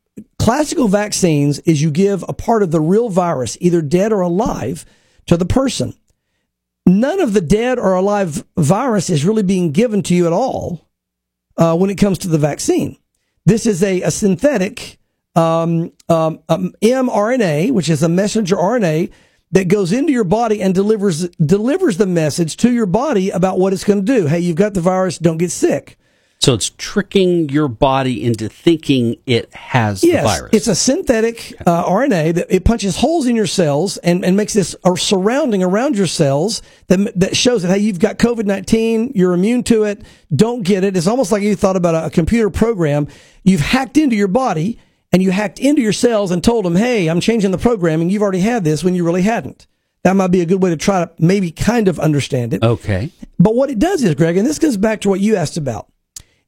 Classical 0.41 0.89
vaccines 0.89 1.59
is 1.61 1.83
you 1.83 1.91
give 1.91 2.25
a 2.27 2.33
part 2.33 2.63
of 2.63 2.71
the 2.71 2.81
real 2.81 3.11
virus, 3.11 3.59
either 3.61 3.83
dead 3.83 4.11
or 4.11 4.23
alive, 4.23 4.87
to 5.27 5.37
the 5.37 5.45
person. 5.45 5.93
None 6.87 7.21
of 7.21 7.35
the 7.35 7.43
dead 7.43 7.79
or 7.79 7.93
alive 7.93 8.43
virus 8.57 9.11
is 9.11 9.27
really 9.27 9.43
being 9.43 9.71
given 9.71 10.03
to 10.05 10.15
you 10.15 10.27
at 10.27 10.33
all 10.33 10.89
uh, 11.59 11.77
when 11.77 11.91
it 11.91 11.99
comes 11.99 12.17
to 12.21 12.29
the 12.29 12.39
vaccine. 12.39 12.97
This 13.45 13.67
is 13.67 13.83
a, 13.83 14.01
a 14.01 14.11
synthetic 14.11 14.99
um, 15.37 15.93
um, 16.09 16.41
um, 16.49 16.73
mRNA, 16.81 17.73
which 17.73 17.91
is 17.91 18.03
a 18.03 18.09
messenger 18.09 18.57
RNA 18.57 19.13
that 19.53 19.69
goes 19.69 19.93
into 19.93 20.11
your 20.11 20.25
body 20.25 20.63
and 20.63 20.75
delivers 20.75 21.29
delivers 21.37 21.99
the 21.99 22.07
message 22.07 22.57
to 22.57 22.73
your 22.73 22.87
body 22.87 23.29
about 23.29 23.59
what 23.59 23.75
it's 23.75 23.85
going 23.85 24.07
to 24.07 24.21
do. 24.21 24.27
Hey, 24.27 24.41
you've 24.41 24.57
got 24.57 24.73
the 24.73 24.81
virus, 24.81 25.19
don't 25.19 25.37
get 25.37 25.51
sick. 25.51 25.99
So 26.41 26.55
it's 26.55 26.71
tricking 26.79 27.51
your 27.51 27.69
body 27.69 28.25
into 28.25 28.49
thinking 28.49 29.17
it 29.27 29.55
has 29.55 30.03
Yes, 30.03 30.23
the 30.23 30.27
virus. 30.29 30.51
it's 30.55 30.67
a 30.69 30.75
synthetic 30.75 31.53
uh, 31.67 31.85
RNA 31.85 32.35
that 32.37 32.47
it 32.49 32.65
punches 32.65 32.97
holes 32.97 33.27
in 33.27 33.37
your 33.37 33.47
cells 33.47 33.99
and, 33.99 34.25
and 34.25 34.39
makes 34.39 34.55
this 34.55 34.75
a 34.87 34.97
surrounding 34.97 35.63
around 35.63 35.99
your 35.99 36.07
cells 36.07 36.63
that 36.87 37.13
that 37.21 37.37
shows 37.37 37.61
that 37.63 37.69
hey, 37.69 37.79
you've 37.81 37.99
got 37.99 38.19
COVID 38.19 38.47
nineteen, 38.47 39.13
you're 39.15 39.35
immune 39.35 39.63
to 39.65 39.85
it. 39.85 40.01
Don't 40.35 40.63
get 40.63 40.83
it. 40.83 40.97
It's 40.97 41.07
almost 41.07 41.31
like 41.31 41.43
you 41.43 41.55
thought 41.55 41.77
about 41.77 41.95
a, 41.95 42.07
a 42.07 42.11
computer 42.11 42.49
program. 42.49 43.07
You've 43.45 43.61
hacked 43.61 43.99
into 43.99 44.17
your 44.17 44.29
body 44.29 44.79
and 45.13 45.23
you 45.23 45.33
hacked 45.33 45.59
into 45.59 45.83
your 45.83 45.93
cells 45.93 46.31
and 46.31 46.43
told 46.43 46.65
them, 46.65 46.77
hey, 46.77 47.09
I'm 47.09 47.21
changing 47.21 47.51
the 47.51 47.59
programming. 47.59 48.09
You've 48.09 48.23
already 48.23 48.41
had 48.41 48.65
this 48.65 48.83
when 48.83 48.95
you 48.95 49.05
really 49.05 49.23
hadn't. 49.23 49.67
That 50.05 50.15
might 50.17 50.29
be 50.31 50.41
a 50.41 50.47
good 50.47 50.63
way 50.63 50.71
to 50.71 50.77
try 50.79 51.05
to 51.05 51.11
maybe 51.19 51.51
kind 51.51 51.87
of 51.87 52.01
understand 52.01 52.55
it. 52.55 52.63
okay. 52.65 53.11
But 53.39 53.55
what 53.55 53.69
it 53.69 53.79
does 53.79 54.03
is, 54.03 54.15
Greg, 54.15 54.39
and 54.39 54.47
this 54.47 54.59
goes 54.59 54.79
back 54.79 55.03
to 55.03 55.11
what 55.11 55.21
you 55.21 55.37
asked 55.37 55.59
about. 55.59 55.89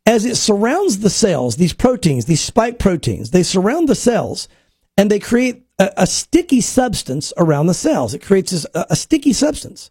As 0.05 0.25
it 0.25 0.37
surrounds 0.37 0.99
the 0.99 1.11
cells, 1.11 1.57
these 1.57 1.73
proteins, 1.73 2.25
these 2.25 2.41
spike 2.41 2.79
proteins, 2.79 3.31
they 3.31 3.43
surround 3.45 3.89
the 3.89 3.95
cells 3.95 4.49
and 4.97 5.11
they 5.11 5.21
create 5.21 5.63
a, 5.79 5.91
a 5.97 6.07
sticky 6.07 6.61
substance 6.61 7.33
around 7.37 7.67
the 7.67 7.75
cells. 7.75 8.13
It 8.13 8.21
creates 8.21 8.51
this, 8.51 8.67
a, 8.75 8.87
a 8.91 8.97
sticky 8.97 9.33
substance 9.33 9.91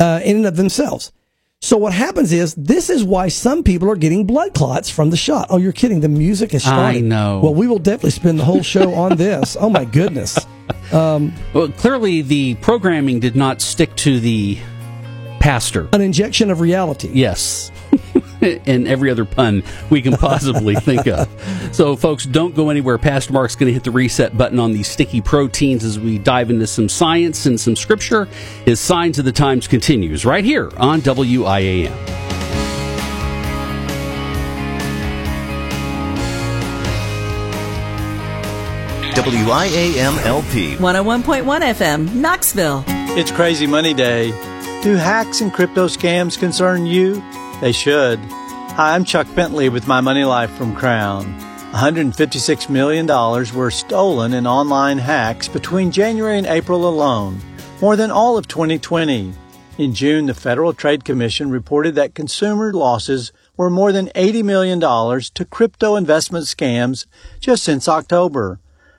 uh, 0.00 0.20
in 0.24 0.36
and 0.36 0.46
of 0.46 0.56
themselves. 0.56 1.12
So 1.60 1.76
what 1.76 1.92
happens 1.92 2.32
is 2.32 2.56
this 2.56 2.90
is 2.90 3.04
why 3.04 3.28
some 3.28 3.62
people 3.62 3.88
are 3.88 3.94
getting 3.94 4.26
blood 4.26 4.52
clots 4.52 4.90
from 4.90 5.10
the 5.10 5.16
shot. 5.16 5.46
Oh, 5.48 5.58
you're 5.58 5.70
kidding. 5.70 6.00
The 6.00 6.08
music 6.08 6.54
is 6.54 6.64
starting. 6.64 7.04
I 7.04 7.06
know. 7.06 7.38
Well, 7.40 7.54
we 7.54 7.68
will 7.68 7.78
definitely 7.78 8.10
spend 8.10 8.40
the 8.40 8.44
whole 8.44 8.64
show 8.64 8.92
on 8.94 9.16
this. 9.16 9.56
Oh 9.60 9.70
my 9.70 9.84
goodness. 9.84 10.44
Well, 10.90 11.30
clearly 11.76 12.22
the 12.22 12.56
programming 12.56 13.20
did 13.20 13.36
not 13.36 13.62
stick 13.62 13.94
to 13.98 14.18
the 14.18 14.58
pastor. 15.38 15.88
An 15.92 16.00
injection 16.00 16.50
of 16.50 16.60
reality. 16.60 17.10
Yes. 17.12 17.70
and 18.66 18.88
every 18.88 19.10
other 19.10 19.24
pun 19.24 19.62
we 19.90 20.02
can 20.02 20.16
possibly 20.16 20.74
think 20.76 21.06
of. 21.06 21.28
So, 21.72 21.96
folks, 21.96 22.26
don't 22.26 22.54
go 22.54 22.70
anywhere. 22.70 22.98
Pastor 22.98 23.32
Mark's 23.32 23.54
going 23.54 23.68
to 23.68 23.72
hit 23.72 23.84
the 23.84 23.90
reset 23.90 24.36
button 24.36 24.58
on 24.58 24.72
these 24.72 24.88
sticky 24.88 25.20
proteins 25.20 25.84
as 25.84 25.98
we 25.98 26.18
dive 26.18 26.50
into 26.50 26.66
some 26.66 26.88
science 26.88 27.46
and 27.46 27.60
some 27.60 27.76
scripture. 27.76 28.26
His 28.64 28.80
Signs 28.80 29.18
of 29.18 29.24
the 29.24 29.32
Times 29.32 29.68
continues 29.68 30.24
right 30.24 30.44
here 30.44 30.70
on 30.76 31.00
WIAM. 31.00 31.92
WIAMLP 39.12 40.76
101.1 40.78 41.44
FM, 41.44 42.14
Knoxville. 42.14 42.82
It's 43.14 43.30
Crazy 43.30 43.66
Money 43.66 43.92
Day. 43.94 44.30
Do 44.82 44.96
hacks 44.96 45.42
and 45.42 45.52
crypto 45.52 45.86
scams 45.86 46.36
concern 46.38 46.86
you? 46.86 47.22
They 47.62 47.70
should. 47.70 48.18
Hi, 48.18 48.96
I'm 48.96 49.04
Chuck 49.04 49.32
Bentley 49.36 49.68
with 49.68 49.86
My 49.86 50.00
Money 50.00 50.24
Life 50.24 50.50
from 50.50 50.74
Crown. 50.74 51.38
$156 51.70 52.68
million 52.68 53.06
were 53.06 53.70
stolen 53.70 54.34
in 54.34 54.48
online 54.48 54.98
hacks 54.98 55.46
between 55.46 55.92
January 55.92 56.38
and 56.38 56.46
April 56.48 56.88
alone, 56.88 57.40
more 57.80 57.94
than 57.94 58.10
all 58.10 58.36
of 58.36 58.48
2020. 58.48 59.32
In 59.78 59.94
June, 59.94 60.26
the 60.26 60.34
Federal 60.34 60.72
Trade 60.72 61.04
Commission 61.04 61.50
reported 61.50 61.94
that 61.94 62.16
consumer 62.16 62.72
losses 62.72 63.30
were 63.56 63.70
more 63.70 63.92
than 63.92 64.08
$80 64.08 64.42
million 64.42 64.80
to 64.80 65.44
crypto 65.44 65.94
investment 65.94 66.46
scams 66.46 67.06
just 67.38 67.62
since 67.62 67.86
October. 67.86 68.58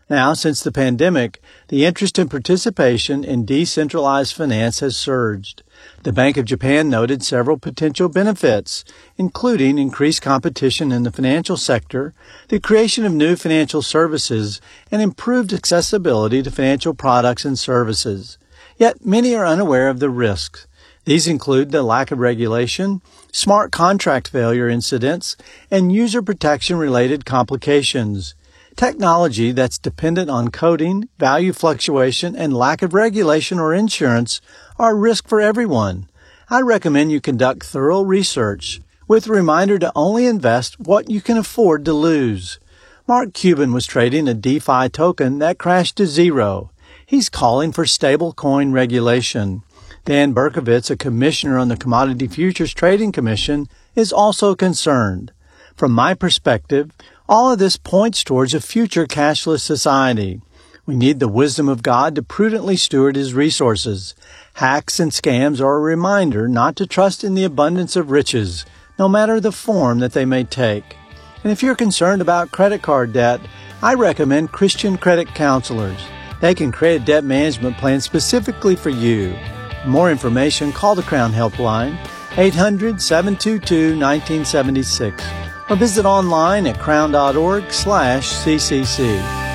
Now, 0.10 0.34
since 0.36 0.64
the 0.64 0.72
pandemic, 0.72 1.42
the 1.68 1.84
interest 1.84 2.18
and 2.18 2.32
participation 2.32 3.26
in 3.26 3.44
decentralized 3.44 4.34
finance 4.34 4.80
has 4.80 4.96
surged. 4.96 5.63
The 6.04 6.12
Bank 6.12 6.36
of 6.38 6.46
Japan 6.46 6.90
noted 6.90 7.24
several 7.24 7.58
potential 7.58 8.10
benefits, 8.10 8.84
including 9.18 9.78
increased 9.78 10.22
competition 10.22 10.92
in 10.92 11.04
the 11.04 11.12
financial 11.12 11.56
sector, 11.56 12.14
the 12.50 12.60
creation 12.60 13.06
of 13.06 13.14
new 13.14 13.36
financial 13.36 13.82
services, 13.82 14.60
and 14.92 15.02
improved 15.02 15.54
accessibility 15.54 16.44
to 16.44 16.52
financial 16.52 16.94
products 16.94 17.46
and 17.46 17.58
services. 17.58 18.38
Yet 18.78 19.06
many 19.06 19.34
are 19.36 19.46
unaware 19.46 19.88
of 19.88 20.00
the 20.00 20.10
risks. 20.10 20.68
These 21.06 21.28
include 21.28 21.72
the 21.72 21.84
lack 21.84 22.12
of 22.12 22.20
regulation, 22.20 23.02
smart 23.32 23.72
contract 23.72 24.30
failure 24.30 24.70
incidents, 24.70 25.36
and 25.70 25.92
user 25.92 26.22
protection 26.22 26.78
related 26.78 27.26
complications. 27.26 28.36
Technology 28.76 29.52
that's 29.52 29.78
dependent 29.78 30.30
on 30.30 30.50
coding, 30.50 31.08
value 31.20 31.54
fluctuation, 31.54 32.36
and 32.36 32.58
lack 32.58 32.82
of 32.82 32.94
regulation 32.94 33.60
or 33.60 33.74
insurance 33.74 34.42
are 34.78 34.92
a 34.92 34.96
risk 34.96 35.28
for 35.28 35.40
everyone. 35.40 36.08
I 36.50 36.62
recommend 36.62 37.12
you 37.12 37.22
conduct 37.22 37.64
thorough 37.64 38.02
research 38.02 38.82
with 39.08 39.28
a 39.28 39.32
reminder 39.32 39.78
to 39.80 39.92
only 39.96 40.26
invest 40.26 40.80
what 40.80 41.10
you 41.10 41.22
can 41.22 41.38
afford 41.38 41.86
to 41.86 41.94
lose. 41.94 42.60
Mark 43.08 43.34
Cuban 43.34 43.74
was 43.74 43.86
trading 43.86 44.28
a 44.28 44.34
DeFi 44.34 44.90
token 44.90 45.40
that 45.40 45.58
crashed 45.58 45.98
to 45.98 46.06
zero. 46.06 46.72
He's 47.06 47.30
calling 47.30 47.72
for 47.72 47.84
stablecoin 47.84 48.74
regulation. 48.74 49.64
Dan 50.06 50.34
Berkovitz, 50.34 50.90
a 50.90 50.98
commissioner 50.98 51.58
on 51.58 51.68
the 51.68 51.78
Commodity 51.78 52.28
Futures 52.28 52.74
Trading 52.74 53.12
Commission, 53.12 53.68
is 53.96 54.12
also 54.12 54.56
concerned. 54.56 55.32
From 55.76 55.92
my 55.92 56.14
perspective, 56.14 56.92
all 57.28 57.52
of 57.52 57.60
this 57.60 57.78
points 57.78 58.24
towards 58.24 58.54
a 58.54 58.62
future 58.62 59.06
cashless 59.06 59.62
society. 59.62 60.42
We 60.86 60.96
need 60.96 61.22
the 61.22 61.30
wisdom 61.30 61.70
of 61.70 61.82
God 61.82 62.14
to 62.16 62.22
prudently 62.22 62.76
steward 62.76 63.16
His 63.16 63.34
resources. 63.34 64.16
Hacks 64.56 65.00
and 65.00 65.12
scams 65.12 65.62
are 65.62 65.78
a 65.78 65.80
reminder 65.80 66.50
not 66.50 66.76
to 66.76 66.86
trust 66.86 67.24
in 67.24 67.36
the 67.36 67.46
abundance 67.46 67.96
of 67.96 68.12
riches, 68.12 68.66
no 69.00 69.08
matter 69.08 69.40
the 69.40 69.54
form 69.54 70.00
that 70.00 70.12
they 70.12 70.26
may 70.26 70.44
take. 70.44 70.98
And 71.42 71.54
if 71.54 71.64
you're 71.64 71.76
concerned 71.76 72.22
about 72.22 72.52
credit 72.52 72.82
card 72.82 73.14
debt, 73.14 73.40
I 73.82 73.94
recommend 73.94 74.52
Christian 74.52 74.98
credit 74.98 75.30
counselors. 75.30 76.02
They 76.42 76.54
can 76.54 76.72
create 76.74 77.02
a 77.02 77.06
debt 77.06 77.24
management 77.24 77.78
plan 77.78 78.02
specifically 78.02 78.76
for 78.76 78.90
you. 78.90 79.36
For 79.84 79.88
more 79.88 80.12
information, 80.12 80.74
call 80.74 80.96
the 80.96 81.04
Crown 81.04 81.32
Helpline, 81.32 81.98
800 82.38 83.02
722 83.02 83.98
1976 83.98 85.24
or 85.70 85.76
visit 85.78 86.06
online 86.06 86.68
at 86.68 86.80
crown.org 86.80 87.72
slash 87.72 88.34
ccc. 88.34 89.53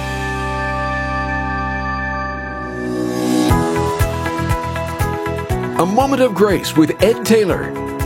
A 5.79 5.87
Moment 5.87 6.21
of 6.23 6.35
Grace 6.35 6.77
with 6.77 7.01
Ed 7.01 7.25
Taylor. 7.25 7.98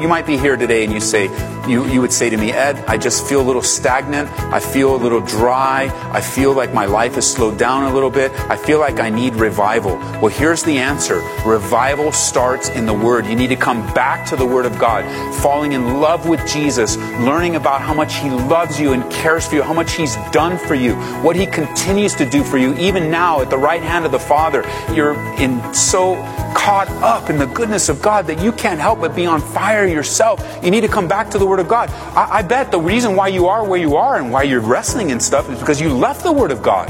You 0.00 0.08
might 0.08 0.26
be 0.26 0.36
here 0.36 0.56
today 0.56 0.84
and 0.84 0.92
you 0.92 1.00
say, 1.00 1.30
you, 1.66 1.84
you 1.86 2.00
would 2.00 2.12
say 2.12 2.30
to 2.30 2.36
me, 2.36 2.52
Ed, 2.52 2.76
I 2.86 2.96
just 2.96 3.26
feel 3.26 3.40
a 3.40 3.46
little 3.46 3.62
stagnant. 3.62 4.30
I 4.52 4.60
feel 4.60 4.94
a 4.94 4.98
little 4.98 5.20
dry. 5.20 5.90
I 6.12 6.20
feel 6.20 6.54
like 6.54 6.72
my 6.72 6.84
life 6.84 7.14
has 7.14 7.30
slowed 7.30 7.58
down 7.58 7.90
a 7.90 7.94
little 7.94 8.10
bit. 8.10 8.30
I 8.50 8.56
feel 8.56 8.78
like 8.78 9.00
I 9.00 9.08
need 9.08 9.34
revival. 9.34 9.96
Well, 10.20 10.28
here's 10.28 10.62
the 10.62 10.78
answer 10.78 11.22
revival 11.44 12.12
starts 12.12 12.68
in 12.68 12.86
the 12.86 12.94
Word. 12.94 13.26
You 13.26 13.34
need 13.34 13.48
to 13.48 13.56
come 13.56 13.82
back 13.94 14.26
to 14.28 14.36
the 14.36 14.46
Word 14.46 14.66
of 14.66 14.78
God, 14.78 15.04
falling 15.36 15.72
in 15.72 16.00
love 16.00 16.28
with 16.28 16.46
Jesus, 16.46 16.96
learning 16.96 17.56
about 17.56 17.80
how 17.80 17.94
much 17.94 18.14
He 18.16 18.30
loves 18.30 18.78
you 18.78 18.92
and 18.92 19.10
cares 19.10 19.46
for 19.46 19.56
you, 19.56 19.62
how 19.62 19.74
much 19.74 19.94
He's 19.94 20.14
done 20.30 20.58
for 20.58 20.74
you, 20.74 20.94
what 21.22 21.36
He 21.36 21.46
continues 21.46 22.14
to 22.14 22.28
do 22.28 22.44
for 22.44 22.58
you, 22.58 22.74
even 22.76 23.10
now 23.10 23.40
at 23.40 23.50
the 23.50 23.58
right 23.58 23.82
hand 23.82 24.04
of 24.04 24.12
the 24.12 24.18
Father. 24.18 24.62
You're 24.92 25.14
in 25.40 25.74
so 25.74 26.14
caught 26.54 26.88
up 27.02 27.28
in 27.28 27.38
the 27.38 27.46
goodness 27.46 27.88
of 27.88 28.00
God 28.00 28.26
that 28.26 28.42
you 28.42 28.50
can't 28.50 28.80
help 28.80 29.00
but 29.00 29.14
be 29.14 29.26
on 29.26 29.40
fire 29.40 29.85
yourself. 29.86 30.40
You 30.62 30.70
need 30.70 30.82
to 30.82 30.88
come 30.88 31.08
back 31.08 31.30
to 31.30 31.38
the 31.38 31.46
Word 31.46 31.60
of 31.60 31.68
God. 31.68 31.90
I, 31.90 32.38
I 32.38 32.42
bet 32.42 32.70
the 32.70 32.80
reason 32.80 33.16
why 33.16 33.28
you 33.28 33.46
are 33.46 33.64
where 33.66 33.80
you 33.80 33.96
are 33.96 34.16
and 34.16 34.30
why 34.30 34.42
you're 34.44 34.60
wrestling 34.60 35.12
and 35.12 35.22
stuff 35.22 35.48
is 35.50 35.58
because 35.58 35.80
you 35.80 35.92
left 35.92 36.22
the 36.22 36.32
Word 36.32 36.50
of 36.50 36.62
God. 36.62 36.86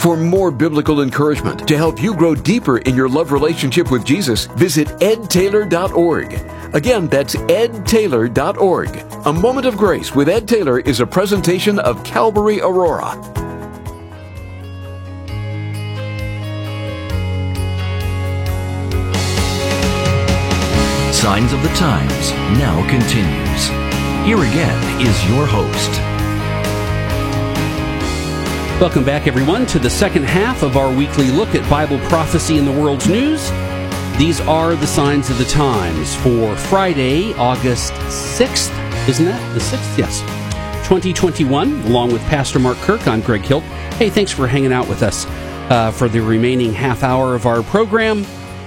For 0.00 0.18
more 0.18 0.50
biblical 0.50 1.00
encouragement 1.00 1.66
to 1.66 1.78
help 1.78 2.02
you 2.02 2.14
grow 2.14 2.34
deeper 2.34 2.76
in 2.76 2.94
your 2.94 3.08
love 3.08 3.32
relationship 3.32 3.90
with 3.90 4.04
Jesus, 4.04 4.44
visit 4.48 4.88
edtaylor.org. 5.00 6.34
Again, 6.74 7.06
that's 7.06 7.34
edtaylor.org. 7.36 8.88
A 9.26 9.32
Moment 9.32 9.66
of 9.66 9.78
Grace 9.78 10.14
with 10.14 10.28
Ed 10.28 10.46
Taylor 10.46 10.80
is 10.80 11.00
a 11.00 11.06
presentation 11.06 11.78
of 11.78 12.04
Calvary 12.04 12.60
Aurora. 12.60 13.14
Signs 21.24 21.54
of 21.54 21.62
the 21.62 21.70
Times 21.70 22.32
now 22.60 22.86
continues. 22.86 23.68
Here 24.26 24.36
again 24.36 25.00
is 25.00 25.26
your 25.26 25.46
host. 25.46 25.90
Welcome 28.78 29.06
back, 29.06 29.26
everyone, 29.26 29.64
to 29.68 29.78
the 29.78 29.88
second 29.88 30.24
half 30.24 30.62
of 30.62 30.76
our 30.76 30.94
weekly 30.94 31.30
look 31.30 31.54
at 31.54 31.68
Bible 31.70 31.98
prophecy 32.10 32.58
in 32.58 32.66
the 32.66 32.72
world's 32.72 33.08
news. 33.08 33.50
These 34.18 34.42
are 34.42 34.76
the 34.76 34.86
signs 34.86 35.30
of 35.30 35.38
the 35.38 35.46
times 35.46 36.14
for 36.16 36.54
Friday, 36.56 37.32
August 37.36 37.94
6th. 37.94 39.08
Isn't 39.08 39.24
that 39.24 39.54
the 39.54 39.60
6th? 39.60 39.96
Yes. 39.96 40.20
2021, 40.86 41.84
along 41.84 42.12
with 42.12 42.20
Pastor 42.24 42.58
Mark 42.58 42.76
Kirk. 42.76 43.08
I'm 43.08 43.22
Greg 43.22 43.40
Hilt. 43.40 43.64
Hey, 43.94 44.10
thanks 44.10 44.30
for 44.30 44.46
hanging 44.46 44.74
out 44.74 44.86
with 44.90 45.02
us 45.02 45.24
uh, 45.70 45.90
for 45.90 46.06
the 46.06 46.20
remaining 46.20 46.74
half 46.74 47.02
hour 47.02 47.34
of 47.34 47.46
our 47.46 47.62
program 47.62 48.26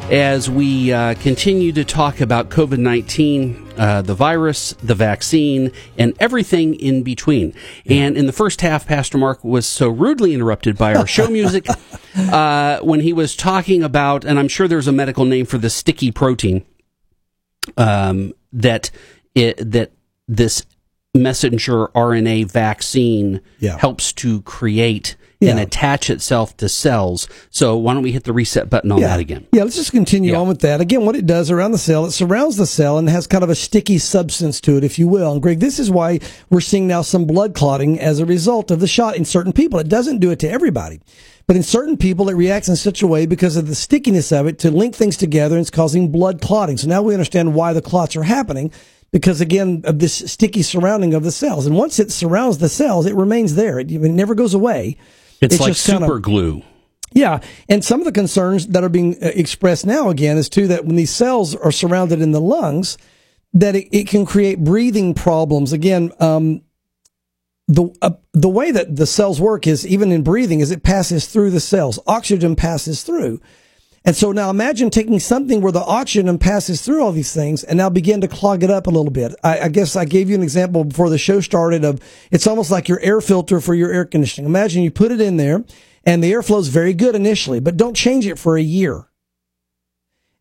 as 0.10 0.50
we 0.50 0.94
uh, 0.94 1.16
continue 1.16 1.74
to 1.74 1.84
talk 1.84 2.22
about 2.22 2.50
COVID 2.50 2.78
19, 2.78 3.74
uh, 3.78 4.02
the 4.02 4.14
virus, 4.14 4.74
the 4.82 4.96
vaccine, 4.96 5.72
and 5.98 6.14
everything 6.20 6.76
in 6.76 7.04
between. 7.04 7.54
Yeah. 7.84 8.04
And 8.04 8.18
in 8.18 8.26
the 8.26 8.32
first 8.32 8.62
half, 8.62 8.88
Pastor 8.88 9.18
Mark 9.18 9.44
was 9.44 9.66
so 9.66 9.90
rudely 9.90 10.34
interrupted 10.34 10.78
by 10.78 10.96
our 10.96 11.06
show 11.06 11.28
music 11.28 11.68
uh, 12.16 12.80
when 12.80 13.02
he 13.02 13.12
was 13.12 13.36
talking 13.36 13.84
about, 13.84 14.24
and 14.24 14.40
I'm 14.40 14.48
sure 14.48 14.68
there's 14.68 14.88
a 14.88 14.94
medical 14.94 15.26
name 15.26 15.46
for 15.46 15.58
the 15.58 15.70
sticky 15.70 16.12
protein 16.12 16.66
um, 17.76 18.34
that 18.54 18.92
it, 19.36 19.58
that 19.72 19.92
this 20.28 20.66
messenger 21.14 21.88
RNA 21.90 22.50
vaccine 22.50 23.42
yeah. 23.60 23.78
helps 23.78 24.14
to 24.14 24.42
create 24.44 25.18
yeah. 25.40 25.52
and 25.52 25.60
attach 25.60 26.10
itself 26.10 26.58
to 26.58 26.68
cells. 26.68 27.28
So 27.50 27.78
why 27.78 27.94
don't 27.94 28.04
we 28.04 28.12
hit 28.12 28.24
the 28.24 28.34
reset 28.34 28.70
button 28.70 28.92
on 28.92 29.00
yeah. 29.00 29.08
that 29.08 29.20
again? 29.20 29.48
Yeah, 29.52 29.64
let's 29.64 29.76
just 29.76 29.92
continue 29.92 30.32
yeah. 30.32 30.40
on 30.40 30.48
with 30.48 30.62
that. 30.62 30.82
Again, 30.82 31.06
what 31.06 31.16
it 31.16 31.26
does 31.26 31.52
around 31.52 31.72
the 31.72 31.78
cell, 31.78 32.06
it 32.06 32.12
surrounds 32.12 32.58
the 32.58 32.66
cell 32.66 32.98
and 32.98 33.08
has 33.10 33.28
kind 33.28 33.44
of 33.44 33.50
a 33.50 33.56
sticky 33.56 34.00
substance 34.00 34.60
to 34.62 34.78
it, 34.78 34.84
if 34.84 34.98
you 34.98 35.08
will. 35.08 35.34
And 35.34 35.42
Greg, 35.42 35.60
this 35.60 35.80
is 35.80 35.92
why 35.92 36.20
we're 36.50 36.62
seeing 36.62 36.88
now 36.88 37.02
some 37.02 37.26
blood 37.26 37.54
clotting 37.54 38.00
as 38.00 38.20
a 38.20 38.26
result 38.26 38.72
of 38.72 38.80
the 38.80 38.88
shot 38.88 39.16
in 39.16 39.26
certain 39.26 39.54
people. 39.54 39.80
It 39.80 39.90
doesn't 39.90 40.20
do 40.20 40.32
it 40.32 40.40
to 40.40 40.50
everybody. 40.50 41.02
But 41.46 41.56
in 41.56 41.64
certain 41.64 41.96
people, 41.96 42.28
it 42.28 42.34
reacts 42.34 42.68
in 42.68 42.76
such 42.76 43.02
a 43.02 43.08
way 43.08 43.26
because 43.26 43.56
of 43.56 43.68
the 43.68 43.76
stickiness 43.76 44.34
of 44.34 44.48
it 44.48 44.60
to 44.60 44.72
link 44.72 44.96
things 44.96 45.16
together 45.16 45.56
and 45.56 45.62
it's 45.62 45.70
causing 45.70 46.12
blood 46.12 46.42
clotting. 46.42 46.76
So 46.76 46.88
now 46.88 47.02
we 47.02 47.14
understand 47.14 47.56
why 47.56 47.72
the 47.72 47.82
clots 47.82 48.18
are 48.18 48.24
happening 48.24 48.72
because 49.12 49.40
again 49.40 49.82
of 49.86 50.00
this 50.00 50.14
sticky 50.30 50.62
surrounding 50.62 51.14
of 51.14 51.24
the 51.24 51.32
cells. 51.32 51.66
And 51.66 51.78
once 51.78 52.00
it 52.00 52.12
surrounds 52.12 52.58
the 52.58 52.68
cells, 52.68 53.06
it 53.06 53.16
remains 53.16 53.56
there. 53.56 53.80
It, 53.80 53.90
it 53.90 54.02
never 54.02 54.36
goes 54.36 54.54
away. 54.54 54.98
It's, 55.42 55.56
it's 55.56 55.62
like 55.62 55.76
super 55.76 56.00
kind 56.00 56.12
of, 56.12 56.22
glue. 56.22 56.64
Yeah, 57.14 57.40
and 57.70 57.84
some 57.84 58.02
of 58.02 58.06
the 58.06 58.12
concerns 58.12 58.68
that 58.68 58.84
are 58.84 58.90
being 58.90 59.16
uh, 59.16 59.32
expressed 59.34 59.86
now 59.86 60.10
again 60.10 60.38
is 60.38 60.50
too 60.50 60.68
that 60.68 60.86
when 60.86 60.96
these 60.96 61.14
cells 61.14 61.56
are 61.56 61.72
surrounded 61.72 62.22
in 62.22 62.32
the 62.32 62.42
lungs, 62.42 62.98
that 63.54 63.76
it, 63.76 63.88
it 63.96 64.08
can 64.08 64.26
create 64.26 64.64
breathing 64.64 65.14
problems. 65.14 65.72
Again, 65.74 66.12
um, 66.20 66.62
the 67.68 67.90
uh, 68.02 68.12
the 68.34 68.50
way 68.50 68.72
that 68.72 68.96
the 68.96 69.06
cells 69.06 69.42
work 69.42 69.68
is 69.68 69.86
even 69.86 70.12
in 70.12 70.24
breathing 70.24 70.60
is 70.60 70.72
it 70.72 70.84
passes 70.84 71.28
through 71.28 71.52
the 71.52 71.60
cells. 71.60 72.00
Oxygen 72.08 72.56
passes 72.56 73.04
through. 73.04 73.42
And 74.08 74.16
so 74.16 74.32
now 74.32 74.50
imagine 74.50 74.90
taking 74.90 75.20
something 75.20 75.60
where 75.60 75.74
the 75.74 75.84
oxygen 75.84 76.40
passes 76.40 76.82
through 76.82 77.04
all 77.04 77.12
these 77.12 77.34
things 77.34 77.66
and 77.66 77.76
now 77.76 77.90
begin 77.90 78.22
to 78.22 78.30
clog 78.30 78.64
it 78.64 78.72
up 78.72 78.88
a 78.88 78.90
little 78.90 79.12
bit. 79.12 79.36
I, 79.44 79.60
I, 79.60 79.68
guess 79.68 79.98
I 79.98 80.06
gave 80.06 80.30
you 80.30 80.36
an 80.36 80.44
example 80.44 80.86
before 80.86 81.10
the 81.10 81.18
show 81.18 81.42
started 81.42 81.84
of 81.84 82.00
it's 82.32 82.48
almost 82.48 82.72
like 82.72 82.88
your 82.88 83.02
air 83.02 83.20
filter 83.20 83.60
for 83.60 83.76
your 83.76 83.92
air 83.92 84.06
conditioning. 84.06 84.50
Imagine 84.50 84.82
you 84.82 84.92
put 84.92 85.12
it 85.12 85.20
in 85.20 85.36
there 85.36 85.66
and 86.06 86.24
the 86.24 86.32
airflow 86.32 86.62
is 86.62 86.70
very 86.70 86.94
good 86.94 87.16
initially, 87.16 87.60
but 87.60 87.76
don't 87.76 87.98
change 87.98 88.26
it 88.26 88.40
for 88.40 88.56
a 88.56 88.62
year. 88.62 89.10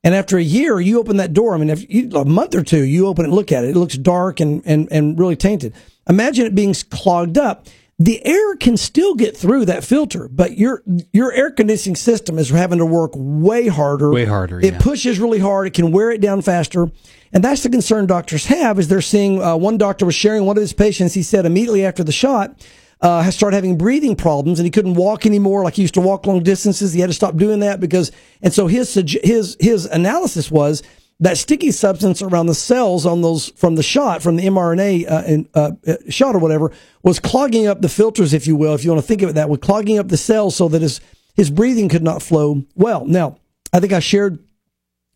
And 0.05 0.15
after 0.15 0.39
a 0.39 0.43
year, 0.43 0.79
you 0.79 1.01
open 1.01 1.17
that 1.17 1.33
door. 1.33 1.53
I 1.53 1.59
mean, 1.59 1.71
if 1.71 1.93
you, 1.93 2.09
a 2.11 2.25
month 2.25 2.55
or 2.55 2.63
two, 2.63 2.85
you 2.85 3.09
open 3.09 3.27
it, 3.27 3.31
look 3.31 3.51
at 3.51 3.65
it. 3.65 3.71
It 3.71 3.77
looks 3.77 3.97
dark 3.97 4.39
and, 4.39 4.63
and, 4.65 4.87
and 4.93 5.19
really 5.19 5.35
tainted. 5.35 5.75
Imagine 6.09 6.47
it 6.47 6.55
being 6.55 6.73
clogged 6.91 7.37
up 7.37 7.67
the 7.99 8.25
air 8.27 8.57
can 8.57 8.77
still 8.77 9.15
get 9.15 9.37
through 9.37 9.65
that 9.67 9.83
filter, 9.83 10.29
but 10.29 10.59
your 10.59 10.83
your 11.13 11.33
air 11.33 11.51
conditioning 11.51 11.97
system 11.97 12.39
is 12.39 12.51
having 12.51 12.79
to 12.79 12.87
work 12.87 13.13
way 13.15 13.69
harder. 13.69 14.11
Way 14.11 14.27
harder. 14.27 14.61
It 14.61 14.75
yeah. 14.75 14.79
pushes 14.79 15.19
really 15.19 15.39
hard. 15.39 15.67
It 15.67 15.73
can 15.75 15.93
wear 15.93 16.11
it 16.11 16.21
down 16.21 16.43
faster, 16.43 16.91
and 17.33 17.43
that's 17.43 17.63
the 17.63 17.71
concern 17.71 18.07
doctors 18.07 18.47
have. 18.47 18.79
Is 18.79 18.89
they're 18.89 19.01
seeing 19.01 19.43
uh, 19.43 19.57
one 19.57 19.79
doctor 19.79 20.05
was 20.05 20.15
sharing 20.15 20.45
one 20.45 20.59
of 20.59 20.61
his 20.61 20.75
patients. 20.75 21.15
He 21.15 21.23
said 21.23 21.47
immediately 21.47 21.85
after 21.85 22.05
the 22.05 22.13
shot. 22.13 22.67
Uh, 22.99 23.31
started 23.31 23.55
having 23.55 23.77
breathing 23.77 24.17
problems 24.17 24.59
and 24.59 24.65
he 24.65 24.71
couldn't 24.71 24.95
walk 24.95 25.27
anymore 25.27 25.63
like 25.63 25.75
he 25.75 25.83
used 25.83 25.93
to 25.93 26.01
walk 26.01 26.27
long 26.27 26.43
distances. 26.43 26.95
He 26.95 27.01
had 27.01 27.09
to 27.09 27.13
stop 27.13 27.37
doing 27.37 27.61
that 27.61 27.79
because, 27.79 28.11
and 28.41 28.55
so 28.55 28.69
his, 28.69 28.95
his, 28.95 29.55
his 29.61 29.85
analysis 29.85 30.51
was 30.51 30.83
that 31.21 31.39
sticky 31.39 31.71
substance 31.71 32.21
around 32.21 32.47
the 32.47 32.55
cells 32.55 33.07
on 33.07 33.23
those 33.23 33.49
from 33.51 33.75
the 33.75 33.83
shot, 33.83 34.23
from 34.23 34.37
the 34.37 34.45
mRNA 34.45 35.11
uh, 35.11 35.23
in, 35.27 35.49
uh, 35.55 35.73
uh, 35.87 35.95
shot 36.09 36.35
or 36.35 36.39
whatever, 36.39 36.73
was 37.03 37.19
clogging 37.19 37.67
up 37.67 37.81
the 37.81 37.89
filters, 37.89 38.35
if 38.35 38.47
you 38.47 38.55
will, 38.55 38.75
if 38.75 38.85
you 38.85 38.91
want 38.91 39.03
to 39.03 39.07
think 39.07 39.23
of 39.23 39.31
it 39.31 39.35
that 39.35 39.49
way, 39.49 39.57
clogging 39.57 39.99
up 39.99 40.09
the 40.09 40.17
cells 40.17 40.57
so 40.57 40.69
that 40.69 40.83
his 40.83 41.01
his 41.35 41.51
breathing 41.51 41.89
could 41.89 42.03
not 42.03 42.23
flow 42.23 42.65
well. 42.75 43.05
Now, 43.05 43.39
I 43.73 43.81
think 43.81 43.93
I 43.93 44.01
shared 44.01 44.39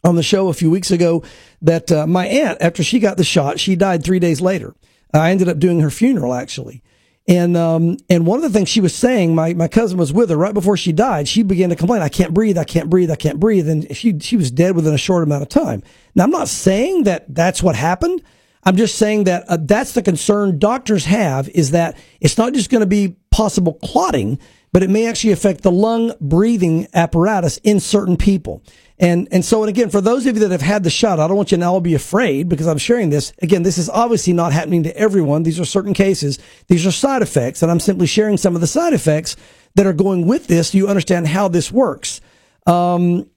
on 0.05 0.17
the 0.17 0.23
show 0.23 0.49
a 0.49 0.55
few 0.55 0.71
weeks 0.71 0.91
ago 0.91 1.23
that 1.63 1.91
uh, 1.91 2.07
my 2.07 2.27
aunt, 2.27 2.59
after 2.61 2.83
she 2.83 2.99
got 2.99 3.17
the 3.17 3.25
shot, 3.25 3.59
she 3.59 3.77
died 3.77 4.05
three 4.05 4.19
days 4.19 4.41
later. 4.41 4.75
I 5.13 5.31
ended 5.31 5.49
up 5.49 5.59
doing 5.59 5.81
her 5.81 5.91
funeral 5.91 6.35
actually. 6.35 6.83
And 7.31 7.57
um, 7.57 7.97
and 8.09 8.27
one 8.27 8.39
of 8.39 8.43
the 8.43 8.51
things 8.51 8.69
she 8.69 8.81
was 8.81 8.93
saying, 8.93 9.37
my, 9.37 9.55
my 9.55 9.69
cousin 9.69 9.97
was 9.97 10.13
with 10.13 10.31
her 10.31 10.37
right 10.37 10.53
before 10.53 10.77
she 10.77 10.91
died. 10.91 11.29
She 11.29 11.45
began 11.45 11.71
to 11.71 11.77
complain, 11.77 12.03
"I 12.03 12.09
can't 12.09 12.35
breathe, 12.35 12.59
I 12.59 12.65
can't 12.65 12.91
breathe, 12.91 13.09
I 13.09 13.15
can't 13.15 13.39
breathe," 13.39 13.69
and 13.69 13.97
she 13.97 14.19
she 14.19 14.37
was 14.37 14.51
dead 14.51 14.75
within 14.75 14.93
a 14.93 14.99
short 14.99 15.23
amount 15.23 15.43
of 15.43 15.49
time. 15.49 15.85
Now, 16.17 16.25
I'm 16.25 16.31
not 16.31 16.49
saying 16.49 17.05
that 17.05 17.33
that's 17.33 17.63
what 17.63 17.77
happened. 17.77 18.21
I'm 18.63 18.77
just 18.77 18.97
saying 18.97 19.25
that 19.25 19.45
uh, 19.49 19.59
that's 19.61 19.93
the 19.93 20.03
concern 20.03 20.59
doctors 20.59 21.07
have 21.07 21.49
is 21.49 21.71
that 21.71 21.97
it's 22.21 22.37
not 22.37 22.53
just 22.53 22.71
going 22.71 22.81
to 22.81 22.87
be 22.87 23.17
possible 23.31 23.75
clotting, 23.75 24.39
but 24.73 24.83
it 24.83 24.91
may 24.91 25.07
actually 25.07 25.33
affect 25.33 25.63
the 25.63 25.73
lung 25.73 26.13
breathing 26.21 26.87
apparatus 26.95 27.57
in 27.59 27.81
certain 27.81 28.17
people. 28.17 28.63
And, 28.99 29.29
and 29.33 29.43
so, 29.43 29.63
and 29.63 29.71
again, 29.71 29.89
for 29.89 30.03
those 30.03 30.27
of 30.27 30.37
you 30.37 30.41
that 30.41 30.51
have 30.51 30.61
had 30.61 30.85
the 30.85 30.91
shot, 30.91 31.19
I 31.19 31.27
don't 31.27 31.37
want 31.37 31.51
you 31.51 31.57
to 31.57 31.61
now 31.61 31.81
be 31.81 31.95
afraid 31.95 32.51
because 32.51 32.67
I'm 32.67 32.77
sharing 32.77 33.09
this. 33.09 33.33
Again, 33.41 33.63
this 33.63 33.79
is 33.79 33.89
obviously 33.89 34.35
not 34.35 34.53
happening 34.53 34.83
to 34.83 34.97
everyone. 34.97 35.43
These 35.43 35.59
are 35.59 35.65
certain 35.65 35.95
cases. 35.95 36.39
These 36.69 36.87
are 36.87 36.93
side 36.93 37.23
effects. 37.23 37.63
And 37.63 37.71
I'm 37.71 37.81
simply 37.81 38.07
sharing 38.07 38.37
some 38.37 38.55
of 38.55 38.61
the 38.61 38.67
side 38.67 38.93
effects 38.93 39.37
that 39.75 39.87
are 39.87 39.95
going 39.95 40.27
with 40.27 40.49
this. 40.49 40.71
So 40.71 40.79
you 40.79 40.87
understand 40.87 41.29
how 41.29 41.49
this 41.49 41.73
works. 41.73 42.21
Um, 42.67 43.31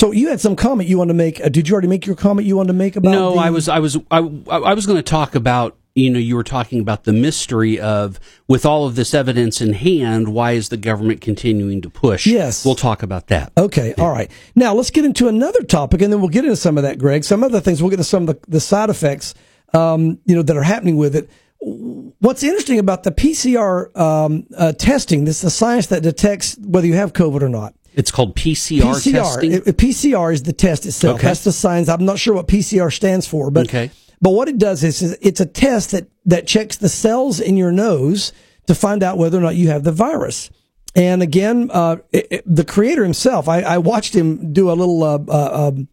so 0.00 0.12
you 0.12 0.28
had 0.28 0.40
some 0.40 0.56
comment 0.56 0.88
you 0.88 0.96
wanted 0.96 1.12
to 1.12 1.16
make. 1.18 1.44
Uh, 1.44 1.50
did 1.50 1.68
you 1.68 1.74
already 1.74 1.86
make 1.88 2.06
your 2.06 2.16
comment 2.16 2.46
you 2.48 2.56
wanted 2.56 2.68
to 2.68 2.78
make 2.78 2.96
about? 2.96 3.10
No, 3.10 3.34
the- 3.34 3.40
I 3.40 3.50
was, 3.50 3.68
I 3.68 3.80
was, 3.80 3.98
I, 4.10 4.16
I 4.18 4.72
was 4.72 4.86
going 4.86 4.96
to 4.96 5.02
talk 5.02 5.34
about. 5.34 5.76
You 5.94 6.08
know, 6.08 6.20
you 6.20 6.36
were 6.36 6.44
talking 6.44 6.80
about 6.80 7.02
the 7.02 7.12
mystery 7.12 7.78
of, 7.78 8.20
with 8.46 8.64
all 8.64 8.86
of 8.86 8.94
this 8.94 9.12
evidence 9.12 9.60
in 9.60 9.72
hand, 9.72 10.28
why 10.28 10.52
is 10.52 10.68
the 10.68 10.76
government 10.76 11.20
continuing 11.20 11.82
to 11.82 11.90
push? 11.90 12.26
Yes. 12.28 12.64
We'll 12.64 12.76
talk 12.76 13.02
about 13.02 13.26
that. 13.26 13.52
Okay, 13.58 13.92
all 13.98 14.10
right. 14.12 14.30
Now 14.54 14.72
let's 14.72 14.90
get 14.90 15.04
into 15.04 15.26
another 15.26 15.62
topic, 15.64 16.00
and 16.00 16.12
then 16.12 16.20
we'll 16.20 16.30
get 16.30 16.44
into 16.44 16.54
some 16.56 16.78
of 16.78 16.84
that, 16.84 16.98
Greg. 16.98 17.24
Some 17.24 17.42
other 17.42 17.60
things. 17.60 17.82
We'll 17.82 17.90
get 17.90 17.98
into 17.98 18.04
some 18.04 18.28
of 18.28 18.40
the, 18.40 18.50
the 18.50 18.60
side 18.60 18.88
effects, 18.88 19.34
um, 19.74 20.18
you 20.24 20.36
know, 20.36 20.42
that 20.42 20.56
are 20.56 20.62
happening 20.62 20.96
with 20.96 21.16
it. 21.16 21.28
What's 21.58 22.44
interesting 22.44 22.78
about 22.78 23.02
the 23.02 23.10
PCR 23.10 23.94
um, 23.98 24.46
uh, 24.56 24.72
testing? 24.72 25.24
This 25.24 25.36
is 25.38 25.42
the 25.42 25.50
science 25.50 25.88
that 25.88 26.04
detects 26.04 26.56
whether 26.58 26.86
you 26.86 26.94
have 26.94 27.12
COVID 27.12 27.42
or 27.42 27.48
not. 27.48 27.74
It's 28.00 28.10
called 28.10 28.34
PCR, 28.34 28.80
PCR. 28.82 29.12
testing. 29.12 29.52
It- 29.52 29.66
it- 29.68 29.76
PCR 29.76 30.32
is 30.32 30.42
the 30.42 30.52
test 30.52 30.86
itself. 30.86 31.18
Okay. 31.18 31.28
That's 31.28 31.44
the 31.44 31.52
science. 31.52 31.88
I'm 31.88 32.04
not 32.04 32.18
sure 32.18 32.34
what 32.34 32.48
PCR 32.48 32.90
stands 32.92 33.26
for, 33.26 33.50
but 33.50 33.68
Okay. 33.68 33.90
but 34.20 34.30
what 34.30 34.48
it 34.48 34.58
does 34.58 34.82
is, 34.82 35.00
is 35.02 35.16
it's 35.20 35.40
a 35.40 35.46
test 35.46 35.92
that 35.92 36.08
that 36.26 36.46
checks 36.46 36.76
the 36.76 36.88
cells 36.88 37.38
in 37.40 37.56
your 37.56 37.72
nose 37.72 38.32
to 38.66 38.74
find 38.74 39.02
out 39.02 39.18
whether 39.18 39.38
or 39.38 39.42
not 39.42 39.54
you 39.56 39.68
have 39.68 39.84
the 39.84 39.92
virus. 39.92 40.50
And 40.96 41.22
again, 41.22 41.70
uh, 41.72 41.96
it, 42.12 42.26
it- 42.30 42.44
the 42.46 42.64
creator 42.64 43.04
himself, 43.04 43.48
I, 43.48 43.60
I 43.60 43.78
watched 43.78 44.14
him 44.14 44.52
do 44.52 44.70
a 44.70 44.74
little. 44.74 45.02
Uh, 45.04 45.18
uh, 45.28 45.68
um, 45.68 45.88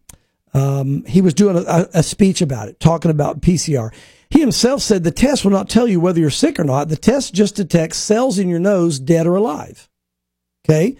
um, 0.54 1.04
he 1.06 1.20
was 1.20 1.34
doing 1.34 1.56
a, 1.56 1.88
a 1.94 2.02
speech 2.02 2.40
about 2.40 2.68
it, 2.68 2.80
talking 2.80 3.10
about 3.10 3.40
PCR. 3.42 3.92
He 4.30 4.40
himself 4.40 4.80
said 4.82 5.04
the 5.04 5.10
test 5.10 5.44
will 5.44 5.52
not 5.52 5.68
tell 5.68 5.86
you 5.86 6.00
whether 6.00 6.20
you're 6.20 6.30
sick 6.30 6.58
or 6.58 6.64
not. 6.64 6.88
The 6.88 6.96
test 6.96 7.34
just 7.34 7.54
detects 7.56 7.98
cells 7.98 8.38
in 8.38 8.48
your 8.48 8.58
nose, 8.58 8.98
dead 8.98 9.26
or 9.26 9.36
alive. 9.36 9.88
Okay. 10.68 10.96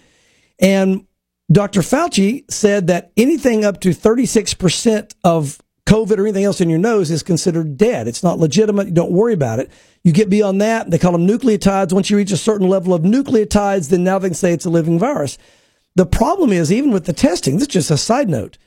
And 0.58 1.06
Dr. 1.50 1.80
Fauci 1.80 2.50
said 2.50 2.88
that 2.88 3.12
anything 3.16 3.64
up 3.64 3.80
to 3.80 3.90
36% 3.90 5.14
of 5.24 5.58
COVID 5.86 6.18
or 6.18 6.24
anything 6.24 6.44
else 6.44 6.60
in 6.60 6.68
your 6.68 6.78
nose 6.78 7.10
is 7.10 7.22
considered 7.22 7.78
dead. 7.78 8.06
It's 8.06 8.22
not 8.22 8.38
legitimate. 8.38 8.88
You 8.88 8.94
don't 8.94 9.12
worry 9.12 9.32
about 9.32 9.58
it. 9.58 9.70
You 10.04 10.12
get 10.12 10.28
beyond 10.28 10.60
that, 10.60 10.90
they 10.90 10.98
call 10.98 11.12
them 11.12 11.26
nucleotides. 11.26 11.92
Once 11.92 12.10
you 12.10 12.16
reach 12.16 12.30
a 12.30 12.36
certain 12.36 12.68
level 12.68 12.92
of 12.92 13.02
nucleotides, 13.02 13.88
then 13.88 14.04
now 14.04 14.18
they 14.18 14.28
can 14.28 14.34
say 14.34 14.52
it's 14.52 14.66
a 14.66 14.70
living 14.70 14.98
virus. 14.98 15.38
The 15.96 16.06
problem 16.06 16.52
is, 16.52 16.70
even 16.70 16.92
with 16.92 17.06
the 17.06 17.12
testing, 17.12 17.54
this 17.54 17.62
is 17.62 17.68
just 17.68 17.90
a 17.90 17.96
side 17.96 18.28
note, 18.28 18.58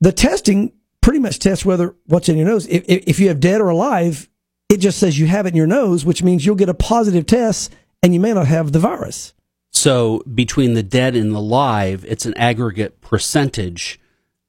the 0.00 0.12
testing 0.12 0.72
pretty 1.02 1.18
much 1.18 1.38
tests 1.38 1.64
whether 1.64 1.94
what's 2.06 2.28
in 2.28 2.36
your 2.36 2.46
nose. 2.46 2.66
If, 2.66 2.84
if 2.88 3.04
if 3.06 3.20
you 3.20 3.28
have 3.28 3.40
dead 3.40 3.60
or 3.60 3.68
alive, 3.68 4.28
it 4.68 4.78
just 4.78 4.98
says 4.98 5.18
you 5.18 5.26
have 5.26 5.46
it 5.46 5.50
in 5.50 5.56
your 5.56 5.66
nose, 5.66 6.04
which 6.04 6.22
means 6.22 6.44
you'll 6.44 6.56
get 6.56 6.68
a 6.68 6.74
positive 6.74 7.26
test 7.26 7.72
and 8.02 8.14
you 8.14 8.20
may 8.20 8.32
not 8.32 8.46
have 8.46 8.72
the 8.72 8.78
virus. 8.78 9.34
So 9.72 10.22
between 10.32 10.74
the 10.74 10.82
dead 10.82 11.14
and 11.16 11.34
the 11.34 11.40
live, 11.40 12.04
it's 12.06 12.26
an 12.26 12.34
aggregate 12.36 13.00
percentage. 13.00 13.98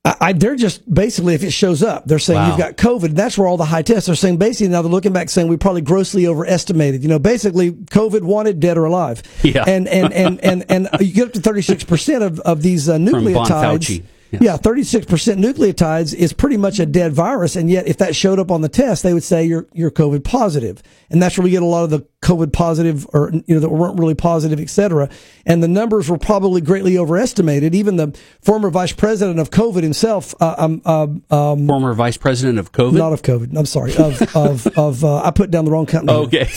I, 0.04 0.16
I, 0.20 0.34
they're 0.34 0.56
just 0.56 0.92
basically, 0.92 1.36
if 1.36 1.44
it 1.44 1.52
shows 1.52 1.84
up, 1.84 2.08
they're 2.08 2.18
saying 2.18 2.40
Wow. 2.40 2.48
you've 2.50 2.58
got 2.58 2.76
COVID. 2.76 3.12
That's 3.16 3.38
where 3.38 3.48
all 3.48 3.56
the 3.58 3.66
high 3.66 3.84
tests 3.84 4.10
are 4.10 4.16
saying. 4.16 4.38
Basically, 4.38 4.70
now 4.70 4.82
they're 4.82 4.92
looking 4.92 5.14
back 5.14 5.30
saying 5.30 5.48
we 5.48 5.58
probably 5.58 5.82
grossly 5.82 6.26
overestimated. 6.26 7.04
You 7.04 7.10
know, 7.10 7.20
basically, 7.20 7.72
COVID 7.72 8.22
wanted 8.24 8.60
dead 8.60 8.80
or 8.80 8.86
alive. 8.86 9.22
Yeah. 9.44 9.64
And 9.68 9.88
and 9.88 10.12
and 10.12 10.44
and 10.44 10.66
and 10.70 10.90
you 11.00 11.14
get 11.14 11.28
up 11.28 11.34
to 11.34 11.40
thirty 11.40 11.62
six 11.62 11.84
percent 11.84 12.24
of 12.24 12.40
of 12.40 12.64
these 12.64 12.90
uh, 12.90 12.98
nucleotides. 12.98 14.04
Yes. 14.32 14.42
Yeah, 14.42 14.58
thirty 14.58 14.84
six 14.84 15.06
percent 15.06 15.40
nucleotides 15.40 16.14
is 16.14 16.32
pretty 16.34 16.58
much 16.58 16.80
a 16.80 16.86
dead 16.86 17.14
virus, 17.14 17.56
and 17.56 17.70
yet 17.70 17.88
if 17.88 17.98
that 17.98 18.16
showed 18.16 18.40
up 18.40 18.50
on 18.52 18.62
the 18.62 18.70
test, 18.70 19.04
they 19.04 19.14
would 19.14 19.24
say 19.24 19.44
you're 19.44 19.68
you're 19.74 19.92
COVID 19.92 20.24
positive. 20.24 20.82
and 21.10 21.22
that's 21.22 21.38
where 21.38 21.44
we 21.44 21.52
get 21.52 21.62
a 21.62 21.66
lot 21.66 21.84
of 21.84 21.90
the 21.90 22.06
COVID 22.22 22.54
positive 22.54 23.06
or 23.14 23.32
you 23.34 23.44
know 23.56 23.60
that 23.60 23.70
weren't 23.70 24.00
really 24.00 24.16
positive, 24.16 24.60
et 24.60 24.70
cetera. 24.70 25.10
And 25.46 25.62
the 25.62 25.68
numbers 25.68 26.10
were 26.10 26.18
probably 26.18 26.62
greatly 26.62 26.98
overestimated. 26.98 27.76
Even 27.76 27.98
the 27.98 28.18
former 28.42 28.70
vice 28.70 28.94
president 28.94 29.40
of 29.40 29.50
COVID 29.50 29.84
himself, 29.84 30.34
uh, 30.40 30.56
um, 30.58 30.82
um, 30.86 31.24
um, 31.32 31.68
Former 31.68 31.94
vice 31.94 32.18
president 32.18 32.58
of 32.60 32.72
COVID. 32.72 32.94
not 32.94 33.12
of 33.12 33.24
COVID. 33.24 33.58
I'm 33.58 33.66
sorry. 33.66 33.94
Of 33.96 34.22
of 34.36 34.68
of. 34.78 35.04
Uh, 35.04 35.24
I 35.24 35.32
put 35.32 35.52
down 35.52 35.66
the 35.66 35.72
wrong 35.72 35.86
company. 35.88 36.18
Okay. 36.20 36.48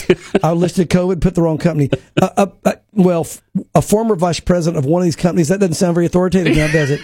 I 0.43 0.51
listed 0.53 0.89
COVID, 0.89 1.19
put 1.19 1.35
the 1.35 1.41
wrong 1.41 1.57
company. 1.57 1.89
Uh, 2.21 2.29
uh, 2.37 2.47
uh, 2.63 2.73
well, 2.93 3.21
f- 3.21 3.41
a 3.73 3.81
former 3.81 4.15
vice 4.15 4.39
president 4.39 4.77
of 4.77 4.85
one 4.89 5.01
of 5.01 5.05
these 5.05 5.15
companies. 5.17 5.49
That 5.49 5.59
doesn't 5.59 5.73
sound 5.75 5.95
very 5.95 6.05
authoritative 6.05 6.55
now, 6.55 6.71
does 6.71 6.91
it? 6.91 7.01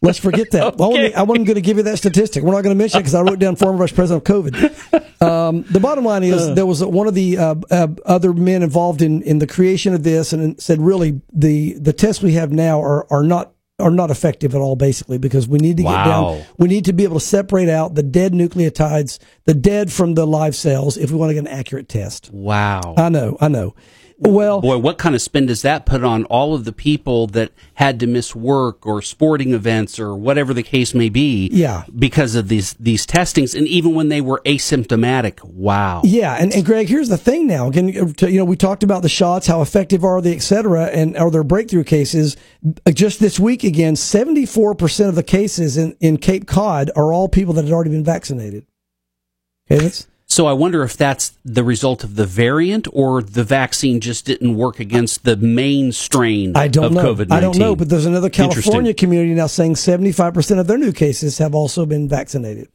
Let's 0.00 0.18
forget 0.18 0.50
that. 0.52 0.62
I 0.80 0.86
wasn't- 0.86 1.14
I 1.16 1.22
wasn't 1.22 1.46
going 1.46 1.54
to 1.56 1.60
give 1.60 1.76
you 1.76 1.82
that 1.84 1.98
statistic. 1.98 2.42
We're 2.44 2.52
not 2.52 2.62
going 2.62 2.74
to 2.76 2.78
mention 2.78 2.98
it 2.98 3.02
because 3.02 3.14
I 3.14 3.22
wrote 3.22 3.38
down 3.38 3.56
former 3.56 3.78
vice 3.78 3.92
president 3.92 4.28
of 4.28 4.34
COVID. 4.44 5.22
Um, 5.22 5.64
the 5.70 5.80
bottom 5.80 6.04
line 6.04 6.22
is 6.22 6.54
there 6.54 6.66
was 6.66 6.84
one 6.84 7.08
of 7.08 7.14
the 7.14 7.36
uh, 7.38 7.54
uh, 7.70 7.88
other 8.06 8.32
men 8.32 8.62
involved 8.62 9.02
in, 9.02 9.22
in 9.22 9.40
the 9.40 9.46
creation 9.48 9.92
of 9.94 10.04
this, 10.04 10.32
and 10.32 10.60
said 10.62 10.80
really 10.80 11.20
the 11.32 11.74
the 11.74 11.92
tests 11.92 12.22
we 12.22 12.34
have 12.34 12.52
now 12.52 12.80
are 12.80 13.12
are 13.12 13.24
not 13.24 13.52
are 13.80 13.90
not 13.90 14.10
effective 14.10 14.54
at 14.54 14.60
all, 14.60 14.74
basically, 14.76 15.18
because 15.18 15.46
we 15.48 15.58
need 15.58 15.76
to 15.78 15.82
get 15.84 15.88
Wow. 15.90 16.04
down. 16.34 16.44
We 16.58 16.66
need 16.68 16.84
to 16.86 16.92
be 16.92 17.04
able 17.04 17.18
to 17.20 17.24
separate 17.24 17.68
out 17.68 17.94
the 17.94 18.02
dead 18.02 18.32
nucleotides, 18.32 19.18
the 19.44 19.54
dead 19.54 19.92
from 19.92 20.14
the 20.14 20.26
live 20.26 20.56
cells, 20.56 20.96
if 20.96 21.10
we 21.12 21.16
want 21.16 21.30
to 21.30 21.34
get 21.34 21.40
an 21.40 21.46
accurate 21.48 21.88
test. 21.88 22.28
Wow. 22.32 22.94
I 22.96 23.08
know, 23.08 23.36
I 23.40 23.46
know. 23.48 23.74
Well, 24.20 24.60
Boy, 24.60 24.78
what 24.78 24.98
kind 24.98 25.14
of 25.14 25.22
spin 25.22 25.46
does 25.46 25.62
that 25.62 25.86
put 25.86 26.02
on 26.02 26.24
all 26.24 26.54
of 26.54 26.64
the 26.64 26.72
people 26.72 27.28
that 27.28 27.52
had 27.74 28.00
to 28.00 28.06
miss 28.08 28.34
work 28.34 28.84
or 28.84 29.00
sporting 29.00 29.52
events 29.52 30.00
or 30.00 30.16
whatever 30.16 30.52
the 30.52 30.64
case 30.64 30.92
may 30.92 31.08
be? 31.08 31.48
Yeah. 31.52 31.84
Because 31.96 32.34
of 32.34 32.48
these 32.48 32.74
these 32.74 33.06
testings, 33.06 33.54
and 33.54 33.68
even 33.68 33.94
when 33.94 34.08
they 34.08 34.20
were 34.20 34.42
asymptomatic. 34.44 35.44
Wow. 35.44 36.02
Yeah, 36.04 36.34
and, 36.34 36.52
and 36.52 36.64
Greg, 36.64 36.88
here's 36.88 37.08
the 37.08 37.16
thing 37.16 37.46
now. 37.46 37.68
Again, 37.68 38.14
uh, 38.20 38.26
you 38.26 38.38
know, 38.38 38.44
we 38.44 38.56
talked 38.56 38.82
about 38.82 39.02
the 39.02 39.08
shots, 39.08 39.46
how 39.46 39.62
effective 39.62 40.04
are 40.04 40.20
they, 40.20 40.34
et 40.34 40.42
cetera, 40.42 40.86
and 40.86 41.16
are 41.16 41.30
there 41.30 41.44
breakthrough 41.44 41.84
cases? 41.84 42.36
Uh, 42.86 42.90
just 42.90 43.20
this 43.20 43.38
week 43.38 43.62
again, 43.62 43.94
74% 43.94 45.08
of 45.08 45.14
the 45.14 45.22
cases 45.22 45.76
in, 45.76 45.96
in 46.00 46.16
Cape 46.16 46.46
Cod 46.46 46.90
are 46.96 47.12
all 47.12 47.28
people 47.28 47.54
that 47.54 47.64
had 47.64 47.72
already 47.72 47.90
been 47.90 48.04
vaccinated. 48.04 48.66
Okay, 49.70 49.82
that's, 49.82 50.08
So 50.30 50.46
I 50.46 50.52
wonder 50.52 50.82
if 50.82 50.94
that's 50.94 51.32
the 51.42 51.64
result 51.64 52.04
of 52.04 52.16
the 52.16 52.26
variant 52.26 52.86
or 52.92 53.22
the 53.22 53.44
vaccine 53.44 53.98
just 53.98 54.26
didn't 54.26 54.56
work 54.56 54.78
against 54.78 55.24
the 55.24 55.36
main 55.36 55.90
strain 55.90 56.52
I 56.54 56.68
don't 56.68 56.84
of 56.84 56.92
know. 56.92 57.14
COVID-19. 57.14 57.32
I 57.32 57.40
don't 57.40 57.56
know, 57.58 57.74
but 57.74 57.88
there's 57.88 58.04
another 58.04 58.28
California 58.28 58.92
community 58.92 59.32
now 59.32 59.46
saying 59.46 59.74
75% 59.74 60.60
of 60.60 60.66
their 60.66 60.76
new 60.76 60.92
cases 60.92 61.38
have 61.38 61.54
also 61.54 61.86
been 61.86 62.10
vaccinated. 62.10 62.68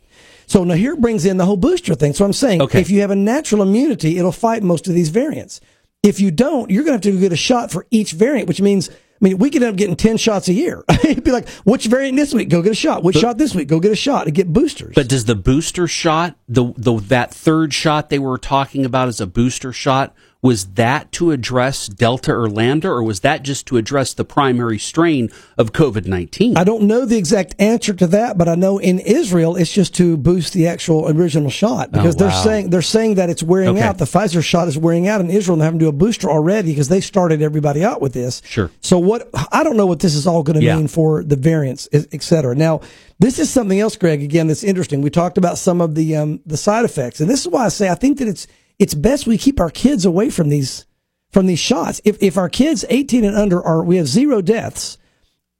So 0.47 0.63
now 0.63 0.73
here 0.73 0.95
brings 0.95 1.25
in 1.25 1.37
the 1.37 1.45
whole 1.45 1.55
booster 1.55 1.93
thing. 1.93 2.13
So 2.13 2.25
I'm 2.25 2.33
saying 2.33 2.61
Okay. 2.63 2.81
if 2.81 2.89
you 2.89 3.01
have 3.01 3.11
a 3.11 3.15
natural 3.15 3.61
immunity, 3.61 4.17
it'll 4.17 4.31
fight 4.31 4.63
most 4.63 4.87
of 4.87 4.95
these 4.95 5.09
variants. 5.09 5.61
If 6.01 6.19
you 6.19 6.31
don't, 6.31 6.71
you're 6.71 6.83
going 6.83 6.99
to 6.99 7.07
have 7.07 7.15
to 7.15 7.19
get 7.21 7.31
a 7.31 7.37
shot 7.37 7.71
for 7.71 7.85
each 7.91 8.13
variant, 8.13 8.47
which 8.47 8.61
means, 8.61 8.89
mean, 9.23 9.37
we 9.37 9.49
could 9.49 9.63
end 9.63 9.71
up 9.71 9.77
getting 9.77 9.95
10 9.95 10.17
shots 10.17 10.47
a 10.49 10.53
year. 10.53 10.83
It'd 10.89 11.23
be 11.23 11.31
like, 11.31 11.49
which 11.63 11.85
variant 11.85 12.17
this 12.17 12.33
week? 12.33 12.49
Go 12.49 12.61
get 12.61 12.73
a 12.73 12.75
shot. 12.75 13.03
Which 13.03 13.17
shot 13.17 13.37
this 13.37 13.55
week? 13.55 13.67
Go 13.67 13.79
get 13.79 13.91
a 13.91 13.95
shot 13.95 14.25
and 14.25 14.35
get 14.35 14.51
boosters. 14.51 14.95
But 14.95 15.09
does 15.09 15.25
the 15.25 15.35
booster 15.35 15.87
shot, 15.87 16.35
the 16.47 16.73
the 16.77 16.99
that 17.07 17.33
third 17.33 17.73
shot 17.73 18.09
they 18.09 18.19
were 18.19 18.37
talking 18.37 18.85
about 18.85 19.07
as 19.07 19.21
a 19.21 19.27
booster 19.27 19.71
shot, 19.73 20.13
was 20.43 20.65
that 20.75 21.11
to 21.13 21.31
address 21.31 21.87
Delta 21.87 22.31
or 22.33 22.47
Lambda, 22.49 22.89
or 22.89 23.01
was 23.01 23.21
that 23.21 23.41
just 23.41 23.65
to 23.67 23.77
address 23.77 24.13
the 24.13 24.25
primary 24.25 24.77
strain 24.77 25.29
of 25.57 25.71
COVID 25.71 26.05
nineteen? 26.05 26.55
I 26.57 26.63
don't 26.65 26.83
know 26.83 27.05
the 27.05 27.17
exact 27.17 27.55
answer 27.57 27.93
to 27.93 28.05
that, 28.07 28.37
but 28.37 28.47
I 28.47 28.53
know 28.55 28.77
in 28.77 28.99
Israel 28.99 29.55
it's 29.55 29.71
just 29.73 29.95
to 29.95 30.17
boost 30.17 30.53
the 30.53 30.67
actual 30.67 31.09
original 31.09 31.49
shot 31.49 31.91
because 31.91 32.13
Oh, 32.15 32.19
they're 32.19 32.31
saying 32.31 32.69
they're 32.69 32.81
saying 32.83 33.15
that 33.15 33.29
it's 33.31 33.41
wearing 33.41 33.69
Okay. 33.69 33.81
out. 33.81 33.97
The 33.97 34.05
Pfizer 34.05 34.43
shot 34.43 34.67
is 34.67 34.77
wearing 34.77 35.07
out 35.07 35.21
in 35.21 35.31
Israel, 35.31 35.53
and 35.53 35.61
they're 35.61 35.67
having 35.67 35.79
to 35.79 35.85
do 35.85 35.89
a 35.89 35.93
booster 35.93 36.29
already 36.29 36.71
because 36.73 36.89
they 36.89 36.99
started 37.01 37.41
everybody 37.41 37.83
out 37.83 38.01
with 38.01 38.11
this. 38.13 38.41
Sure. 38.45 38.69
So 38.81 38.99
what? 38.99 39.29
I 39.51 39.63
don't 39.63 39.77
know 39.77 39.85
what 39.87 39.99
this 40.01 40.13
is 40.13 40.27
all 40.27 40.43
going 40.43 40.59
to 40.59 40.65
Yeah. 40.65 40.75
mean 40.75 40.87
for 40.89 41.23
the 41.23 41.37
variants, 41.37 41.87
et 41.93 42.07
et 42.11 42.21
cetera. 42.21 42.53
Now, 42.53 42.81
this 43.17 43.39
is 43.39 43.49
something 43.49 43.79
else, 43.79 43.95
Greg. 43.95 44.21
Again, 44.21 44.47
that's 44.47 44.63
interesting. 44.65 45.01
We 45.01 45.09
talked 45.09 45.37
about 45.37 45.57
some 45.57 45.79
of 45.79 45.95
the 45.95 46.17
um, 46.17 46.41
the 46.45 46.57
side 46.57 46.83
effects, 46.83 47.21
and 47.21 47.29
this 47.29 47.39
is 47.41 47.47
why 47.47 47.63
I 47.65 47.69
say 47.69 47.87
I 47.87 47.95
think 47.95 48.17
that 48.19 48.27
it's 48.27 48.45
it's 48.79 48.93
best 48.93 49.27
we 49.27 49.37
keep 49.37 49.59
our 49.59 49.69
kids 49.69 50.05
away 50.05 50.29
from 50.29 50.49
these 50.49 50.85
from 51.31 51.47
these 51.47 51.59
shots. 51.59 52.01
If 52.03 52.21
if 52.21 52.37
our 52.37 52.49
kids 52.49 52.85
18 52.89 53.23
and 53.23 53.35
under 53.35 53.61
are 53.63 53.83
we 53.83 53.97
have 53.97 54.07
zero 54.07 54.41
deaths 54.41 54.97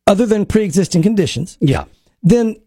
other 0.06 0.26
than 0.26 0.46
pre-existing 0.46 1.02
conditions 1.02 1.58
Yeah. 1.62 1.86
then 2.22 2.58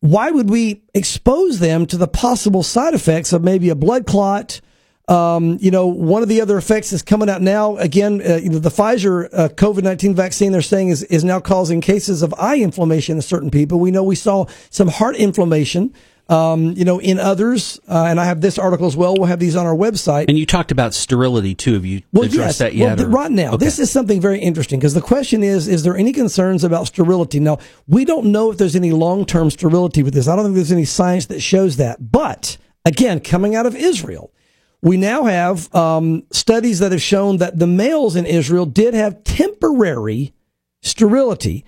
why 0.00 0.30
would 0.30 0.50
we 0.50 0.82
expose 0.94 1.58
them 1.60 1.86
to 1.86 1.96
the 1.96 2.08
possible 2.08 2.62
side 2.62 2.92
effects 2.92 3.32
of 3.32 3.42
maybe 3.44 3.68
a 3.68 3.74
blood 3.76 4.04
clot? 4.06 4.60
Um, 5.08 5.58
you 5.60 5.70
know, 5.70 5.86
one 5.86 6.22
of 6.22 6.28
the 6.28 6.40
other 6.40 6.56
effects 6.58 6.90
that's 6.90 7.02
coming 7.02 7.28
out 7.28 7.40
now, 7.42 7.76
again, 7.76 8.20
uh, 8.20 8.36
you 8.36 8.50
know, 8.50 8.58
the 8.58 8.68
Pfizer 8.70 9.28
uh, 9.32 9.48
COVID 9.48 9.82
19 9.84 10.14
vaccine 10.14 10.52
they're 10.52 10.62
saying 10.62 10.88
is, 10.88 11.02
is 11.04 11.22
now 11.24 11.38
causing 11.40 11.80
cases 11.80 12.22
of 12.22 12.32
eye 12.38 12.56
inflammation 12.58 13.16
in 13.16 13.22
certain 13.22 13.50
people. 13.50 13.78
We 13.80 13.90
know 13.90 14.02
we 14.02 14.14
saw 14.16 14.46
some 14.70 14.88
heart 14.88 15.16
inflammation, 15.16 15.92
um, 16.32 16.72
you 16.72 16.84
know, 16.84 16.98
in 17.00 17.18
others. 17.18 17.78
Uh, 17.88 18.04
and 18.08 18.18
I 18.18 18.24
have 18.24 18.40
this 18.40 18.58
article 18.58 18.86
as 18.86 18.96
well. 18.96 19.14
We'll 19.16 19.26
have 19.26 19.38
these 19.40 19.54
on 19.56 19.66
our 19.66 19.74
website. 19.74 20.26
And 20.28 20.38
you 20.38 20.46
talked 20.46 20.70
about 20.72 20.94
sterility 20.94 21.54
too. 21.54 21.74
Have 21.74 21.84
you 21.84 22.02
Well, 22.12 22.24
addressed 22.24 22.38
yes. 22.46 22.58
that 22.58 22.74
yet? 22.74 22.98
Well, 22.98 23.06
or- 23.06 23.10
right 23.10 23.30
now, 23.30 23.52
Okay. 23.52 23.64
this 23.64 23.78
is 23.78 23.90
something 23.90 24.20
very 24.20 24.40
interesting 24.40 24.78
because 24.80 24.94
the 24.94 25.00
question 25.02 25.42
is: 25.42 25.68
Is 25.68 25.82
there 25.82 25.96
any 25.96 26.12
concerns 26.12 26.64
about 26.64 26.86
sterility? 26.86 27.38
Now, 27.40 27.58
we 27.86 28.04
don't 28.04 28.26
know 28.32 28.50
if 28.50 28.58
there's 28.58 28.76
any 28.76 28.92
long-term 28.92 29.50
sterility 29.50 30.02
with 30.02 30.14
this. 30.14 30.26
I 30.28 30.34
don't 30.34 30.44
think 30.46 30.54
there's 30.56 30.72
any 30.72 30.84
science 30.86 31.26
that 31.26 31.40
shows 31.40 31.76
that. 31.76 32.10
But 32.10 32.56
again, 32.84 33.20
coming 33.20 33.54
out 33.54 33.66
of 33.66 33.76
Israel, 33.76 34.32
we 34.80 34.96
now 34.96 35.24
have 35.24 35.72
um, 35.74 36.24
studies 36.32 36.78
that 36.80 36.92
have 36.92 37.02
shown 37.02 37.36
that 37.38 37.58
the 37.58 37.66
males 37.66 38.16
in 38.16 38.26
Israel 38.26 38.66
did 38.66 38.94
have 38.94 39.22
temporary 39.24 40.32
sterility. 40.80 41.64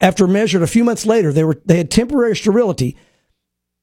After 0.00 0.26
measured 0.26 0.62
a 0.62 0.66
few 0.66 0.82
months 0.82 1.04
later, 1.04 1.30
they 1.32 1.44
were 1.44 1.60
they 1.66 1.76
had 1.76 1.90
temporary 1.90 2.34
sterility 2.36 2.96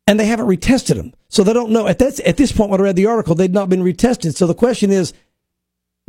and 0.07 0.19
they 0.19 0.25
haven't 0.25 0.47
retested 0.47 0.95
them. 0.95 1.13
So 1.29 1.43
they 1.43 1.53
don't 1.53 1.71
know 1.71 1.87
at 1.87 2.01
at 2.01 2.37
this 2.37 2.51
point 2.51 2.71
when 2.71 2.81
I 2.81 2.83
read 2.83 2.95
the 2.95 3.05
article, 3.05 3.35
they'd 3.35 3.53
not 3.53 3.69
been 3.69 3.83
retested. 3.83 4.35
So 4.35 4.47
the 4.47 4.53
question 4.53 4.91
is, 4.91 5.13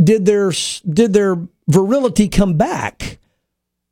did 0.02 0.24
their 0.26 0.52
did 0.88 1.12
their 1.12 1.36
virility 1.68 2.28
come 2.28 2.56
back, 2.56 3.18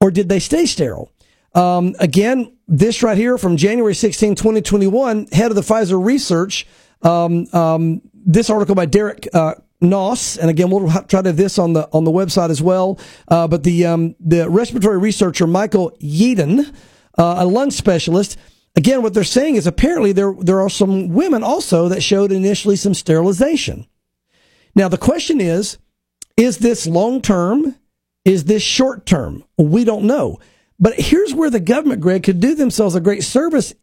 or 0.00 0.10
did 0.10 0.28
they 0.28 0.40
stay 0.40 0.66
sterile? 0.66 1.12
Um, 1.54 1.94
again, 1.98 2.56
this 2.68 3.02
right 3.02 3.16
here 3.16 3.36
from 3.36 3.56
January 3.56 3.94
16, 3.94 4.36
2021, 4.36 5.26
head 5.32 5.50
of 5.50 5.56
the 5.56 5.62
Pfizer 5.62 6.02
research. 6.02 6.66
Um, 7.02 7.46
um, 7.52 8.02
this 8.14 8.50
article 8.50 8.74
by 8.74 8.86
Derek 8.86 9.28
uh, 9.32 9.54
Noss, 9.82 10.38
and 10.38 10.50
again, 10.50 10.70
we'll 10.70 10.90
try 11.04 11.22
to 11.22 11.28
have 11.28 11.36
this 11.36 11.58
on 11.58 11.72
the 11.72 11.88
on 11.92 12.04
the 12.04 12.10
website 12.10 12.50
as 12.50 12.62
well. 12.62 12.98
Uh, 13.28 13.48
but 13.48 13.62
the 13.62 13.86
um, 13.86 14.14
the 14.20 14.48
respiratory 14.48 14.98
researcher 14.98 15.46
Michael 15.46 15.92
Yeadon, 16.00 16.72
uh, 17.18 17.34
a 17.38 17.46
lung 17.46 17.70
specialist, 17.70 18.36
again, 18.80 19.02
what 19.02 19.12
they're 19.12 19.24
saying 19.24 19.56
is 19.56 19.66
apparently 19.66 20.12
there 20.12 20.34
there 20.38 20.60
are 20.60 20.70
some 20.70 21.08
women 21.08 21.42
also 21.42 21.88
that 21.88 22.02
showed 22.02 22.32
initially 22.32 22.76
some 22.76 22.94
sterilization. 22.94 23.86
Now 24.74 24.88
the 24.88 24.96
question 24.96 25.38
is, 25.38 25.76
is 26.38 26.58
this 26.58 26.86
long 26.86 27.20
term? 27.20 27.76
Is 28.24 28.44
this 28.44 28.62
short 28.62 29.04
term? 29.04 29.44
We 29.58 29.84
don't 29.84 30.04
know. 30.04 30.38
But 30.78 30.94
here's 30.98 31.34
where 31.34 31.50
the 31.50 31.60
government, 31.60 32.00
Greg, 32.00 32.22
could 32.22 32.40
do 32.40 32.54
themselves 32.54 32.94
a 32.94 33.00
great 33.00 33.22
service 33.22 33.74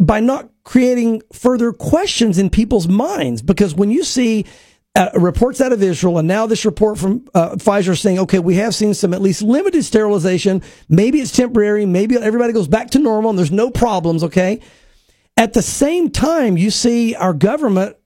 by 0.00 0.18
not 0.18 0.50
creating 0.64 1.22
further 1.32 1.72
questions 1.72 2.36
in 2.36 2.50
people's 2.50 2.88
minds. 2.88 3.42
Because 3.42 3.76
when 3.76 3.92
you 3.92 4.02
see 4.02 4.44
uh, 4.94 5.10
reports 5.14 5.60
out 5.60 5.72
of 5.72 5.82
Israel 5.82 6.18
and 6.18 6.28
now 6.28 6.46
this 6.46 6.64
report 6.64 6.98
from 6.98 7.26
uh, 7.34 7.50
Pfizer 7.56 7.98
saying, 7.98 8.18
okay, 8.20 8.38
we 8.38 8.56
have 8.56 8.74
seen 8.74 8.92
some 8.92 9.14
at 9.14 9.22
least 9.22 9.40
limited 9.42 9.84
sterilization. 9.84 10.62
Maybe 10.88 11.20
it's 11.20 11.32
temporary. 11.32 11.86
Maybe 11.86 12.16
everybody 12.16 12.52
goes 12.52 12.68
back 12.68 12.90
to 12.90 12.98
normal 12.98 13.30
and 13.30 13.38
there's 13.38 13.50
no 13.50 13.70
problems. 13.70 14.22
Okay. 14.24 14.60
At 15.36 15.54
the 15.54 15.62
same 15.62 16.10
time, 16.10 16.58
you 16.58 16.70
see 16.70 17.14
our 17.14 17.32
government 17.32 17.96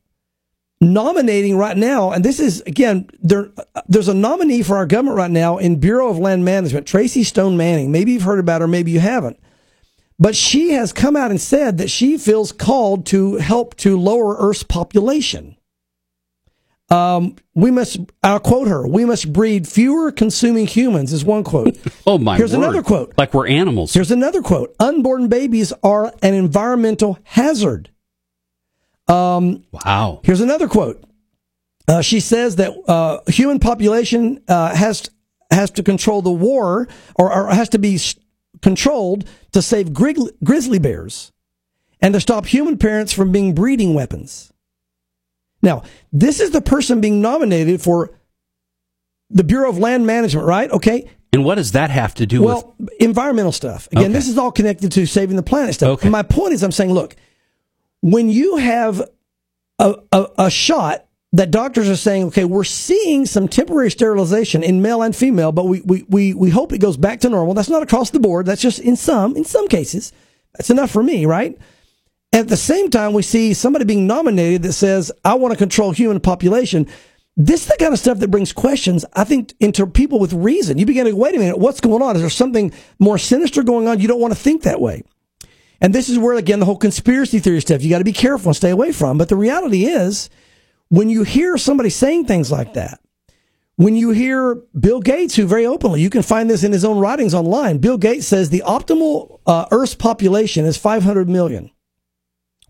nominating 0.80 1.56
right 1.56 1.76
now, 1.76 2.12
and 2.12 2.24
this 2.24 2.38
is 2.38 2.60
again, 2.62 3.08
there, 3.20 3.50
there's 3.88 4.08
a 4.08 4.14
nominee 4.14 4.62
for 4.62 4.76
our 4.76 4.86
government 4.86 5.16
right 5.16 5.30
now 5.30 5.56
in 5.56 5.80
Bureau 5.80 6.08
of 6.08 6.18
Land 6.18 6.44
Management, 6.44 6.86
Tracy 6.86 7.24
Stone 7.24 7.56
Manning. 7.56 7.90
Maybe 7.90 8.12
you've 8.12 8.22
heard 8.22 8.38
about 8.38 8.60
her, 8.60 8.68
maybe 8.68 8.92
you 8.92 9.00
haven't. 9.00 9.40
But 10.18 10.36
she 10.36 10.72
has 10.72 10.92
come 10.92 11.16
out 11.16 11.30
and 11.30 11.40
said 11.40 11.78
that 11.78 11.90
she 11.90 12.16
feels 12.16 12.52
called 12.52 13.06
to 13.06 13.36
help 13.36 13.74
to 13.76 13.98
lower 13.98 14.36
Earth's 14.38 14.62
population. 14.62 15.55
Um, 16.88 17.34
we 17.54 17.72
must, 17.72 17.98
I'll 18.22 18.38
quote 18.38 18.68
her, 18.68 18.86
we 18.86 19.04
must 19.04 19.32
breed 19.32 19.66
fewer 19.66 20.12
consuming 20.12 20.68
humans, 20.68 21.12
is 21.12 21.24
one 21.24 21.42
quote. 21.42 21.76
oh 22.06 22.16
my! 22.18 22.34
God. 22.34 22.38
Here's 22.38 22.52
word. 22.52 22.62
another 22.62 22.82
quote. 22.82 23.14
Like 23.18 23.34
we're 23.34 23.48
animals. 23.48 23.92
Here's 23.92 24.12
another 24.12 24.40
quote. 24.40 24.74
Unborn 24.78 25.28
babies 25.28 25.72
are 25.82 26.12
an 26.22 26.34
environmental 26.34 27.18
hazard. 27.24 27.90
Um, 29.08 29.64
wow. 29.72 30.20
Here's 30.22 30.40
another 30.40 30.68
quote. 30.68 31.02
Uh, 31.88 32.02
she 32.02 32.20
says 32.20 32.56
that 32.56 32.72
uh, 32.88 33.20
human 33.30 33.58
population 33.58 34.42
uh, 34.48 34.74
has 34.74 35.08
has 35.50 35.70
to 35.72 35.82
control 35.82 36.22
the 36.22 36.32
war, 36.32 36.88
or, 37.14 37.32
or 37.32 37.48
has 37.54 37.68
to 37.70 37.78
be 37.78 37.94
s- 37.94 38.16
controlled 38.62 39.28
to 39.52 39.62
save 39.62 39.92
grig- 39.92 40.18
grizzly 40.42 40.80
bears, 40.80 41.32
and 42.00 42.14
to 42.14 42.20
stop 42.20 42.46
human 42.46 42.76
parents 42.76 43.12
from 43.12 43.30
being 43.30 43.54
breeding 43.54 43.94
weapons. 43.94 44.52
Now, 45.62 45.82
this 46.12 46.40
is 46.40 46.50
the 46.50 46.60
person 46.60 47.00
being 47.00 47.20
nominated 47.20 47.80
for 47.82 48.10
the 49.30 49.44
Bureau 49.44 49.68
of 49.70 49.78
Land 49.78 50.06
Management, 50.06 50.46
right? 50.46 50.70
Okay. 50.70 51.10
And 51.32 51.44
what 51.44 51.56
does 51.56 51.72
that 51.72 51.90
have 51.90 52.14
to 52.14 52.26
do 52.26 52.42
well, 52.42 52.74
with? 52.78 52.90
environmental 53.00 53.52
stuff. 53.52 53.88
Again, 53.92 54.04
Okay. 54.04 54.12
this 54.12 54.28
is 54.28 54.38
all 54.38 54.52
connected 54.52 54.92
to 54.92 55.06
saving 55.06 55.36
the 55.36 55.42
planet 55.42 55.74
stuff. 55.74 55.90
Okay. 55.98 56.08
My 56.08 56.22
point 56.22 56.52
is, 56.54 56.62
I'm 56.62 56.72
saying, 56.72 56.92
look, 56.92 57.16
when 58.00 58.28
you 58.28 58.56
have 58.56 59.02
a, 59.78 59.94
a, 60.12 60.26
a 60.38 60.50
shot 60.50 61.04
that 61.32 61.50
doctors 61.50 61.88
are 61.88 61.96
saying, 61.96 62.26
okay, 62.28 62.44
we're 62.44 62.64
seeing 62.64 63.26
some 63.26 63.48
temporary 63.48 63.90
sterilization 63.90 64.62
in 64.62 64.80
male 64.80 65.02
and 65.02 65.14
female, 65.14 65.52
but 65.52 65.64
we, 65.64 65.82
we, 65.82 66.04
we, 66.08 66.32
we 66.32 66.48
hope 66.50 66.72
it 66.72 66.78
goes 66.78 66.96
back 66.96 67.20
to 67.20 67.28
normal. 67.28 67.52
That's 67.52 67.68
not 67.68 67.82
across 67.82 68.10
the 68.10 68.20
board. 68.20 68.46
That's 68.46 68.62
just 68.62 68.78
in 68.78 68.96
some, 68.96 69.36
in 69.36 69.44
some 69.44 69.66
cases. 69.68 70.12
That's 70.54 70.70
enough 70.70 70.90
for 70.90 71.02
me, 71.02 71.26
right? 71.26 71.58
At 72.36 72.48
the 72.48 72.56
same 72.58 72.90
time, 72.90 73.14
we 73.14 73.22
see 73.22 73.54
somebody 73.54 73.86
being 73.86 74.06
nominated 74.06 74.62
that 74.64 74.74
says, 74.74 75.10
I 75.24 75.36
want 75.36 75.52
to 75.52 75.58
control 75.58 75.92
human 75.92 76.20
population. 76.20 76.86
This 77.34 77.62
is 77.62 77.68
the 77.68 77.78
kind 77.78 77.94
of 77.94 77.98
stuff 77.98 78.18
that 78.18 78.30
brings 78.30 78.52
questions, 78.52 79.06
I 79.14 79.24
think, 79.24 79.54
into 79.58 79.86
people 79.86 80.18
with 80.18 80.34
reason. 80.34 80.76
You 80.76 80.84
begin 80.84 81.06
to, 81.06 81.16
wait 81.16 81.34
a 81.34 81.38
minute, 81.38 81.56
what's 81.58 81.80
going 81.80 82.02
on? 82.02 82.14
Is 82.14 82.20
there 82.20 82.28
something 82.28 82.74
more 82.98 83.16
sinister 83.16 83.62
going 83.62 83.88
on? 83.88 84.00
You 84.00 84.08
don't 84.08 84.20
want 84.20 84.34
to 84.34 84.38
think 84.38 84.64
that 84.64 84.82
way. 84.82 85.02
And 85.80 85.94
this 85.94 86.10
is 86.10 86.18
where, 86.18 86.36
again, 86.36 86.60
the 86.60 86.66
whole 86.66 86.76
conspiracy 86.76 87.38
theory 87.38 87.62
stuff, 87.62 87.80
you 87.80 87.88
got 87.88 88.00
to 88.00 88.04
be 88.04 88.12
careful 88.12 88.50
and 88.50 88.56
stay 88.56 88.68
away 88.68 88.92
from. 88.92 89.16
But 89.16 89.30
the 89.30 89.36
reality 89.36 89.86
is, 89.86 90.28
when 90.88 91.08
you 91.08 91.22
hear 91.22 91.56
somebody 91.56 91.88
saying 91.88 92.26
things 92.26 92.52
like 92.52 92.74
that, 92.74 93.00
when 93.76 93.96
you 93.96 94.10
hear 94.10 94.56
Bill 94.78 95.00
Gates, 95.00 95.36
who 95.36 95.46
very 95.46 95.64
openly, 95.64 96.02
you 96.02 96.10
can 96.10 96.22
find 96.22 96.50
this 96.50 96.64
in 96.64 96.72
his 96.72 96.84
own 96.84 96.98
writings 96.98 97.32
online, 97.32 97.78
Bill 97.78 97.96
Gates 97.96 98.26
says 98.26 98.50
the 98.50 98.62
optimal 98.66 99.40
uh, 99.46 99.64
Earth's 99.70 99.94
population 99.94 100.66
is 100.66 100.76
500 100.76 101.30
million. 101.30 101.70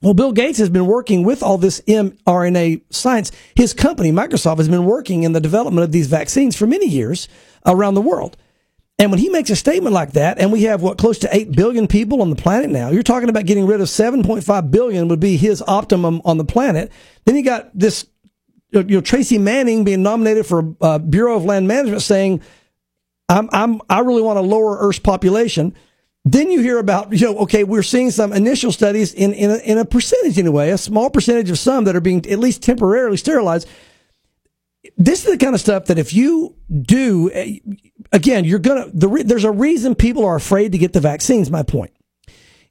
Well, 0.02 0.14
Bill 0.14 0.32
Gates 0.32 0.58
has 0.58 0.68
been 0.68 0.86
working 0.86 1.24
with 1.24 1.42
all 1.42 1.56
this 1.56 1.80
mRNA 1.82 2.82
science. 2.90 3.32
His 3.54 3.72
company, 3.72 4.12
Microsoft, 4.12 4.58
has 4.58 4.68
been 4.68 4.84
working 4.84 5.22
in 5.22 5.32
the 5.32 5.40
development 5.40 5.84
of 5.84 5.92
these 5.92 6.06
vaccines 6.06 6.54
for 6.54 6.66
many 6.66 6.86
years 6.86 7.28
around 7.64 7.94
the 7.94 8.02
world. 8.02 8.36
And 8.98 9.10
when 9.10 9.20
he 9.20 9.28
makes 9.28 9.50
a 9.50 9.56
statement 9.56 9.94
like 9.94 10.12
that, 10.12 10.38
and 10.38 10.52
we 10.52 10.62
have 10.64 10.82
what 10.82 10.96
close 10.98 11.18
to 11.20 11.34
eight 11.34 11.52
billion 11.52 11.86
people 11.86 12.22
on 12.22 12.30
the 12.30 12.36
planet 12.36 12.70
now, 12.70 12.90
you're 12.90 13.02
talking 13.02 13.28
about 13.28 13.44
getting 13.44 13.66
rid 13.66 13.80
of 13.80 13.88
7.5 13.88 14.70
billion 14.70 15.08
would 15.08 15.20
be 15.20 15.36
his 15.36 15.62
optimum 15.66 16.22
on 16.24 16.38
the 16.38 16.44
planet. 16.44 16.90
Then 17.24 17.36
you 17.36 17.42
got 17.42 17.76
this, 17.78 18.06
you 18.70 18.82
know, 18.82 19.00
Tracy 19.02 19.38
Manning 19.38 19.84
being 19.84 20.02
nominated 20.02 20.46
for 20.46 20.74
uh, 20.80 20.98
Bureau 20.98 21.36
of 21.36 21.44
Land 21.44 21.68
Management 21.68 22.02
saying, 22.02 22.42
"I'm, 23.28 23.50
I'm, 23.52 23.82
I 23.90 24.00
really 24.00 24.22
want 24.22 24.38
to 24.38 24.42
lower 24.42 24.78
Earth's 24.78 24.98
population." 24.98 25.74
Then 26.28 26.50
you 26.50 26.60
hear 26.60 26.78
about, 26.78 27.12
you 27.12 27.26
know, 27.26 27.38
okay, 27.38 27.62
we're 27.62 27.84
seeing 27.84 28.10
some 28.10 28.32
initial 28.32 28.72
studies 28.72 29.14
in 29.14 29.32
in 29.32 29.50
a, 29.50 29.56
in 29.58 29.78
a 29.78 29.84
percentage 29.84 30.38
anyway, 30.38 30.70
a 30.70 30.78
small 30.78 31.08
percentage 31.08 31.50
of 31.50 31.58
some 31.58 31.84
that 31.84 31.96
are 31.96 32.00
being 32.00 32.26
at 32.26 32.38
least 32.38 32.62
temporarily 32.62 33.16
sterilized 33.16 33.68
this 34.96 35.24
is 35.24 35.32
the 35.32 35.38
kind 35.38 35.54
of 35.54 35.60
stuff 35.60 35.86
that 35.86 35.98
if 35.98 36.12
you 36.12 36.54
do, 36.70 37.30
eh, 37.32 37.58
again, 38.12 38.44
you're 38.44 38.58
gonna. 38.58 38.86
The 38.92 39.08
re, 39.08 39.22
there's 39.22 39.44
a 39.44 39.50
reason 39.50 39.94
people 39.94 40.24
are 40.24 40.36
afraid 40.36 40.72
to 40.72 40.78
get 40.78 40.92
the 40.92 41.00
vaccines. 41.00 41.50
My 41.50 41.62
point. 41.62 41.92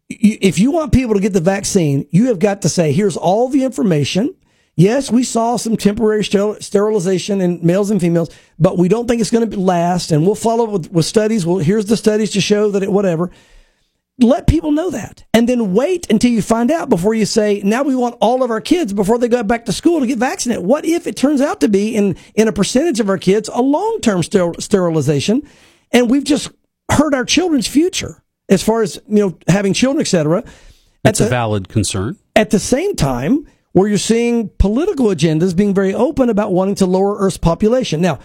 If 0.07 0.59
you 0.59 0.71
want 0.71 0.93
people 0.93 1.15
to 1.15 1.19
get 1.19 1.33
the 1.33 1.41
vaccine, 1.41 2.07
you 2.11 2.27
have 2.27 2.37
got 2.37 2.61
to 2.61 2.69
say, 2.69 2.91
here's 2.91 3.17
all 3.17 3.49
the 3.49 3.63
information. 3.63 4.35
Yes, 4.77 5.09
we 5.09 5.23
saw 5.23 5.55
some 5.55 5.77
temporary 5.77 6.23
sterilization 6.23 7.39
in 7.39 7.65
males 7.65 7.91
and 7.91 8.01
females, 8.01 8.29
but 8.59 8.77
we 8.77 8.89
don't 8.89 9.07
think 9.07 9.21
it's 9.21 9.31
going 9.31 9.49
to 9.49 9.59
last. 9.59 10.11
And 10.11 10.25
we'll 10.25 10.35
follow 10.35 10.69
with, 10.69 10.91
with 10.91 11.05
studies. 11.05 11.45
Well, 11.45 11.59
here's 11.59 11.85
the 11.85 11.95
studies 11.95 12.31
to 12.31 12.41
show 12.41 12.71
that 12.71 12.83
it, 12.83 12.91
whatever 12.91 13.31
let 14.19 14.47
people 14.47 14.71
know 14.71 14.89
that 14.91 15.25
and 15.33 15.49
then 15.49 15.73
wait 15.73 16.09
until 16.09 16.31
you 16.31 16.41
find 16.41 16.71
out 16.71 16.87
before 16.87 17.13
you 17.13 17.25
say 17.25 17.61
now 17.63 17.83
we 17.83 17.95
want 17.95 18.15
all 18.21 18.43
of 18.43 18.51
our 18.51 18.61
kids 18.61 18.93
before 18.93 19.17
they 19.17 19.27
go 19.27 19.43
back 19.43 19.65
to 19.65 19.73
school 19.73 19.99
to 19.99 20.07
get 20.07 20.17
vaccinated 20.17 20.63
what 20.63 20.85
if 20.85 21.05
it 21.05 21.17
turns 21.17 21.41
out 21.41 21.59
to 21.59 21.67
be 21.67 21.95
in 21.95 22.15
in 22.33 22.47
a 22.47 22.53
percentage 22.53 22.99
of 22.99 23.09
our 23.09 23.17
kids 23.17 23.49
a 23.53 23.61
long-term 23.61 24.23
sterilization 24.23 25.41
and 25.91 26.09
we've 26.09 26.23
just 26.23 26.49
hurt 26.89 27.13
our 27.13 27.25
children's 27.25 27.67
future 27.67 28.23
as 28.47 28.63
far 28.63 28.81
as 28.81 29.01
you 29.07 29.17
know 29.17 29.37
having 29.47 29.73
children 29.73 29.99
etc 29.99 30.43
that's 31.03 31.19
a 31.19 31.27
valid 31.27 31.67
concern 31.67 32.17
at 32.37 32.51
the 32.51 32.59
same 32.59 32.95
time 32.95 33.45
where 33.75 33.89
you're 33.89 33.97
seeing 33.97 34.49
political 34.57 35.07
agendas 35.07 35.53
being 35.53 35.73
very 35.73 35.93
open 35.93 36.29
about 36.29 36.53
wanting 36.53 36.75
to 36.75 36.85
lower 36.85 37.17
earth's 37.19 37.37
population 37.37 38.01
now 38.01 38.19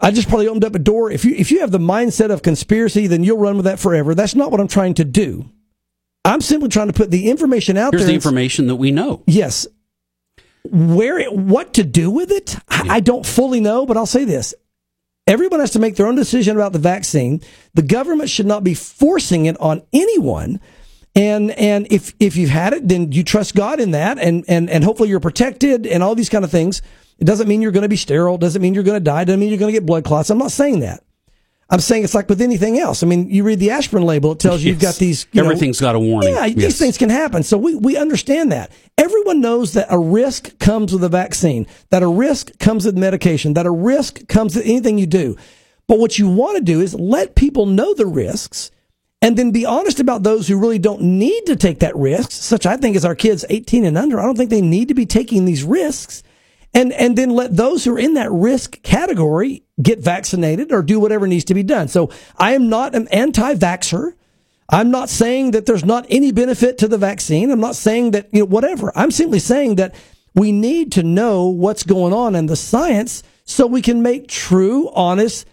I 0.00 0.10
just 0.10 0.28
probably 0.28 0.48
opened 0.48 0.64
up 0.64 0.74
a 0.74 0.78
door. 0.78 1.10
If 1.10 1.24
you 1.24 1.34
if 1.34 1.50
you 1.50 1.60
have 1.60 1.70
the 1.70 1.78
mindset 1.78 2.30
of 2.30 2.42
conspiracy, 2.42 3.06
then 3.06 3.24
you'll 3.24 3.38
run 3.38 3.56
with 3.56 3.64
that 3.64 3.78
forever. 3.78 4.14
That's 4.14 4.34
not 4.34 4.50
what 4.50 4.60
I'm 4.60 4.68
trying 4.68 4.94
to 4.94 5.04
do. 5.04 5.50
I'm 6.24 6.40
simply 6.40 6.68
trying 6.68 6.88
to 6.88 6.92
put 6.92 7.10
the 7.10 7.30
information 7.30 7.76
out 7.76 7.92
Here's 7.92 8.02
there. 8.02 8.12
Here's 8.12 8.22
the 8.22 8.28
information 8.28 8.66
that 8.66 8.76
we 8.76 8.90
know. 8.90 9.22
Yes. 9.26 9.66
Where 10.64 11.18
it, 11.18 11.32
what 11.32 11.74
to 11.74 11.84
do 11.84 12.10
with 12.10 12.30
it, 12.30 12.54
yeah. 12.70 12.92
I 12.92 13.00
don't 13.00 13.26
fully 13.26 13.60
know, 13.60 13.86
but 13.86 13.96
I'll 13.96 14.06
say 14.06 14.24
this. 14.24 14.54
Everyone 15.26 15.60
has 15.60 15.70
to 15.70 15.78
make 15.78 15.96
their 15.96 16.06
own 16.06 16.14
decision 16.14 16.56
about 16.56 16.72
the 16.72 16.78
vaccine. 16.78 17.40
The 17.74 17.82
government 17.82 18.28
should 18.28 18.46
not 18.46 18.62
be 18.62 18.74
forcing 18.74 19.46
it 19.46 19.58
on 19.60 19.82
anyone. 19.92 20.60
And 21.14 21.50
and 21.52 21.86
if 21.90 22.14
if 22.18 22.36
you've 22.36 22.50
had 22.50 22.72
it, 22.72 22.88
then 22.88 23.12
you 23.12 23.22
trust 23.22 23.54
God 23.54 23.80
in 23.80 23.90
that 23.90 24.18
and 24.18 24.44
and 24.48 24.70
and 24.70 24.82
hopefully 24.82 25.10
you're 25.10 25.20
protected 25.20 25.86
and 25.86 26.02
all 26.02 26.14
these 26.14 26.30
kind 26.30 26.44
of 26.44 26.50
things. 26.50 26.80
It 27.18 27.24
doesn't 27.24 27.46
mean 27.46 27.60
you're 27.62 27.72
going 27.72 27.82
to 27.82 27.88
be 27.88 27.96
sterile. 27.96 28.38
Doesn't 28.38 28.62
mean 28.62 28.74
you're 28.74 28.82
going 28.82 28.96
to 28.96 29.04
die. 29.04 29.24
Doesn't 29.24 29.38
mean 29.38 29.50
you're 29.50 29.58
going 29.58 29.72
to 29.72 29.78
get 29.78 29.86
blood 29.86 30.04
clots. 30.04 30.30
I'm 30.30 30.38
not 30.38 30.52
saying 30.52 30.80
that. 30.80 31.04
I'm 31.72 31.80
saying 31.80 32.04
it's 32.04 32.14
like 32.14 32.28
with 32.28 32.42
anything 32.42 32.78
else. 32.78 33.02
I 33.02 33.06
mean, 33.06 33.30
you 33.30 33.44
read 33.44 33.58
the 33.58 33.70
aspirin 33.70 34.04
label, 34.04 34.32
it 34.32 34.40
tells 34.40 34.62
you 34.62 34.72
yes. 34.72 34.74
you've 34.74 34.82
got 34.82 34.96
these. 34.96 35.26
You 35.32 35.42
Everything's 35.42 35.80
know, 35.80 35.88
got 35.88 35.94
a 35.94 35.98
warning. 36.00 36.34
Yeah, 36.34 36.44
yes. 36.44 36.56
these 36.56 36.78
things 36.78 36.98
can 36.98 37.08
happen. 37.08 37.42
So 37.42 37.56
we, 37.56 37.74
we 37.74 37.96
understand 37.96 38.52
that. 38.52 38.70
Everyone 38.98 39.40
knows 39.40 39.72
that 39.72 39.86
a 39.88 39.98
risk 39.98 40.58
comes 40.58 40.92
with 40.92 41.02
a 41.02 41.08
vaccine, 41.08 41.66
that 41.88 42.02
a 42.02 42.08
risk 42.08 42.58
comes 42.58 42.84
with 42.84 42.98
medication, 42.98 43.54
that 43.54 43.64
a 43.64 43.70
risk 43.70 44.28
comes 44.28 44.54
with 44.54 44.66
anything 44.66 44.98
you 44.98 45.06
do. 45.06 45.36
But 45.86 45.98
what 45.98 46.18
you 46.18 46.28
want 46.28 46.58
to 46.58 46.62
do 46.62 46.82
is 46.82 46.94
let 46.94 47.36
people 47.36 47.64
know 47.64 47.94
the 47.94 48.06
risks 48.06 48.70
and 49.22 49.38
then 49.38 49.52
be 49.52 49.64
honest 49.64 50.00
about 50.00 50.24
those 50.24 50.48
who 50.48 50.58
really 50.58 50.80
don't 50.80 51.00
need 51.00 51.46
to 51.46 51.56
take 51.56 51.78
that 51.78 51.96
risk, 51.96 52.32
such 52.32 52.66
I 52.66 52.76
think 52.76 52.96
as 52.96 53.04
our 53.04 53.14
kids 53.14 53.44
18 53.48 53.84
and 53.84 53.96
under. 53.96 54.20
I 54.20 54.24
don't 54.24 54.36
think 54.36 54.50
they 54.50 54.60
need 54.60 54.88
to 54.88 54.94
be 54.94 55.06
taking 55.06 55.44
these 55.44 55.62
risks 55.62 56.22
and 56.74 56.92
and 56.92 57.16
then 57.16 57.30
let 57.30 57.56
those 57.56 57.84
who 57.84 57.94
are 57.94 57.98
in 57.98 58.14
that 58.14 58.32
risk 58.32 58.82
category 58.82 59.62
get 59.80 60.00
vaccinated 60.00 60.72
or 60.72 60.82
do 60.82 60.98
whatever 60.98 61.26
needs 61.26 61.44
to 61.44 61.54
be 61.54 61.62
done. 61.62 61.88
So 61.88 62.10
I 62.36 62.52
am 62.52 62.68
not 62.68 62.94
an 62.94 63.08
anti-vaxxer. 63.08 64.14
I'm 64.68 64.90
not 64.90 65.08
saying 65.08 65.50
that 65.50 65.66
there's 65.66 65.84
not 65.84 66.06
any 66.08 66.32
benefit 66.32 66.78
to 66.78 66.88
the 66.88 66.98
vaccine. 66.98 67.50
I'm 67.50 67.60
not 67.60 67.76
saying 67.76 68.12
that 68.12 68.28
you 68.32 68.40
know 68.40 68.46
whatever. 68.46 68.90
I'm 68.96 69.10
simply 69.10 69.38
saying 69.38 69.76
that 69.76 69.94
we 70.34 70.50
need 70.50 70.92
to 70.92 71.02
know 71.02 71.46
what's 71.46 71.82
going 71.82 72.12
on 72.12 72.34
in 72.34 72.46
the 72.46 72.56
science 72.56 73.22
so 73.44 73.66
we 73.66 73.82
can 73.82 74.02
make 74.02 74.28
true, 74.28 74.90
honest, 74.94 75.46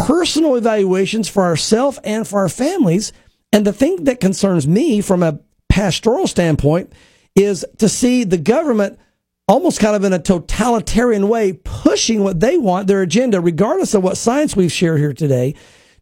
personal 0.00 0.56
evaluations 0.56 1.28
for 1.28 1.44
ourselves 1.44 1.98
and 2.02 2.26
for 2.26 2.40
our 2.40 2.48
families. 2.48 3.12
And 3.52 3.66
the 3.66 3.72
thing 3.72 4.04
that 4.04 4.18
concerns 4.18 4.66
me 4.66 5.02
from 5.02 5.22
a 5.22 5.40
pastoral 5.68 6.26
standpoint 6.26 6.92
is 7.36 7.64
to 7.78 7.88
see 7.88 8.24
the 8.24 8.38
government 8.38 8.98
almost 9.46 9.78
kind 9.80 9.94
of 9.94 10.04
in 10.04 10.12
a 10.12 10.18
totalitarian 10.18 11.28
way, 11.28 11.52
pushing 11.52 12.22
what 12.22 12.40
they 12.40 12.56
want, 12.56 12.86
their 12.86 13.02
agenda, 13.02 13.40
regardless 13.40 13.94
of 13.94 14.02
what 14.02 14.16
science 14.16 14.56
we've 14.56 14.72
shared 14.72 15.00
here 15.00 15.12
today, 15.12 15.54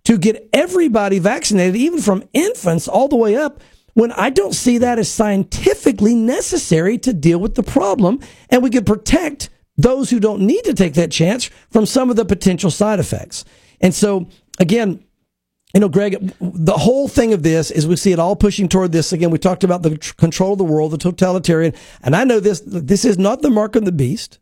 to 0.04 0.16
get 0.16 0.48
everybody 0.52 1.18
vaccinated, 1.18 1.74
even 1.74 2.00
from 2.00 2.22
infants 2.32 2.86
all 2.86 3.08
the 3.08 3.16
way 3.16 3.36
up, 3.36 3.60
when 3.94 4.12
I 4.12 4.30
don't 4.30 4.54
see 4.54 4.78
that 4.78 4.98
as 4.98 5.10
scientifically 5.10 6.14
necessary 6.14 6.98
to 6.98 7.12
deal 7.12 7.38
with 7.38 7.56
the 7.56 7.62
problem. 7.64 8.20
And 8.48 8.62
we 8.62 8.70
could 8.70 8.86
protect 8.86 9.50
those 9.76 10.10
who 10.10 10.20
don't 10.20 10.42
need 10.42 10.64
to 10.64 10.74
take 10.74 10.94
that 10.94 11.10
chance 11.10 11.46
from 11.70 11.86
some 11.86 12.10
of 12.10 12.16
the 12.16 12.24
potential 12.24 12.70
side 12.70 13.00
effects. 13.00 13.44
And 13.80 13.94
so, 13.94 14.28
again, 14.58 15.04
you 15.74 15.80
know, 15.80 15.88
Greg, 15.88 16.32
the 16.40 16.76
whole 16.76 17.08
thing 17.08 17.34
of 17.34 17.42
this 17.42 17.70
is 17.70 17.86
we 17.86 17.96
see 17.96 18.12
it 18.12 18.18
all 18.18 18.34
pushing 18.34 18.68
toward 18.68 18.92
this. 18.92 19.12
Again, 19.12 19.30
we 19.30 19.38
talked 19.38 19.64
about 19.64 19.82
the 19.82 19.98
control 20.16 20.52
of 20.52 20.58
the 20.58 20.64
world, 20.64 20.92
the 20.92 20.98
totalitarian. 20.98 21.74
And 22.02 22.16
I 22.16 22.24
know 22.24 22.40
this, 22.40 22.62
this 22.64 23.04
is 23.04 23.18
not 23.18 23.42
the 23.42 23.50
mark 23.50 23.76
of 23.76 23.84
the 23.84 23.92
beast, 23.92 24.38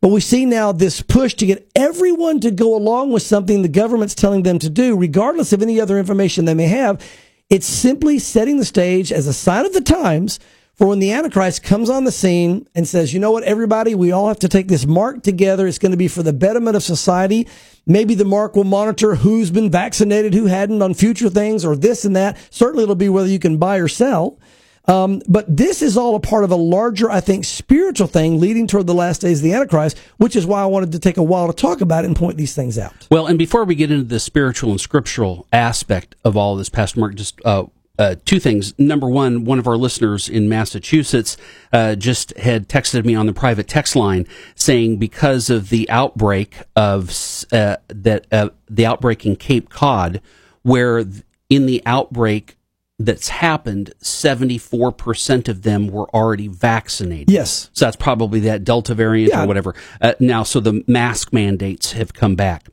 but 0.00 0.08
we 0.08 0.20
see 0.20 0.46
now 0.46 0.70
this 0.70 1.02
push 1.02 1.34
to 1.34 1.46
get 1.46 1.68
everyone 1.74 2.38
to 2.40 2.52
go 2.52 2.76
along 2.76 3.10
with 3.10 3.24
something 3.24 3.62
the 3.62 3.68
government's 3.68 4.14
telling 4.14 4.44
them 4.44 4.60
to 4.60 4.70
do, 4.70 4.96
regardless 4.96 5.52
of 5.52 5.62
any 5.62 5.80
other 5.80 5.98
information 5.98 6.44
they 6.44 6.54
may 6.54 6.68
have. 6.68 7.04
It's 7.50 7.66
simply 7.66 8.20
setting 8.20 8.58
the 8.58 8.64
stage 8.64 9.10
as 9.10 9.26
a 9.26 9.32
sign 9.32 9.66
of 9.66 9.72
the 9.72 9.80
times 9.80 10.38
for 10.78 10.86
when 10.86 11.00
the 11.00 11.10
Antichrist 11.12 11.64
comes 11.64 11.90
on 11.90 12.04
the 12.04 12.12
scene 12.12 12.68
and 12.72 12.86
says, 12.86 13.12
you 13.12 13.18
know 13.18 13.32
what, 13.32 13.42
everybody, 13.42 13.96
we 13.96 14.12
all 14.12 14.28
have 14.28 14.38
to 14.38 14.48
take 14.48 14.68
this 14.68 14.86
mark 14.86 15.24
together. 15.24 15.66
It's 15.66 15.78
going 15.78 15.90
to 15.90 15.98
be 15.98 16.06
for 16.06 16.22
the 16.22 16.32
betterment 16.32 16.76
of 16.76 16.84
society. 16.84 17.48
Maybe 17.84 18.14
the 18.14 18.24
mark 18.24 18.54
will 18.54 18.62
monitor 18.62 19.16
who's 19.16 19.50
been 19.50 19.72
vaccinated, 19.72 20.34
who 20.34 20.46
hadn't 20.46 20.80
on 20.80 20.94
future 20.94 21.30
things 21.30 21.64
or 21.64 21.74
this 21.74 22.04
and 22.04 22.14
that. 22.14 22.38
Certainly 22.50 22.84
it'll 22.84 22.94
be 22.94 23.08
whether 23.08 23.28
you 23.28 23.40
can 23.40 23.58
buy 23.58 23.78
or 23.78 23.88
sell. 23.88 24.38
Um, 24.86 25.20
but 25.28 25.54
this 25.54 25.82
is 25.82 25.96
all 25.98 26.14
a 26.14 26.20
part 26.20 26.44
of 26.44 26.52
a 26.52 26.56
larger, 26.56 27.10
I 27.10 27.20
think, 27.20 27.44
spiritual 27.44 28.06
thing 28.06 28.40
leading 28.40 28.66
toward 28.66 28.86
the 28.86 28.94
last 28.94 29.20
days 29.20 29.40
of 29.40 29.42
the 29.42 29.52
Antichrist, 29.52 29.98
which 30.16 30.34
is 30.34 30.46
why 30.46 30.62
I 30.62 30.66
wanted 30.66 30.92
to 30.92 30.98
take 30.98 31.18
a 31.18 31.22
while 31.22 31.48
to 31.48 31.52
talk 31.52 31.82
about 31.82 32.04
it 32.04 32.06
and 32.06 32.16
point 32.16 32.38
these 32.38 32.54
things 32.54 32.78
out. 32.78 32.94
Well, 33.10 33.26
and 33.26 33.36
before 33.36 33.64
we 33.64 33.74
get 33.74 33.90
into 33.90 34.04
the 34.04 34.20
spiritual 34.20 34.70
and 34.70 34.80
scriptural 34.80 35.46
aspect 35.52 36.14
of 36.24 36.36
all 36.36 36.56
this, 36.56 36.70
Pastor 36.70 37.00
Mark, 37.00 37.16
just 37.16 37.38
uh, 37.44 37.64
uh, 37.98 38.14
two 38.24 38.38
things. 38.38 38.78
Number 38.78 39.08
one, 39.08 39.44
one 39.44 39.58
of 39.58 39.66
our 39.66 39.76
listeners 39.76 40.28
in 40.28 40.48
Massachusetts 40.48 41.36
uh, 41.72 41.94
just 41.96 42.36
had 42.38 42.68
texted 42.68 43.04
me 43.04 43.14
on 43.14 43.26
the 43.26 43.32
private 43.32 43.68
text 43.68 43.96
line 43.96 44.26
saying 44.54 44.98
because 44.98 45.50
of 45.50 45.68
the 45.68 45.88
outbreak 45.90 46.56
of 46.76 47.10
uh, 47.52 47.76
that 47.88 48.26
uh, 48.32 48.50
the 48.70 48.86
outbreak 48.86 49.26
in 49.26 49.36
Cape 49.36 49.68
Cod, 49.68 50.20
where 50.62 51.04
in 51.48 51.66
the 51.66 51.82
outbreak 51.84 52.56
that's 53.00 53.28
happened, 53.28 53.92
seventy 54.00 54.58
four 54.58 54.90
percent 54.90 55.48
of 55.48 55.62
them 55.62 55.88
were 55.88 56.08
already 56.10 56.48
vaccinated. 56.48 57.30
Yes, 57.30 57.70
so 57.72 57.84
that's 57.84 57.96
probably 57.96 58.40
that 58.40 58.64
Delta 58.64 58.94
variant 58.94 59.32
yeah. 59.32 59.44
or 59.44 59.46
whatever. 59.46 59.74
Uh, 60.00 60.14
now, 60.18 60.42
so 60.42 60.60
the 60.60 60.82
mask 60.86 61.32
mandates 61.32 61.92
have 61.92 62.12
come 62.12 62.34
back. 62.34 62.68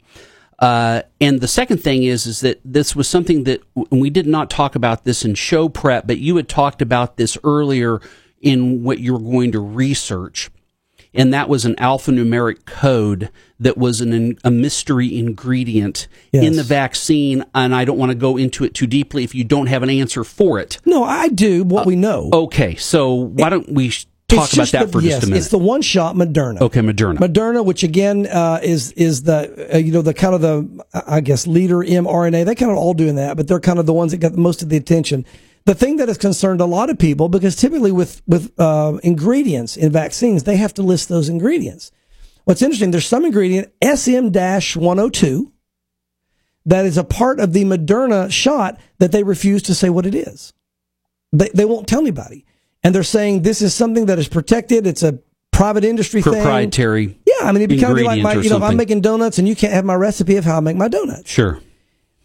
Uh, 0.59 1.01
and 1.19 1.41
the 1.41 1.47
second 1.47 1.79
thing 1.79 2.03
is, 2.03 2.25
is 2.25 2.39
that 2.39 2.61
this 2.63 2.95
was 2.95 3.07
something 3.07 3.43
that 3.43 3.61
we 3.89 4.09
did 4.09 4.25
not 4.27 4.49
talk 4.49 4.75
about 4.75 5.03
this 5.03 5.25
in 5.25 5.35
show 5.35 5.67
prep, 5.67 6.07
but 6.07 6.17
you 6.17 6.35
had 6.37 6.47
talked 6.47 6.81
about 6.81 7.17
this 7.17 7.37
earlier 7.43 7.99
in 8.41 8.83
what 8.83 8.99
you 8.99 9.13
were 9.13 9.19
going 9.19 9.51
to 9.51 9.59
research. 9.59 10.49
And 11.13 11.33
that 11.33 11.47
was 11.47 11.63
an 11.63 11.75
alphanumeric 11.75 12.65
code 12.65 13.29
that 13.59 13.77
was 13.77 14.01
an, 14.01 14.37
a 14.43 14.51
mystery 14.51 15.17
ingredient 15.17 16.09
yes. 16.33 16.43
in 16.43 16.57
the 16.57 16.63
vaccine. 16.63 17.45
And 17.55 17.73
I 17.73 17.85
don't 17.85 17.97
want 17.97 18.11
to 18.11 18.17
go 18.17 18.35
into 18.35 18.65
it 18.65 18.73
too 18.73 18.85
deeply 18.85 19.23
if 19.23 19.33
you 19.33 19.45
don't 19.45 19.67
have 19.67 19.81
an 19.81 19.89
answer 19.89 20.25
for 20.25 20.59
it. 20.59 20.79
No, 20.85 21.05
I 21.05 21.29
do 21.29 21.63
what 21.63 21.85
uh, 21.85 21.87
we 21.87 21.95
know. 21.95 22.29
Okay. 22.33 22.75
So 22.75 23.13
why 23.13 23.49
don't 23.49 23.71
we 23.71 23.93
talk 24.27 24.53
about 24.53 24.67
that 24.69 24.85
the, 24.87 24.91
for 24.91 25.01
yes, 25.01 25.13
just 25.13 25.23
a 25.23 25.27
minute. 25.27 25.39
It's 25.39 25.49
the 25.49 25.57
one 25.57 25.81
shot 25.81 26.15
Moderna. 26.15 26.61
Okay, 26.61 26.81
Moderna. 26.81 27.17
Moderna, 27.17 27.63
which 27.65 27.83
again 27.83 28.27
uh, 28.27 28.59
is 28.63 28.91
is 28.93 29.23
the 29.23 29.73
uh, 29.73 29.77
you 29.77 29.91
know 29.91 30.01
the 30.01 30.13
kind 30.13 30.35
of 30.35 30.41
the 30.41 30.85
I 31.07 31.21
guess 31.21 31.47
leader 31.47 31.77
mRNA. 31.77 32.45
They 32.45 32.55
kind 32.55 32.71
of 32.71 32.77
all 32.77 32.93
doing 32.93 33.15
that, 33.15 33.37
but 33.37 33.47
they're 33.47 33.59
kind 33.59 33.79
of 33.79 33.85
the 33.85 33.93
ones 33.93 34.11
that 34.11 34.17
got 34.17 34.35
most 34.35 34.61
of 34.61 34.69
the 34.69 34.77
attention. 34.77 35.25
The 35.65 35.75
thing 35.75 35.97
that 35.97 36.07
has 36.07 36.17
concerned 36.17 36.61
a 36.61 36.65
lot 36.65 36.89
of 36.89 36.99
people 36.99 37.27
because 37.29 37.55
typically 37.55 37.91
with 37.91 38.21
with 38.27 38.51
uh, 38.59 38.99
ingredients 39.03 39.77
in 39.77 39.91
vaccines, 39.91 40.43
they 40.43 40.57
have 40.57 40.73
to 40.75 40.83
list 40.83 41.09
those 41.09 41.29
ingredients. 41.29 41.91
What's 42.45 42.61
interesting, 42.61 42.91
there's 42.91 43.07
some 43.07 43.25
ingredient 43.25 43.73
SM-102 43.83 45.51
that 46.67 46.85
is 46.85 46.97
a 46.97 47.03
part 47.03 47.39
of 47.39 47.53
the 47.53 47.63
Moderna 47.63 48.31
shot 48.31 48.79
that 48.99 49.11
they 49.11 49.23
refuse 49.23 49.63
to 49.63 49.73
say 49.73 49.89
what 49.89 50.05
it 50.05 50.13
is. 50.13 50.53
They, 51.31 51.49
they 51.53 51.65
won't 51.65 51.87
tell 51.87 52.01
anybody. 52.01 52.45
And 52.85 52.93
they're 52.93 53.01
saying 53.01 53.41
this 53.41 53.63
is 53.63 53.73
something 53.73 54.05
that 54.05 54.19
is 54.19 54.27
protected. 54.27 54.85
It's 54.85 55.01
a 55.01 55.17
private 55.51 55.83
industry 55.83 56.21
proprietary. 56.21 57.07
Thing. 57.07 57.19
Yeah, 57.25 57.47
I 57.47 57.51
mean, 57.51 57.63
it'd 57.63 57.69
be 57.69 57.79
kind 57.79 57.97
of 57.97 58.05
like 58.05 58.21
my, 58.21 58.33
you 58.33 58.37
know, 58.37 58.41
something. 58.43 58.57
if 58.57 58.69
I'm 58.69 58.77
making 58.77 59.01
donuts 59.01 59.39
and 59.39 59.47
you 59.47 59.55
can't 59.55 59.73
have 59.73 59.85
my 59.85 59.95
recipe 59.95 60.35
of 60.35 60.45
how 60.45 60.57
I 60.57 60.59
make 60.59 60.75
my 60.75 60.87
donuts. 60.87 61.27
Sure. 61.27 61.59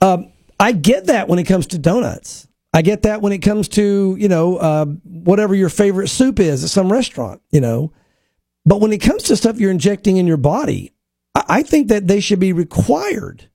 Um, 0.02 0.32
I 0.58 0.72
get 0.72 1.06
that 1.06 1.28
when 1.28 1.38
it 1.38 1.44
comes 1.44 1.68
to 1.68 1.78
donuts. 1.78 2.46
I 2.74 2.82
get 2.82 3.02
that 3.02 3.22
when 3.22 3.32
it 3.32 3.38
comes 3.38 3.68
to, 3.68 4.16
you 4.18 4.28
know, 4.28 4.58
uh, 4.58 4.84
whatever 4.84 5.54
your 5.54 5.70
favorite 5.70 6.08
soup 6.08 6.38
is 6.38 6.62
at 6.62 6.68
some 6.68 6.92
restaurant, 6.92 7.40
you 7.50 7.62
know. 7.62 7.94
But 8.66 8.82
when 8.82 8.92
it 8.92 8.98
comes 8.98 9.22
to 9.24 9.36
stuff 9.36 9.58
you're 9.58 9.70
injecting 9.70 10.18
in 10.18 10.26
your 10.26 10.36
body, 10.36 10.92
I, 11.34 11.44
I 11.48 11.62
think 11.62 11.88
that 11.88 12.06
they 12.06 12.20
should 12.20 12.38
be 12.38 12.52
required 12.52 13.48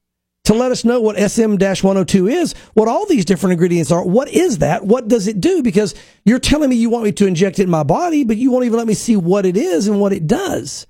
to 0.45 0.53
let 0.53 0.71
us 0.71 0.83
know 0.85 1.01
what 1.01 1.17
SM-102 1.17 2.31
is, 2.31 2.53
what 2.73 2.87
all 2.87 3.05
these 3.05 3.25
different 3.25 3.53
ingredients 3.53 3.91
are. 3.91 4.03
What 4.03 4.29
is 4.29 4.59
that? 4.59 4.85
What 4.85 5.07
does 5.07 5.27
it 5.27 5.41
do? 5.41 5.61
Because 5.61 5.93
you're 6.23 6.39
telling 6.39 6.69
me 6.69 6.75
you 6.75 6.89
want 6.89 7.03
me 7.03 7.11
to 7.13 7.27
inject 7.27 7.59
it 7.59 7.63
in 7.63 7.69
my 7.69 7.83
body, 7.83 8.23
but 8.23 8.37
you 8.37 8.51
won't 8.51 8.65
even 8.65 8.77
let 8.77 8.87
me 8.87 8.93
see 8.93 9.15
what 9.15 9.45
it 9.45 9.57
is 9.57 9.87
and 9.87 9.99
what 9.99 10.13
it 10.13 10.27
does. 10.27 10.87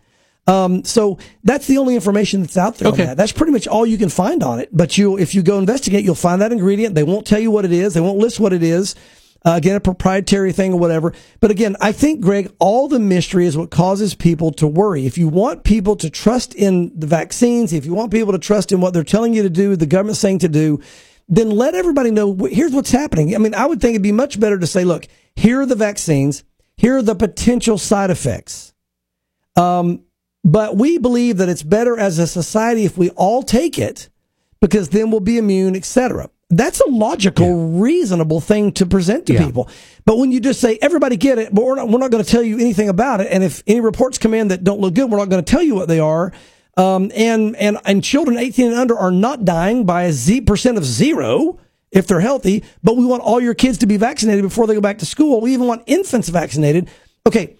Um, 0.47 0.84
so 0.84 1.18
that's 1.43 1.66
the 1.68 1.78
only 1.80 1.95
information 1.95 2.41
that's 2.41 2.58
out 2.58 2.78
there 2.78 2.89
Okay. 2.89 3.01
on 3.01 3.08
that. 3.10 3.18
That's 3.18 3.32
pretty 3.32 3.51
much 3.51 3.68
all 3.68 3.86
you 3.86 3.97
can 3.97 4.10
find 4.10 4.43
on 4.43 4.60
it. 4.60 4.70
But 4.72 4.97
you, 4.97 5.18
if 5.18 5.34
you 5.34 5.41
go 5.41 5.58
investigate, 5.58 6.06
you'll 6.06 6.16
find 6.16 6.41
that 6.41 6.51
ingredient. 6.51 6.93
They 6.93 7.03
won't 7.03 7.26
tell 7.26 7.39
you 7.39 7.49
what 7.49 7.66
it 7.66 7.72
is. 7.72 7.95
They 7.95 8.01
won't 8.01 8.20
list 8.20 8.39
what 8.39 8.53
it 8.53 8.62
is. 8.62 8.93
Uh, 9.46 9.58
again, 9.58 9.76
a 9.76 9.80
proprietary 9.80 10.52
thing 10.52 10.74
or 10.74 10.80
whatever. 10.80 11.14
But 11.39 11.52
again, 11.52 11.76
I 11.80 11.91
think, 11.91 12.20
Greg, 12.20 12.52
all 12.58 12.88
the 12.88 12.98
mystery 12.98 13.46
is 13.46 13.56
what 13.56 13.70
causes 13.70 14.16
people 14.16 14.52
to 14.54 14.66
worry. 14.66 15.06
If 15.06 15.20
you 15.20 15.28
want 15.28 15.64
people 15.64 15.96
to 15.98 16.10
trust 16.10 16.56
in 16.56 16.91
the 16.98 17.06
vaccines, 17.06 17.72
if 17.72 17.86
you 17.86 17.93
want 17.93 18.12
people 18.12 18.32
to 18.32 18.39
trust 18.39 18.72
in 18.72 18.82
what 18.82 18.93
they're 18.93 19.04
telling 19.04 19.36
you 19.36 19.43
to 19.43 19.50
do, 19.50 19.76
the 19.76 19.86
government's 19.86 20.20
saying 20.20 20.39
to 20.39 20.50
do, 20.50 20.82
then 21.28 21.52
let 21.52 21.76
everybody 21.76 22.10
know 22.10 22.34
here's 22.36 22.74
what's 22.74 22.91
happening. 22.91 23.36
I 23.36 23.38
mean, 23.38 23.54
I 23.54 23.68
would 23.68 23.82
think 23.82 23.91
it'd 23.91 24.02
be 24.02 24.12
much 24.12 24.39
better 24.39 24.58
to 24.58 24.68
say, 24.68 24.84
look, 24.84 25.08
here 25.36 25.62
are 25.62 25.66
the 25.66 25.76
vaccines, 25.76 26.43
here 26.76 26.98
are 26.98 27.04
the 27.04 27.16
potential 27.16 27.78
side 27.78 28.10
effects. 28.10 28.74
Um, 29.56 30.06
but 30.43 30.76
we 30.76 30.98
believe 30.98 31.38
that 31.38 31.50
it's 31.50 31.64
better 31.64 31.98
as 31.98 32.20
a 32.20 32.28
society 32.28 32.86
if 32.86 32.98
we 32.98 33.10
all 33.12 33.41
take 33.41 33.80
it 33.80 34.10
because 34.60 34.89
then 34.89 35.12
we'll 35.12 35.20
be 35.20 35.38
immune, 35.38 35.76
etc. 35.76 36.30
That's 36.56 36.80
a 36.80 36.88
logical, 36.89 37.68
reasonable 37.80 38.39
thing 38.39 38.72
to 38.74 38.86
present 38.86 39.26
to 39.26 39.34
Yeah. 39.34 39.45
people. 39.45 39.68
But 40.06 40.18
when 40.20 40.32
you 40.32 40.39
just 40.39 40.62
say 40.62 40.78
everybody 40.82 41.18
get 41.18 41.38
it, 41.38 41.53
but 41.53 41.66
we're 41.66 41.76
not, 41.76 41.89
we're 41.89 41.99
not 41.99 42.12
going 42.12 42.24
to 42.24 42.30
tell 42.30 42.43
you 42.43 42.56
anything 42.60 42.88
about 42.88 43.20
it, 43.20 43.28
and 43.30 43.43
if 43.43 43.62
any 43.68 43.82
reports 43.82 44.18
come 44.18 44.34
in 44.34 44.47
that 44.47 44.64
don't 44.64 44.80
look 44.80 44.93
good, 44.93 45.12
we're 45.12 45.18
not 45.18 45.30
going 45.30 45.43
to 45.43 45.51
tell 45.51 45.62
you 45.62 45.76
what 45.76 45.88
they 45.88 45.99
are. 45.99 46.32
Um, 46.78 47.12
and 47.16 47.56
and 47.58 47.78
and 47.86 48.03
children 48.03 48.38
18 48.38 48.68
and 48.68 48.76
under 48.76 48.97
are 48.97 49.12
not 49.12 49.43
dying 49.45 49.86
by 49.86 50.03
a 50.03 50.12
z 50.14 50.41
percent 50.41 50.78
of 50.78 50.86
zero 50.86 51.58
if 51.91 52.06
they're 52.08 52.20
healthy. 52.22 52.64
But 52.84 52.95
we 52.97 53.06
want 53.06 53.22
all 53.24 53.39
your 53.41 53.53
kids 53.53 53.78
to 53.80 53.86
be 53.86 53.97
vaccinated 53.97 54.43
before 54.43 54.68
they 54.68 54.76
go 54.76 54.82
back 54.82 54.97
to 54.99 55.06
school. 55.06 55.41
We 55.41 55.53
even 55.53 55.68
want 55.68 55.84
infants 55.88 56.30
vaccinated. 56.30 56.89
Okay, 57.28 57.56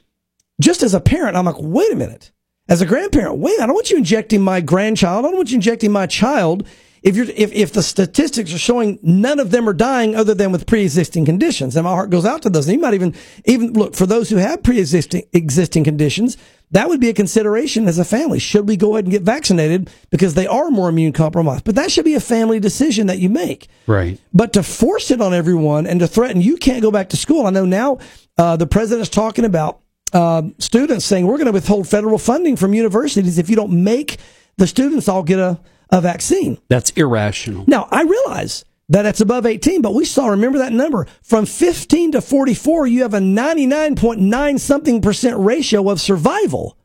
just 0.62 0.84
as 0.84 0.94
a 0.94 1.00
parent, 1.02 1.36
I'm 1.38 1.46
like, 1.46 1.56
wait 1.60 1.92
a 1.92 1.96
minute. 1.96 2.32
As 2.68 2.82
a 2.82 2.86
grandparent, 2.86 3.38
wait, 3.38 3.60
I 3.60 3.66
don't 3.68 3.76
want 3.76 3.92
you 3.92 3.98
injecting 3.98 4.42
my 4.42 4.60
grandchild. 4.60 5.26
I 5.26 5.30
don't 5.30 5.38
want 5.38 5.52
you 5.52 5.56
injecting 5.56 5.92
my 5.92 6.08
child. 6.08 6.66
If 7.06 7.16
you're, 7.16 7.28
if, 7.36 7.54
if 7.54 7.72
the 7.72 7.84
statistics 7.84 8.52
are 8.52 8.58
showing 8.58 8.98
none 9.04 9.40
of 9.40 9.52
them 9.52 9.70
are 9.70 9.74
dying 9.74 10.16
other 10.16 10.34
than 10.34 10.52
with 10.52 10.66
pre-existing 10.66 11.24
conditions, 11.24 11.76
and 11.76 11.84
my 11.84 11.92
heart 11.92 12.10
goes 12.10 12.26
out 12.26 12.42
to 12.42 12.50
those. 12.50 12.68
And 12.68 12.74
you 12.74 12.82
might 12.82 12.96
even, 12.96 13.14
even 13.46 13.74
look 13.74 13.94
for 13.94 14.08
those 14.08 14.32
who 14.32 14.38
have 14.38 14.64
pre-existing, 14.64 15.22
existing 15.32 15.84
conditions. 15.84 16.36
That 16.72 16.90
would 16.90 17.00
be 17.00 17.10
a 17.10 17.14
consideration 17.14 17.88
as 17.88 18.00
a 18.00 18.04
family. 18.04 18.40
Should 18.40 18.68
we 18.68 18.76
go 18.76 18.96
ahead 18.96 19.06
and 19.06 19.12
get 19.12 19.22
vaccinated 19.22 19.92
because 20.10 20.34
they 20.34 20.48
are 20.48 20.72
more 20.72 20.90
immune 20.90 21.14
compromised? 21.14 21.64
But 21.64 21.76
that 21.76 21.92
should 21.92 22.06
be 22.06 22.16
a 22.16 22.20
family 22.20 22.60
decision 22.60 23.06
that 23.06 23.20
you 23.20 23.30
make. 23.30 23.68
Right. 23.86 24.20
But 24.34 24.54
to 24.54 24.64
force 24.64 25.12
it 25.12 25.22
on 25.22 25.32
everyone 25.32 25.86
and 25.86 26.00
to 26.00 26.08
threaten 26.08 26.42
you 26.42 26.58
can't 26.58 26.82
go 26.82 26.90
back 26.90 27.10
to 27.10 27.18
school. 27.18 27.46
I 27.46 27.52
know 27.52 27.66
now 27.66 28.00
uh, 28.40 28.58
the 28.58 28.66
president's 28.66 29.10
talking 29.10 29.46
about 29.46 29.80
uh, 30.12 30.42
students 30.58 31.06
saying 31.06 31.28
we're 31.28 31.38
going 31.38 31.46
to 31.46 31.52
withhold 31.52 31.88
federal 31.88 32.18
funding 32.18 32.56
from 32.56 32.74
universities 32.74 33.38
if 33.38 33.48
you 33.48 33.56
don't 33.56 33.84
make 33.84 34.18
the 34.58 34.66
students 34.66 35.08
all 35.08 35.22
get 35.22 35.38
a, 35.38 35.60
a 35.90 36.02
vaccine. 36.02 36.58
That's 36.68 36.92
irrational. 36.92 37.66
Now 37.68 37.88
I 37.92 38.04
realize 38.04 38.66
that 38.90 39.06
it's 39.06 39.22
above 39.22 39.46
18, 39.46 39.82
but 39.82 39.94
we 39.94 40.06
saw 40.06 40.28
remember 40.28 40.60
that 40.60 40.74
number 40.74 41.08
from 41.24 41.46
15 41.46 42.14
to 42.14 42.22
44. 42.22 42.88
You 42.88 43.02
have 43.02 43.14
a 43.14 43.20
99.9 43.20 44.60
something 44.60 45.02
percent 45.02 45.40
ratio 45.40 45.90
of 45.90 46.00
survival. 46.00 46.78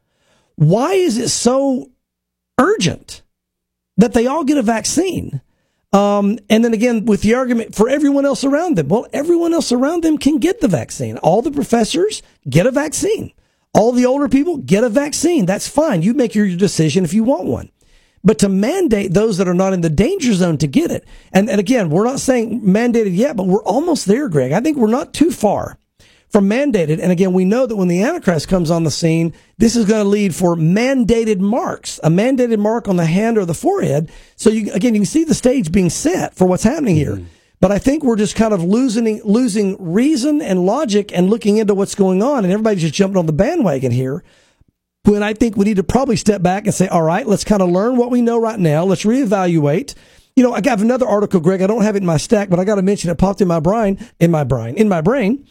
Why 0.57 0.93
is 0.93 1.19
it 1.19 1.29
so 1.29 1.91
urgent 2.59 3.23
that 3.97 4.15
they 4.15 4.27
all 4.27 4.45
get 4.45 4.59
a 4.59 4.63
vaccine? 4.63 5.41
Um, 5.93 6.39
and 6.49 6.65
then 6.65 6.73
again, 6.73 7.05
with 7.05 7.23
the 7.23 7.35
argument 7.35 7.75
for 7.75 7.89
everyone 7.89 8.25
else 8.25 8.45
around 8.45 8.77
them, 8.77 8.89
well, 8.89 9.07
everyone 9.13 9.53
else 9.53 9.73
around 9.73 10.05
them 10.05 10.19
can 10.19 10.39
get 10.39 10.61
the 10.61 10.69
vaccine. 10.69 11.19
All 11.19 11.43
the 11.43 11.51
professors 11.51 12.23
get 12.49 12.67
a 12.67 12.71
vaccine. 12.71 13.33
All 13.75 13.93
the 13.93 14.07
older 14.07 14.29
people 14.29 14.59
get 14.59 14.85
a 14.85 14.89
vaccine. 14.89 15.47
That's 15.47 15.69
fine. 15.69 16.03
You 16.03 16.15
make 16.15 16.35
your 16.35 16.49
decision 16.57 17.05
if 17.05 17.13
you 17.13 17.25
want 17.25 17.45
one. 17.45 17.71
But 18.23 18.39
to 18.41 18.49
mandate 18.49 19.15
those 19.15 19.39
that 19.39 19.49
are 19.49 19.55
not 19.55 19.73
in 19.73 19.81
the 19.81 19.89
danger 19.89 20.35
zone 20.35 20.59
to 20.59 20.67
get 20.67 20.91
it, 20.91 21.07
and, 21.33 21.49
and 21.49 21.59
again, 21.59 21.89
we're 21.89 22.05
not 22.05 22.21
saying 22.21 22.61
mandated 22.63 23.17
yet, 23.17 23.37
but 23.37 23.47
we're 23.47 23.65
almost 23.65 24.07
there, 24.07 24.29
Greg. 24.29 24.53
I 24.53 24.61
think 24.61 24.77
we're 24.77 24.89
not 24.89 25.15
too 25.15 25.31
far 25.31 25.79
from 26.31 26.49
mandated. 26.49 27.01
And 27.01 27.11
again, 27.11 27.33
we 27.33 27.45
know 27.45 27.67
that 27.67 27.77
when 27.77 27.89
the 27.89 28.03
Antichrist 28.03 28.49
comes 28.49 28.71
on 28.71 28.85
the 28.85 28.91
scene, 28.91 29.35
this 29.59 29.75
is 29.75 29.85
going 29.85 30.03
to 30.03 30.09
lead 30.09 30.35
for 30.35 30.55
mandated 30.55 31.41
marks, 31.41 31.99
a 32.05 32.09
mandated 32.09 32.59
mark 32.59 32.89
on 32.89 32.97
the 32.97 33.07
hand 33.07 33.37
or 33.37 33.45
the 33.45 33.55
forehead. 33.55 34.11
So 34.37 34.49
you, 34.49 34.73
again, 34.73 34.95
you 34.95 35.01
can 35.01 35.07
see 35.07 35.25
the 35.25 35.35
stage 35.35 35.73
being 35.73 35.91
set 35.91 36.35
for 36.35 36.47
what's 36.47 36.63
happening 36.63 36.97
here. 36.97 37.17
Mm-hmm. 37.17 37.25
But 37.59 37.73
I 37.73 37.79
think 37.79 38.03
we're 38.03 38.17
just 38.17 38.37
kind 38.37 38.55
of 38.55 38.65
losing, 38.65 39.21
losing 39.23 39.77
reason 39.93 40.41
and 40.41 40.65
logic 40.65 41.13
and 41.13 41.29
looking 41.29 41.59
into 41.59 41.75
what's 41.75 41.95
going 41.95 42.23
on. 42.23 42.45
And 42.45 42.53
everybody's 42.53 42.83
just 42.83 42.95
jumping 42.95 43.19
on 43.19 43.27
the 43.27 43.33
bandwagon 43.33 43.93
here. 43.93 44.23
When 45.05 45.23
I 45.23 45.33
think 45.33 45.57
we 45.57 45.65
need 45.65 45.77
to 45.77 45.83
probably 45.83 46.17
step 46.17 46.43
back 46.43 46.67
and 46.67 46.75
say, 46.75 46.87
all 46.87 47.03
right, 47.03 47.27
let's 47.27 47.45
kind 47.45 47.63
of 47.63 47.71
learn 47.71 47.97
what 47.97 48.11
we 48.11 48.21
know 48.21 48.39
right 48.39 48.59
now. 48.59 48.85
Let's 48.85 49.05
reevaluate. 49.05 49.95
You 50.37 50.43
know, 50.43 50.53
I 50.53 50.61
got 50.61 50.81
another 50.81 51.07
article, 51.07 51.41
Greg. 51.41 51.63
I 51.63 51.67
don't 51.67 51.83
have 51.83 51.97
it 51.97 52.01
in 52.01 52.07
my 52.07 52.19
stack, 52.19 52.51
but 52.51 52.59
I 52.59 52.65
got 52.65 52.77
to 52.77 52.83
mention 52.83 53.11
it 53.11 53.19
popped 53.19 53.41
in 53.41 53.49
my 53.49 53.61
brain, 53.61 53.99
in 54.21 54.31
my 54.31 54.45
brain, 54.45 54.77
in 54.77 54.89
my 54.89 55.01
brain. 55.01 55.47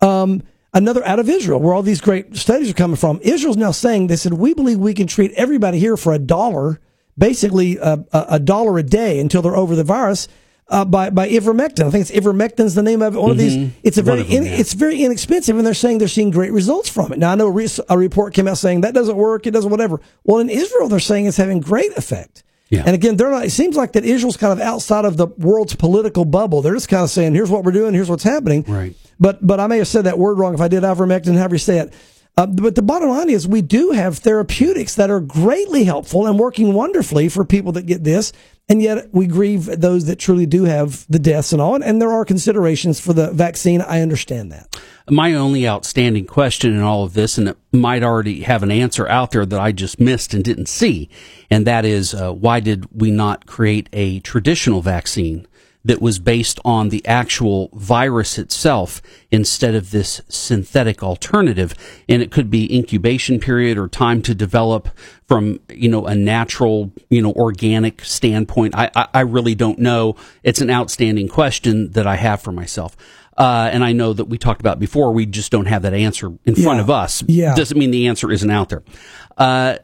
Um, 0.00 0.42
another 0.72 1.06
out 1.06 1.18
of 1.18 1.28
Israel, 1.28 1.60
where 1.60 1.74
all 1.74 1.82
these 1.82 2.00
great 2.00 2.36
studies 2.36 2.70
are 2.70 2.74
coming 2.74 2.96
from. 2.96 3.20
Israel's 3.22 3.56
now 3.56 3.70
saying 3.70 4.08
they 4.08 4.16
said 4.16 4.34
we 4.34 4.54
believe 4.54 4.78
we 4.78 4.94
can 4.94 5.06
treat 5.06 5.32
everybody 5.32 5.78
here 5.78 5.96
for 5.96 6.12
a 6.12 6.18
dollar, 6.18 6.80
basically 7.16 7.76
a, 7.76 8.04
a, 8.12 8.26
a 8.30 8.40
dollar 8.40 8.78
a 8.78 8.82
day 8.82 9.20
until 9.20 9.42
they're 9.42 9.56
over 9.56 9.76
the 9.76 9.84
virus. 9.84 10.28
Uh, 10.66 10.82
by 10.82 11.10
by 11.10 11.28
ivermectin, 11.28 11.86
I 11.86 11.90
think 11.90 12.08
it's 12.08 12.10
ivermectin's 12.10 12.74
the 12.74 12.82
name 12.82 13.02
of 13.02 13.14
it. 13.14 13.18
One 13.20 13.30
of 13.30 13.36
these, 13.36 13.70
it's 13.82 13.98
a 13.98 14.02
very 14.02 14.22
them, 14.22 14.32
in, 14.32 14.44
yeah. 14.44 14.52
it's 14.52 14.72
very 14.72 15.02
inexpensive, 15.02 15.58
and 15.58 15.66
they're 15.66 15.74
saying 15.74 15.98
they're 15.98 16.08
seeing 16.08 16.30
great 16.30 16.52
results 16.52 16.88
from 16.88 17.12
it. 17.12 17.18
Now 17.18 17.32
I 17.32 17.34
know 17.34 17.48
a, 17.48 17.50
re- 17.50 17.68
a 17.90 17.98
report 17.98 18.32
came 18.32 18.48
out 18.48 18.56
saying 18.56 18.80
that 18.80 18.94
doesn't 18.94 19.16
work, 19.16 19.46
it 19.46 19.50
doesn't 19.50 19.70
whatever. 19.70 20.00
Well, 20.24 20.38
in 20.38 20.48
Israel, 20.48 20.88
they're 20.88 21.00
saying 21.00 21.26
it's 21.26 21.36
having 21.36 21.60
great 21.60 21.92
effect. 21.98 22.44
Yeah. 22.70 22.82
And 22.86 22.94
again, 22.94 23.16
they're 23.16 23.30
not. 23.30 23.44
It 23.44 23.50
seems 23.50 23.76
like 23.76 23.92
that 23.92 24.04
Israel's 24.04 24.38
kind 24.38 24.52
of 24.52 24.60
outside 24.60 25.04
of 25.04 25.18
the 25.18 25.26
world's 25.26 25.76
political 25.76 26.24
bubble. 26.24 26.62
They're 26.62 26.74
just 26.74 26.88
kind 26.88 27.04
of 27.04 27.10
saying, 27.10 27.34
"Here's 27.34 27.50
what 27.50 27.62
we're 27.62 27.72
doing. 27.72 27.92
Here's 27.92 28.08
what's 28.08 28.24
happening." 28.24 28.64
Right. 28.66 28.96
But 29.20 29.46
but 29.46 29.60
I 29.60 29.66
may 29.66 29.78
have 29.78 29.88
said 29.88 30.04
that 30.04 30.18
word 30.18 30.38
wrong 30.38 30.54
if 30.54 30.60
I 30.60 30.68
did 30.68 30.82
ivermectin, 30.82 31.36
however 31.36 31.56
you 31.56 31.58
say 31.58 31.78
it. 31.78 31.92
Uh, 32.36 32.46
but 32.46 32.74
the 32.74 32.82
bottom 32.82 33.10
line 33.10 33.30
is, 33.30 33.46
we 33.46 33.62
do 33.62 33.92
have 33.92 34.18
therapeutics 34.18 34.96
that 34.96 35.10
are 35.10 35.20
greatly 35.20 35.84
helpful 35.84 36.26
and 36.26 36.38
working 36.38 36.72
wonderfully 36.72 37.28
for 37.28 37.44
people 37.44 37.70
that 37.72 37.86
get 37.86 38.02
this, 38.02 38.32
and 38.68 38.82
yet 38.82 39.08
we 39.12 39.26
grieve 39.28 39.66
those 39.66 40.06
that 40.06 40.18
truly 40.18 40.46
do 40.46 40.64
have 40.64 41.06
the 41.08 41.20
deaths 41.20 41.52
and 41.52 41.62
all. 41.62 41.80
And 41.80 42.02
there 42.02 42.10
are 42.10 42.24
considerations 42.24 42.98
for 42.98 43.12
the 43.12 43.30
vaccine. 43.30 43.80
I 43.82 44.00
understand 44.00 44.50
that. 44.50 44.80
My 45.08 45.34
only 45.34 45.68
outstanding 45.68 46.26
question 46.26 46.72
in 46.72 46.80
all 46.80 47.04
of 47.04 47.12
this, 47.12 47.38
and 47.38 47.50
it 47.50 47.58
might 47.72 48.02
already 48.02 48.40
have 48.40 48.62
an 48.64 48.70
answer 48.72 49.06
out 49.06 49.30
there 49.30 49.46
that 49.46 49.60
I 49.60 49.70
just 49.70 50.00
missed 50.00 50.34
and 50.34 50.42
didn't 50.42 50.68
see, 50.68 51.08
and 51.50 51.66
that 51.66 51.84
is 51.84 52.14
uh, 52.14 52.32
why 52.32 52.58
did 52.58 52.88
we 52.90 53.12
not 53.12 53.46
create 53.46 53.88
a 53.92 54.18
traditional 54.20 54.82
vaccine 54.82 55.46
that 55.84 56.00
was 56.00 56.18
based 56.18 56.58
on 56.64 56.88
the 56.88 57.04
actual 57.06 57.70
virus 57.74 58.38
itself 58.38 59.02
instead 59.30 59.74
of 59.74 59.90
this 59.90 60.20
synthetic 60.28 61.02
alternative? 61.02 61.74
And 62.08 62.22
it 62.22 62.30
could 62.30 62.50
be 62.50 62.74
incubation 62.74 63.38
period 63.38 63.78
or 63.78 63.88
time 63.88 64.22
to 64.22 64.34
develop 64.34 64.88
from 65.26 65.60
you 65.68 65.88
know 65.88 66.06
a 66.06 66.14
natural 66.14 66.92
you 67.10 67.22
know 67.22 67.32
organic 67.32 68.04
standpoint. 68.04 68.74
I 68.76 68.90
I, 68.94 69.08
I 69.14 69.20
really 69.20 69.54
don't 69.54 69.78
know. 69.78 70.16
It's 70.42 70.60
an 70.60 70.70
outstanding 70.70 71.28
question 71.28 71.92
that 71.92 72.06
I 72.06 72.16
have 72.16 72.42
for 72.42 72.52
myself. 72.52 72.96
Uh, 73.36 73.68
and 73.72 73.82
I 73.82 73.92
know 73.92 74.12
that 74.12 74.26
we 74.26 74.38
talked 74.38 74.60
about 74.60 74.78
before, 74.78 75.12
we 75.12 75.26
just 75.26 75.50
don't 75.50 75.66
have 75.66 75.82
that 75.82 75.94
answer 75.94 76.32
in 76.44 76.54
front 76.54 76.80
of 76.80 76.88
us. 76.88 77.24
Yeah. 77.26 77.54
Doesn't 77.54 77.76
mean 77.76 77.90
the 77.90 78.06
answer 78.06 78.30
isn't 78.30 78.50
out 78.50 78.68
there. 78.68 78.84
Uh, 79.36 79.78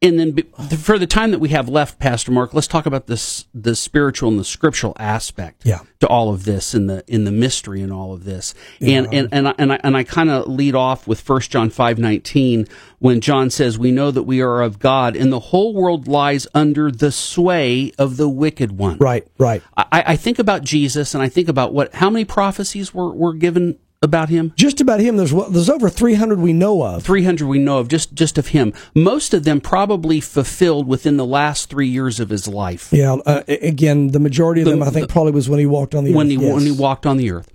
and 0.00 0.18
then 0.18 0.36
for 0.78 0.96
the 0.96 1.06
time 1.08 1.32
that 1.32 1.40
we 1.40 1.48
have 1.48 1.68
left, 1.68 1.98
Pastor 1.98 2.30
Mark, 2.30 2.54
let's 2.54 2.68
talk 2.68 2.86
about 2.86 3.08
this 3.08 3.46
the 3.52 3.74
spiritual 3.74 4.28
and 4.28 4.38
the 4.38 4.44
scriptural 4.44 4.92
aspect 4.98 5.62
Yeah. 5.64 5.80
to 6.00 6.06
all 6.06 6.32
of 6.32 6.44
this 6.44 6.72
and 6.72 6.88
the 6.88 7.02
in 7.08 7.24
the 7.24 7.32
mystery 7.32 7.82
and 7.82 7.92
all 7.92 8.12
of 8.12 8.24
this. 8.24 8.54
Yeah. 8.78 8.98
And 8.98 9.12
and 9.14 9.28
and 9.32 9.48
I, 9.48 9.54
and 9.58 9.72
I, 9.72 9.80
and 9.82 9.96
I 9.96 10.04
kind 10.04 10.30
of 10.30 10.46
lead 10.46 10.76
off 10.76 11.08
with 11.08 11.28
1 11.28 11.40
John 11.50 11.68
5:19 11.70 12.68
when 13.00 13.20
John 13.20 13.50
says 13.50 13.76
we 13.78 13.90
know 13.90 14.10
that 14.12 14.22
we 14.22 14.40
are 14.40 14.62
of 14.62 14.78
God 14.78 15.16
and 15.16 15.32
the 15.32 15.40
whole 15.40 15.74
world 15.74 16.06
lies 16.06 16.46
under 16.54 16.90
the 16.92 17.10
sway 17.10 17.92
of 17.98 18.16
the 18.16 18.28
wicked 18.28 18.78
one. 18.78 18.98
Right, 18.98 19.26
right. 19.38 19.62
I, 19.76 19.86
I 20.06 20.16
think 20.16 20.38
about 20.38 20.62
Jesus 20.62 21.12
and 21.14 21.22
I 21.22 21.28
think 21.28 21.48
about 21.48 21.72
what 21.74 21.94
how 21.94 22.08
many 22.08 22.24
prophecies 22.24 22.94
were 22.94 23.12
were 23.12 23.34
given 23.34 23.78
about 24.00 24.28
him? 24.28 24.52
Just 24.56 24.80
about 24.80 25.00
him. 25.00 25.16
There's 25.16 25.32
there's 25.32 25.68
over 25.70 25.88
300 25.88 26.38
we 26.38 26.52
know 26.52 26.82
of. 26.82 27.02
300 27.02 27.46
we 27.46 27.58
know 27.58 27.78
of 27.78 27.88
just 27.88 28.14
just 28.14 28.38
of 28.38 28.48
him. 28.48 28.72
Most 28.94 29.34
of 29.34 29.44
them 29.44 29.60
probably 29.60 30.20
fulfilled 30.20 30.86
within 30.86 31.16
the 31.16 31.26
last 31.26 31.68
3 31.70 31.86
years 31.88 32.20
of 32.20 32.30
his 32.30 32.46
life. 32.46 32.88
Yeah. 32.92 33.14
Uh, 33.26 33.42
again, 33.48 34.08
the 34.08 34.20
majority 34.20 34.60
of 34.60 34.66
The- 34.66 34.70
them, 34.72 34.82
I 34.82 34.90
think, 34.90 35.08
probably 35.08 35.32
was 35.32 35.48
when 35.48 35.58
he 35.58 35.66
walked 35.66 35.94
on 35.94 36.04
the 36.04 36.12
when 36.14 36.26
earth. 36.26 36.30
he 36.40 36.44
yes. 36.46 36.54
when 36.54 36.62
he 36.64 36.70
walked 36.72 37.06
on 37.06 37.16
the 37.16 37.30
earth. 37.32 37.48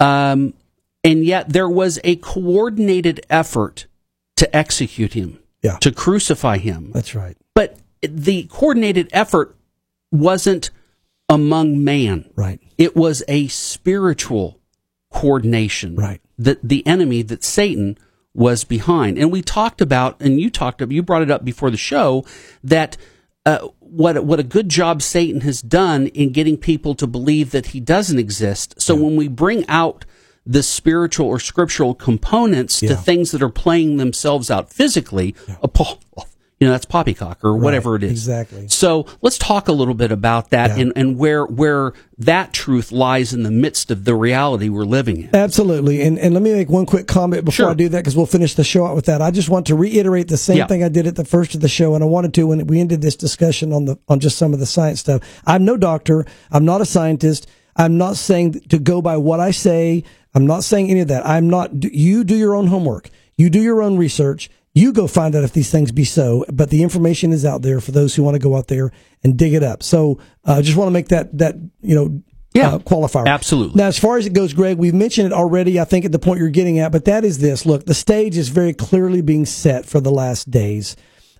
Um, 0.00 0.54
and 1.04 1.24
yet 1.24 1.48
there 1.50 1.68
was 1.68 2.00
a 2.04 2.16
coordinated 2.16 3.24
effort 3.30 3.86
to 4.36 4.56
execute 4.56 5.12
him, 5.14 5.38
Yeah. 5.62 5.76
to 5.78 5.92
crucify 5.92 6.58
him. 6.58 6.90
That's 6.92 7.14
right. 7.14 7.36
But 7.54 7.78
the 8.00 8.44
coordinated 8.44 9.08
effort 9.12 9.56
wasn't 10.10 10.70
among 11.28 11.82
man. 11.84 12.28
Right. 12.34 12.60
It 12.78 12.96
was 12.96 13.22
a 13.28 13.46
spiritual 13.48 14.58
coordination. 15.12 15.96
Right. 15.96 16.20
That 16.38 16.58
the 16.62 16.86
enemy, 16.86 17.22
that 17.22 17.44
Satan 17.44 17.98
was 18.34 18.64
behind. 18.64 19.18
And 19.18 19.30
we 19.30 19.42
talked 19.42 19.80
about, 19.80 20.20
and 20.20 20.40
you 20.40 20.50
talked 20.50 20.80
about, 20.80 20.92
you 20.92 21.02
brought 21.02 21.22
it 21.22 21.30
up 21.30 21.44
before 21.44 21.70
the 21.70 21.76
show, 21.76 22.24
that 22.64 22.96
uh, 23.44 23.68
what 23.80 24.24
what 24.24 24.40
a 24.40 24.44
good 24.44 24.68
job 24.68 25.02
Satan 25.02 25.42
has 25.42 25.60
done 25.60 26.06
in 26.08 26.32
getting 26.32 26.56
people 26.56 26.94
to 26.94 27.06
believe 27.06 27.50
that 27.50 27.66
he 27.66 27.80
doesn't 27.80 28.18
exist. 28.18 28.80
So 28.80 28.94
when 28.94 29.16
we 29.16 29.28
bring 29.28 29.66
out 29.68 30.04
the 30.46 30.62
spiritual 30.62 31.26
or 31.26 31.38
scriptural 31.38 31.94
components 31.94 32.80
to 32.80 32.96
things 32.96 33.30
that 33.32 33.42
are 33.42 33.50
playing 33.50 33.96
themselves 33.96 34.50
out 34.50 34.72
physically, 34.72 35.34
a 35.62 35.68
po- 35.68 35.98
you 36.62 36.68
know, 36.68 36.72
that's 36.74 36.84
poppycock 36.84 37.42
or 37.42 37.56
whatever 37.56 37.96
it 37.96 38.04
is. 38.04 38.12
exactly. 38.12 38.68
So 38.68 39.06
let's 39.20 39.36
talk 39.36 39.66
a 39.66 39.72
little 39.72 39.94
bit 39.94 40.12
about 40.12 40.50
that 40.50 40.70
Yeah. 40.76 40.82
and, 40.82 40.92
and 40.94 41.18
where 41.18 41.44
where 41.44 41.92
that 42.18 42.52
truth 42.52 42.92
lies 42.92 43.34
in 43.34 43.42
the 43.42 43.50
midst 43.50 43.90
of 43.90 44.04
the 44.04 44.14
reality 44.14 44.68
we're 44.68 44.84
living 44.84 45.22
in. 45.22 45.34
Absolutely. 45.34 46.02
And 46.02 46.20
and 46.20 46.34
let 46.34 46.42
me 46.44 46.52
make 46.52 46.68
one 46.70 46.86
quick 46.86 47.08
comment 47.08 47.44
before 47.44 47.64
Sure. 47.64 47.70
I 47.70 47.74
do 47.74 47.88
that 47.88 47.98
because 47.98 48.16
we'll 48.16 48.26
finish 48.26 48.54
the 48.54 48.62
show 48.62 48.86
out 48.86 48.94
with 48.94 49.06
that. 49.06 49.20
I 49.20 49.32
just 49.32 49.48
want 49.48 49.66
to 49.66 49.74
reiterate 49.74 50.28
the 50.28 50.36
same 50.36 50.58
Yeah. 50.58 50.68
thing 50.68 50.84
I 50.84 50.88
did 50.88 51.08
at 51.08 51.16
the 51.16 51.24
first 51.24 51.56
of 51.56 51.62
the 51.62 51.68
show 51.68 51.96
and 51.96 52.04
I 52.04 52.06
wanted 52.06 52.32
to 52.34 52.46
when 52.46 52.64
we 52.68 52.78
ended 52.78 53.02
this 53.02 53.16
discussion 53.16 53.72
on 53.72 53.86
the 53.86 53.98
on 54.08 54.20
just 54.20 54.38
some 54.38 54.52
of 54.54 54.60
the 54.60 54.66
science 54.66 55.00
stuff. 55.00 55.20
I'm 55.44 55.64
no 55.64 55.76
doctor, 55.76 56.24
I'm 56.52 56.64
not 56.64 56.80
a 56.80 56.86
scientist. 56.86 57.48
I'm 57.74 57.98
not 57.98 58.16
saying 58.16 58.60
to 58.68 58.78
go 58.78 59.02
by 59.02 59.16
what 59.16 59.40
I 59.40 59.50
say. 59.50 60.04
I'm 60.34 60.46
not 60.46 60.62
saying 60.62 60.90
any 60.90 61.00
of 61.00 61.08
that. 61.08 61.26
I'm 61.26 61.50
not 61.50 61.70
you 61.92 62.22
do 62.22 62.36
your 62.36 62.54
own 62.54 62.68
homework. 62.68 63.10
You 63.36 63.50
do 63.50 63.60
your 63.60 63.82
own 63.82 63.96
research. 63.96 64.48
You 64.74 64.92
go 64.92 65.06
find 65.06 65.34
out 65.34 65.44
if 65.44 65.52
these 65.52 65.70
things 65.70 65.92
be 65.92 66.04
so, 66.04 66.44
but 66.50 66.70
the 66.70 66.82
information 66.82 67.32
is 67.32 67.44
out 67.44 67.60
there 67.60 67.80
for 67.80 67.92
those 67.92 68.14
who 68.14 68.22
want 68.22 68.36
to 68.36 68.38
go 68.38 68.56
out 68.56 68.68
there 68.68 68.90
and 69.22 69.36
dig 69.36 69.52
it 69.52 69.62
up. 69.62 69.82
So 69.82 70.18
I 70.44 70.58
uh, 70.58 70.62
just 70.62 70.78
want 70.78 70.86
to 70.88 70.92
make 70.92 71.08
that 71.08 71.36
that 71.38 71.56
you 71.82 71.94
know 71.94 72.22
Yeah. 72.54 72.74
uh, 72.74 72.78
qualifier. 72.78 73.26
Absolutely. 73.26 73.76
Now, 73.76 73.88
as 73.88 73.98
far 73.98 74.16
as 74.16 74.26
it 74.26 74.32
goes, 74.32 74.54
Greg, 74.54 74.78
we've 74.78 74.94
mentioned 74.94 75.26
it 75.26 75.32
already. 75.34 75.78
I 75.78 75.84
think 75.84 76.04
at 76.06 76.12
the 76.12 76.18
point 76.18 76.40
you're 76.40 76.48
getting 76.48 76.78
at, 76.78 76.90
but 76.90 77.04
that 77.04 77.22
is 77.24 77.38
this: 77.38 77.66
look, 77.66 77.84
the 77.84 77.92
stage 77.94 78.38
is 78.38 78.48
very 78.48 78.72
clearly 78.72 79.20
being 79.20 79.44
set 79.44 79.84
for 79.84 80.00
the 80.00 80.10
last 80.10 80.50
days, 80.50 80.96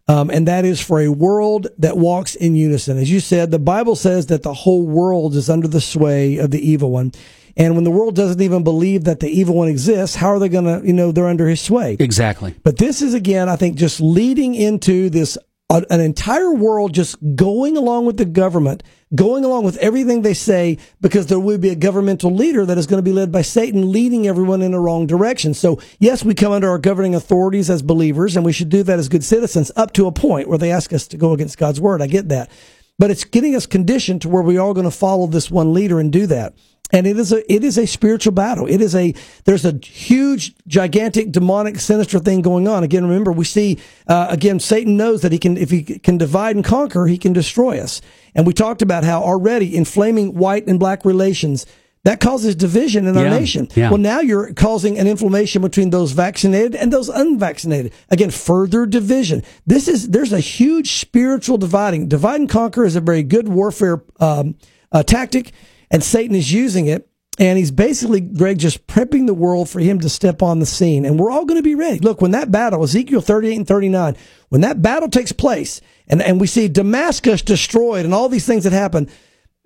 um, 0.08 0.28
and 0.28 0.46
that 0.46 0.66
is 0.66 0.80
for 0.80 1.00
a 1.00 1.08
world 1.08 1.68
that 1.78 1.96
walks 1.96 2.34
in 2.34 2.54
unison. 2.54 2.98
As 2.98 3.10
you 3.10 3.20
said, 3.20 3.50
the 3.50 3.58
Bible 3.58 3.96
says 3.96 4.26
that 4.26 4.42
the 4.42 4.52
whole 4.54 4.82
world 4.86 5.34
is 5.36 5.48
under 5.48 5.68
the 5.68 5.80
sway 5.80 6.36
of 6.36 6.50
the 6.50 6.60
evil 6.60 6.90
one. 6.90 7.12
And 7.56 7.74
when 7.74 7.84
the 7.84 7.90
world 7.90 8.16
doesn't 8.16 8.40
even 8.40 8.64
believe 8.64 9.04
that 9.04 9.20
the 9.20 9.28
evil 9.28 9.54
one 9.54 9.68
exists, 9.68 10.16
how 10.16 10.28
are 10.28 10.38
they 10.38 10.48
going 10.48 10.64
to, 10.64 10.86
you 10.86 10.92
know, 10.92 11.12
they're 11.12 11.26
under 11.26 11.48
his 11.48 11.60
sway? 11.60 11.96
Exactly. 11.98 12.54
But 12.62 12.78
this 12.78 13.02
is 13.02 13.14
again, 13.14 13.48
I 13.48 13.56
think, 13.56 13.76
just 13.76 14.00
leading 14.00 14.54
into 14.54 15.10
this 15.10 15.36
uh, 15.72 15.80
an 15.88 16.00
entire 16.00 16.52
world 16.52 16.92
just 16.92 17.16
going 17.34 17.78
along 17.78 18.04
with 18.04 18.18
the 18.18 18.26
government, 18.26 18.82
going 19.14 19.42
along 19.42 19.64
with 19.64 19.78
everything 19.78 20.20
they 20.20 20.34
say, 20.34 20.76
because 21.00 21.28
there 21.28 21.40
will 21.40 21.56
be 21.56 21.70
a 21.70 21.74
governmental 21.74 22.30
leader 22.30 22.66
that 22.66 22.76
is 22.76 22.86
going 22.86 22.98
to 22.98 23.02
be 23.02 23.12
led 23.12 23.32
by 23.32 23.40
Satan, 23.40 23.90
leading 23.90 24.26
everyone 24.26 24.60
in 24.60 24.72
the 24.72 24.78
wrong 24.78 25.06
direction. 25.06 25.54
So, 25.54 25.80
yes, 25.98 26.26
we 26.26 26.34
come 26.34 26.52
under 26.52 26.68
our 26.68 26.78
governing 26.78 27.14
authorities 27.14 27.70
as 27.70 27.80
believers, 27.80 28.36
and 28.36 28.44
we 28.44 28.52
should 28.52 28.68
do 28.68 28.82
that 28.82 28.98
as 28.98 29.08
good 29.08 29.24
citizens 29.24 29.70
up 29.74 29.94
to 29.94 30.06
a 30.06 30.12
point 30.12 30.46
where 30.46 30.58
they 30.58 30.70
ask 30.70 30.92
us 30.92 31.06
to 31.08 31.16
go 31.16 31.32
against 31.32 31.56
God's 31.56 31.80
word. 31.80 32.02
I 32.02 32.06
get 32.06 32.28
that. 32.28 32.50
But 32.98 33.10
it's 33.10 33.24
getting 33.24 33.56
us 33.56 33.64
conditioned 33.64 34.20
to 34.22 34.28
where 34.28 34.42
we 34.42 34.58
are 34.58 34.74
going 34.74 34.84
to 34.84 34.90
follow 34.90 35.26
this 35.26 35.50
one 35.50 35.72
leader 35.72 35.98
and 35.98 36.12
do 36.12 36.26
that. 36.26 36.54
And 36.92 37.06
it 37.06 37.18
is 37.18 37.32
a 37.32 37.52
it 37.52 37.64
is 37.64 37.78
a 37.78 37.86
spiritual 37.86 38.32
battle. 38.32 38.66
It 38.66 38.80
is 38.82 38.94
a 38.94 39.14
there's 39.44 39.64
a 39.64 39.72
huge, 39.82 40.54
gigantic, 40.66 41.32
demonic, 41.32 41.78
sinister 41.80 42.18
thing 42.18 42.42
going 42.42 42.68
on. 42.68 42.84
Again, 42.84 43.04
remember 43.04 43.32
we 43.32 43.44
see 43.46 43.78
uh, 44.08 44.26
again 44.28 44.60
Satan 44.60 44.96
knows 44.96 45.22
that 45.22 45.32
he 45.32 45.38
can 45.38 45.56
if 45.56 45.70
he 45.70 45.82
can 45.82 46.18
divide 46.18 46.54
and 46.54 46.64
conquer, 46.64 47.06
he 47.06 47.16
can 47.16 47.32
destroy 47.32 47.78
us. 47.78 48.02
And 48.34 48.46
we 48.46 48.52
talked 48.52 48.82
about 48.82 49.04
how 49.04 49.22
already 49.22 49.74
inflaming 49.74 50.34
white 50.34 50.66
and 50.66 50.78
black 50.78 51.04
relations 51.04 51.64
that 52.04 52.18
causes 52.20 52.56
division 52.56 53.06
in 53.06 53.16
our 53.16 53.24
Yeah, 53.24 53.38
nation. 53.38 53.68
yeah. 53.76 53.88
Well, 53.88 53.98
now 53.98 54.20
you're 54.20 54.52
causing 54.54 54.98
an 54.98 55.06
inflammation 55.06 55.62
between 55.62 55.90
those 55.90 56.10
vaccinated 56.12 56.74
and 56.74 56.92
those 56.92 57.08
unvaccinated. 57.08 57.92
Again, 58.10 58.30
further 58.30 58.86
division. 58.86 59.44
This 59.66 59.86
is 59.88 60.08
there's 60.10 60.32
a 60.32 60.40
huge 60.40 60.92
spiritual 60.94 61.58
dividing. 61.58 62.08
Divide 62.08 62.40
and 62.40 62.48
conquer 62.50 62.84
is 62.84 62.96
a 62.96 63.00
very 63.00 63.22
good 63.22 63.48
warfare 63.48 64.02
um, 64.18 64.56
uh, 64.90 65.02
tactic, 65.04 65.52
and 65.92 66.02
Satan 66.02 66.34
is 66.34 66.50
using 66.50 66.86
it. 66.86 67.08
And 67.38 67.58
he's 67.58 67.70
basically, 67.70 68.20
Greg, 68.20 68.58
just 68.58 68.86
prepping 68.86 69.26
the 69.26 69.34
world 69.34 69.68
for 69.68 69.80
him 69.80 70.00
to 70.00 70.08
step 70.10 70.42
on 70.42 70.58
the 70.58 70.66
scene. 70.66 71.06
And 71.06 71.18
we're 71.18 71.30
all 71.30 71.46
going 71.46 71.58
to 71.58 71.62
be 71.62 71.74
ready. 71.74 71.98
Look, 71.98 72.20
when 72.20 72.32
that 72.32 72.50
battle, 72.50 72.82
Ezekiel 72.82 73.22
38 73.22 73.56
and 73.56 73.66
39, 73.66 74.16
when 74.50 74.60
that 74.60 74.82
battle 74.82 75.08
takes 75.08 75.32
place 75.32 75.80
and, 76.08 76.20
and 76.20 76.40
we 76.40 76.46
see 76.46 76.68
Damascus 76.68 77.40
destroyed 77.40 78.04
and 78.04 78.12
all 78.12 78.28
these 78.28 78.44
things 78.44 78.64
that 78.64 78.74
happen, 78.74 79.08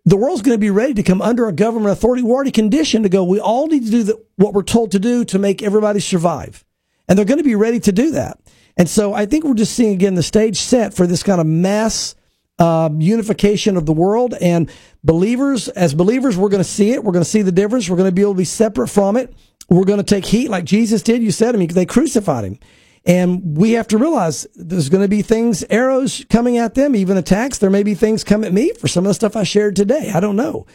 the 0.05 0.17
world's 0.17 0.43
going 0.43 0.55
to 0.55 0.61
be 0.61 0.71
ready 0.71 0.95
to 0.95 1.03
come 1.03 1.21
under 1.21 1.49
a 1.49 1.53
government 1.53 1.91
authority. 1.91 2.23
We're 2.23 2.37
already 2.37 2.53
conditioned 2.53 3.05
to 3.05 3.09
go, 3.09 3.25
we 3.25 3.41
all 3.41 3.67
need 3.67 3.85
to 3.87 3.91
do 3.91 4.03
the, 4.05 4.25
what 4.37 4.55
we're 4.55 4.63
told 4.63 4.93
to 4.93 5.01
do 5.01 5.25
to 5.25 5.39
make 5.39 5.61
everybody 5.61 5.99
survive. 5.99 6.65
And 7.09 7.19
they're 7.19 7.27
going 7.27 7.39
to 7.39 7.45
be 7.45 7.57
ready 7.57 7.81
to 7.81 7.93
do 7.93 8.13
that. 8.13 8.39
And 8.77 8.89
so 8.89 9.13
I 9.13 9.27
think 9.27 9.45
we're 9.45 9.55
just 9.55 9.75
seeing 9.75 9.93
again 9.93 10.15
the 10.15 10.23
stage 10.23 10.59
set 10.59 10.95
for 10.95 11.09
this 11.09 11.25
kind 11.25 11.41
of 11.41 11.47
mass 11.49 12.15
um, 12.59 13.01
unification 13.01 13.77
of 13.77 13.87
the 13.87 13.93
world. 13.93 14.35
And 14.41 14.71
believers, 15.05 15.69
as 15.69 15.95
believers, 15.95 16.37
we're 16.37 16.49
going 16.49 16.63
to 16.63 16.69
see 16.69 16.93
it. 16.93 17.05
We're 17.05 17.13
going 17.13 17.25
to 17.25 17.31
see 17.31 17.43
the 17.43 17.53
difference. 17.53 17.89
We're 17.89 17.97
going 17.97 18.11
to 18.11 18.15
be 18.15 18.23
able 18.23 18.35
to 18.35 18.39
be 18.39 18.45
separate 18.45 18.89
from 18.89 19.17
it. 19.17 19.35
We're 19.69 19.85
going 19.85 19.99
to 19.99 20.05
take 20.05 20.25
heat 20.25 20.49
like 20.49 20.65
Jesus 20.65 21.03
did. 21.03 21.23
You 21.23 21.31
said, 21.31 21.55
I 21.55 21.59
mean, 21.59 21.69
they 21.69 21.87
crucified 21.87 22.45
him. 22.45 22.59
And 23.05 23.57
we 23.57 23.73
have 23.73 23.87
to 23.89 23.99
realize 23.99 24.47
there's 24.57 24.89
going 24.89 25.03
to 25.03 25.09
be 25.09 25.23
things, 25.23 25.65
arrows 25.71 26.25
coming 26.29 26.59
at 26.59 26.75
them, 26.75 26.97
even 26.97 27.17
attacks. 27.17 27.59
There 27.59 27.71
may 27.71 27.85
be 27.85 27.95
things 27.95 28.25
come 28.25 28.43
at 28.43 28.53
me 28.53 28.73
for 28.73 28.89
some 28.89 29.05
of 29.05 29.09
the 29.09 29.15
stuff 29.15 29.37
I 29.37 29.45
shared 29.45 29.77
today. 29.77 30.11
I 30.13 30.19
don't 30.19 30.35
know. 30.35 30.67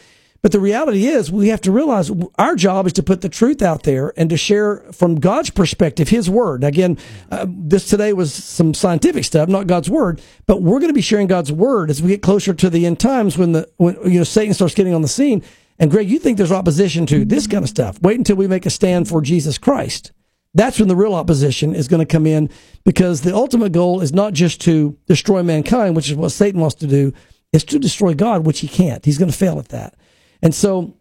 But 0.42 0.50
the 0.50 0.58
reality 0.58 1.06
is, 1.06 1.30
we 1.30 1.48
have 1.48 1.60
to 1.60 1.70
realize 1.70 2.10
our 2.36 2.56
job 2.56 2.86
is 2.86 2.92
to 2.94 3.02
put 3.02 3.20
the 3.20 3.28
truth 3.28 3.62
out 3.62 3.84
there 3.84 4.12
and 4.16 4.28
to 4.30 4.36
share 4.36 4.78
from 4.92 5.20
God's 5.20 5.50
perspective 5.50 6.08
His 6.08 6.28
word. 6.28 6.64
Again, 6.64 6.98
uh, 7.30 7.46
this 7.48 7.88
today 7.88 8.12
was 8.12 8.34
some 8.34 8.74
scientific 8.74 9.24
stuff, 9.24 9.48
not 9.48 9.68
God's 9.68 9.88
word, 9.88 10.20
but 10.46 10.60
we're 10.60 10.80
going 10.80 10.90
to 10.90 10.94
be 10.94 11.00
sharing 11.00 11.28
God's 11.28 11.52
word 11.52 11.90
as 11.90 12.02
we 12.02 12.08
get 12.08 12.22
closer 12.22 12.52
to 12.54 12.68
the 12.68 12.86
end 12.86 12.98
times 12.98 13.38
when 13.38 13.52
the 13.52 13.70
when 13.76 13.96
you 14.04 14.18
know 14.18 14.24
Satan 14.24 14.52
starts 14.52 14.74
getting 14.74 14.94
on 14.94 15.02
the 15.02 15.08
scene. 15.08 15.44
And 15.78 15.90
Greg, 15.92 16.10
you 16.10 16.18
think 16.18 16.38
there's 16.38 16.52
opposition 16.52 17.06
to 17.06 17.24
this 17.24 17.46
kind 17.46 17.62
of 17.62 17.68
stuff? 17.68 18.02
Wait 18.02 18.18
until 18.18 18.36
we 18.36 18.48
make 18.48 18.66
a 18.66 18.70
stand 18.70 19.08
for 19.08 19.22
Jesus 19.22 19.58
Christ. 19.58 20.10
That's 20.54 20.78
when 20.78 20.88
the 20.88 20.96
real 20.96 21.14
opposition 21.14 21.74
is 21.74 21.88
going 21.88 22.00
to 22.00 22.12
come 22.12 22.26
in 22.26 22.50
because 22.84 23.22
the 23.22 23.34
ultimate 23.34 23.72
goal 23.72 24.00
is 24.00 24.12
not 24.12 24.32
just 24.32 24.60
to 24.62 24.98
destroy 25.06 25.42
mankind, 25.42 25.96
which 25.96 26.10
is 26.10 26.16
what 26.16 26.30
Satan 26.30 26.60
wants 26.60 26.74
to 26.76 26.86
do, 26.86 27.12
it's 27.52 27.64
to 27.64 27.78
destroy 27.78 28.12
God, 28.12 28.44
which 28.44 28.60
he 28.60 28.68
can't. 28.68 29.04
He's 29.04 29.18
going 29.18 29.30
to 29.30 29.36
fail 29.36 29.58
at 29.58 29.68
that. 29.68 29.94
And 30.42 30.54
so, 30.54 30.94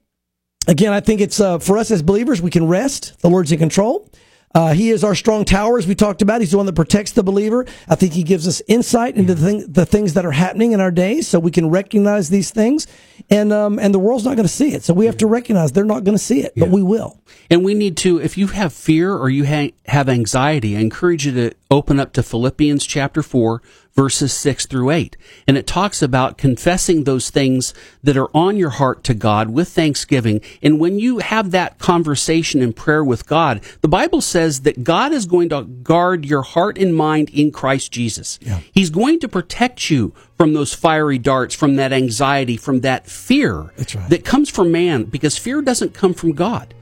again, 0.68 0.94
I 0.94 1.00
think 1.00 1.22
it's 1.22 1.40
uh, 1.40 1.60
for 1.60 1.78
us 1.78 1.92
as 1.92 2.02
believers, 2.02 2.42
we 2.42 2.52
can 2.52 2.68
rest. 2.68 3.20
The 3.22 3.30
Lord's 3.30 3.52
in 3.52 3.60
control. 3.60 4.10
Uh, 4.54 4.74
he 4.74 4.90
is 4.90 5.04
our 5.04 5.16
strong 5.16 5.46
tower, 5.46 5.78
as 5.78 5.88
we 5.88 5.96
talked 5.96 6.22
about. 6.22 6.42
He's 6.42 6.52
the 6.52 6.58
one 6.58 6.66
that 6.66 6.76
protects 6.76 7.14
the 7.14 7.24
believer. 7.24 7.66
I 7.88 7.96
think 7.96 8.14
he 8.14 8.24
gives 8.24 8.48
us 8.48 8.62
insight 8.68 9.16
into 9.16 9.34
the, 9.34 9.46
thing, 9.46 9.66
the 9.72 9.86
things 9.86 10.14
that 10.16 10.26
are 10.26 10.32
happening 10.32 10.74
in 10.74 10.82
our 10.82 10.92
days, 10.92 11.28
so 11.28 11.40
we 11.40 11.52
can 11.52 11.70
recognize 11.70 12.30
these 12.30 12.52
things. 12.52 12.86
And 13.30 13.54
um, 13.54 13.80
and 13.80 13.94
the 13.94 14.00
world's 14.00 14.26
not 14.26 14.36
going 14.36 14.48
to 14.48 14.54
see 14.54 14.74
it, 14.74 14.84
so 14.84 14.94
we 14.94 15.06
have 15.06 15.18
to 15.18 15.28
recognize 15.28 15.72
they're 15.72 15.86
not 15.86 16.04
going 16.04 16.18
to 16.18 16.24
see 16.24 16.42
it, 16.42 16.54
but 16.58 16.70
we 16.70 16.84
will. 16.84 17.22
And 17.50 17.64
we 17.64 17.74
need 17.74 17.96
to, 17.98 18.20
if 18.20 18.38
you 18.38 18.48
have 18.48 18.74
fear 18.74 19.16
or 19.16 19.30
you 19.30 19.46
ha- 19.46 19.74
have 19.86 20.10
anxiety, 20.10 20.76
I 20.76 20.82
encourage 20.82 21.26
you 21.26 21.32
to 21.34 21.56
open 21.70 22.00
up 22.00 22.12
to 22.14 22.24
Philippians 22.24 22.86
chapter 22.86 23.24
4, 23.24 23.62
verses 23.94 24.34
6 24.34 24.66
through 24.68 24.90
8. 24.90 25.18
And 25.48 25.58
it 25.58 25.68
talks 25.68 26.02
about 26.02 26.38
confessing 26.38 27.04
those 27.04 27.30
things 27.30 27.74
that 28.04 28.18
are 28.18 28.30
on 28.36 28.58
your 28.58 28.70
heart 28.70 29.04
to 29.06 29.14
God 29.14 29.50
with 29.50 29.70
thanksgiving. 29.70 30.42
And 30.62 30.80
when 30.80 31.00
you 31.00 31.20
have 31.20 31.52
that 31.52 31.78
conversation 31.80 32.62
in 32.62 32.74
prayer 32.74 33.04
with 33.04 33.28
God, 33.28 33.62
the 33.82 33.88
Bible 33.88 34.22
says 34.22 34.62
that 34.62 34.84
God 34.84 35.12
is 35.12 35.26
going 35.26 35.50
to 35.50 35.64
guard 35.64 36.26
your 36.26 36.42
heart 36.42 36.78
and 36.78 36.96
mind 36.96 37.30
in 37.30 37.52
Christ 37.52 37.92
Jesus. 37.92 38.40
Yeah. 38.42 38.62
He's 38.72 38.90
going 38.90 39.20
to 39.20 39.28
protect 39.28 39.90
you 39.90 40.14
from 40.38 40.54
those 40.54 40.74
fiery 40.74 41.18
darts, 41.18 41.54
from 41.54 41.76
that 41.76 41.94
anxiety, 41.94 42.58
from 42.58 42.82
that 42.82 43.08
fear 43.08 43.72
right. 43.78 44.10
that 44.10 44.26
comes 44.26 44.50
from 44.50 44.72
man, 44.72 45.04
because 45.04 45.38
fear 45.38 45.62
doesn't 45.62 45.94
come 45.94 46.14
from 46.14 46.32
God. 46.32 46.74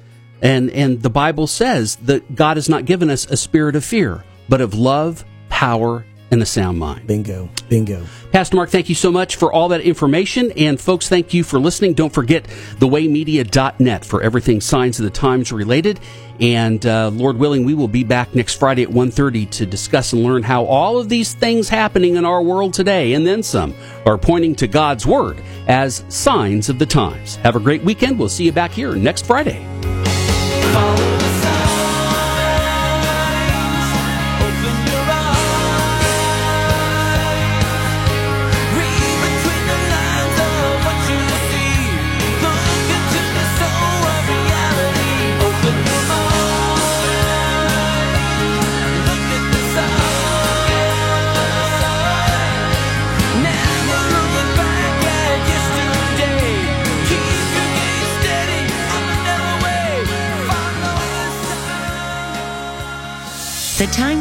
And, 0.41 0.70
and 0.72 1.01
the 1.01 1.10
Bible 1.10 1.47
says 1.47 1.97
that 1.97 2.36
God 2.36 2.57
has 2.57 2.70
not 2.70 2.86
given 2.86 3.10
us 3.10 3.26
a 3.30 3.36
spirit 3.36 3.76
of 3.76 3.84
fear, 3.84 4.24
but 4.47 4.62
of 4.62 4.74
love, 4.74 5.26
power, 5.49 6.05
and 6.32 6.41
the 6.41 6.45
sound 6.45 6.77
mind. 6.77 7.07
Bingo. 7.07 7.49
Bingo. 7.69 8.05
Pastor 8.32 8.55
Mark, 8.55 8.69
thank 8.69 8.89
you 8.89 8.95
so 8.95 9.11
much 9.11 9.36
for 9.36 9.51
all 9.51 9.69
that 9.69 9.82
information. 9.82 10.51
And 10.53 10.80
folks, 10.80 11.09
thank 11.09 11.34
you 11.34 11.43
for 11.43 11.59
listening. 11.59 11.93
Don't 11.93 12.13
forget 12.13 12.43
thewaymedia.net 12.77 14.05
for 14.05 14.21
everything 14.21 14.61
Signs 14.61 14.99
of 14.99 15.05
the 15.05 15.09
Times 15.09 15.51
related. 15.51 15.99
And 16.39 16.86
uh, 16.86 17.09
Lord 17.09 17.38
willing, 17.38 17.65
we 17.65 17.73
will 17.73 17.88
be 17.88 18.03
back 18.03 18.34
next 18.34 18.55
Friday 18.55 18.84
at 18.84 18.89
1.30 18.89 19.49
to 19.51 19.65
discuss 19.65 20.13
and 20.13 20.23
learn 20.23 20.43
how 20.43 20.63
all 20.65 20.97
of 20.97 21.09
these 21.09 21.34
things 21.34 21.67
happening 21.67 22.15
in 22.15 22.23
our 22.23 22.41
world 22.41 22.73
today, 22.73 23.13
and 23.13 23.27
then 23.27 23.43
some, 23.43 23.73
are 24.05 24.17
pointing 24.17 24.55
to 24.55 24.67
God's 24.67 25.05
Word 25.05 25.41
as 25.67 26.05
signs 26.07 26.69
of 26.69 26.80
the 26.80 26.86
times. 26.86 27.36
Have 27.38 27.57
a 27.57 27.59
great 27.59 27.84
weekend. 27.84 28.17
We'll 28.17 28.30
see 28.30 28.45
you 28.45 28.53
back 28.53 28.71
here 28.71 28.95
next 28.95 29.25
Friday. 29.25 29.65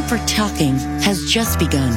For 0.08 0.18
talking 0.26 0.74
has 1.02 1.22
just 1.26 1.58
begun. 1.58 1.92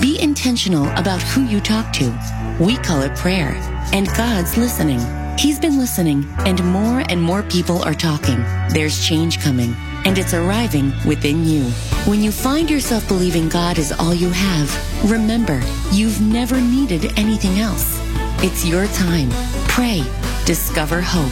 Be 0.00 0.20
intentional 0.20 0.86
about 0.96 1.22
who 1.22 1.44
you 1.44 1.60
talk 1.60 1.92
to. 1.92 2.12
We 2.58 2.76
call 2.76 3.02
it 3.02 3.16
prayer, 3.16 3.52
and 3.92 4.08
God's 4.16 4.56
listening. 4.56 5.00
He's 5.38 5.60
been 5.60 5.78
listening, 5.78 6.26
and 6.38 6.62
more 6.64 7.04
and 7.08 7.22
more 7.22 7.42
people 7.44 7.82
are 7.84 7.94
talking. 7.94 8.40
There's 8.70 9.06
change 9.06 9.40
coming, 9.40 9.74
and 10.04 10.18
it's 10.18 10.34
arriving 10.34 10.92
within 11.06 11.44
you. 11.44 11.64
When 12.04 12.20
you 12.20 12.32
find 12.32 12.68
yourself 12.68 13.06
believing 13.06 13.48
God 13.48 13.78
is 13.78 13.92
all 13.92 14.14
you 14.14 14.30
have, 14.30 15.10
remember, 15.10 15.62
you've 15.92 16.20
never 16.20 16.60
needed 16.60 17.16
anything 17.16 17.60
else. 17.60 18.00
It's 18.42 18.64
your 18.66 18.86
time. 18.88 19.30
Pray. 19.68 20.02
Discover 20.46 21.00
hope. 21.00 21.30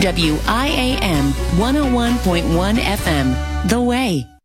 WIAM 0.00 1.32
101.1 1.58 2.76
FM. 2.76 3.68
The 3.68 3.80
Way. 3.80 4.35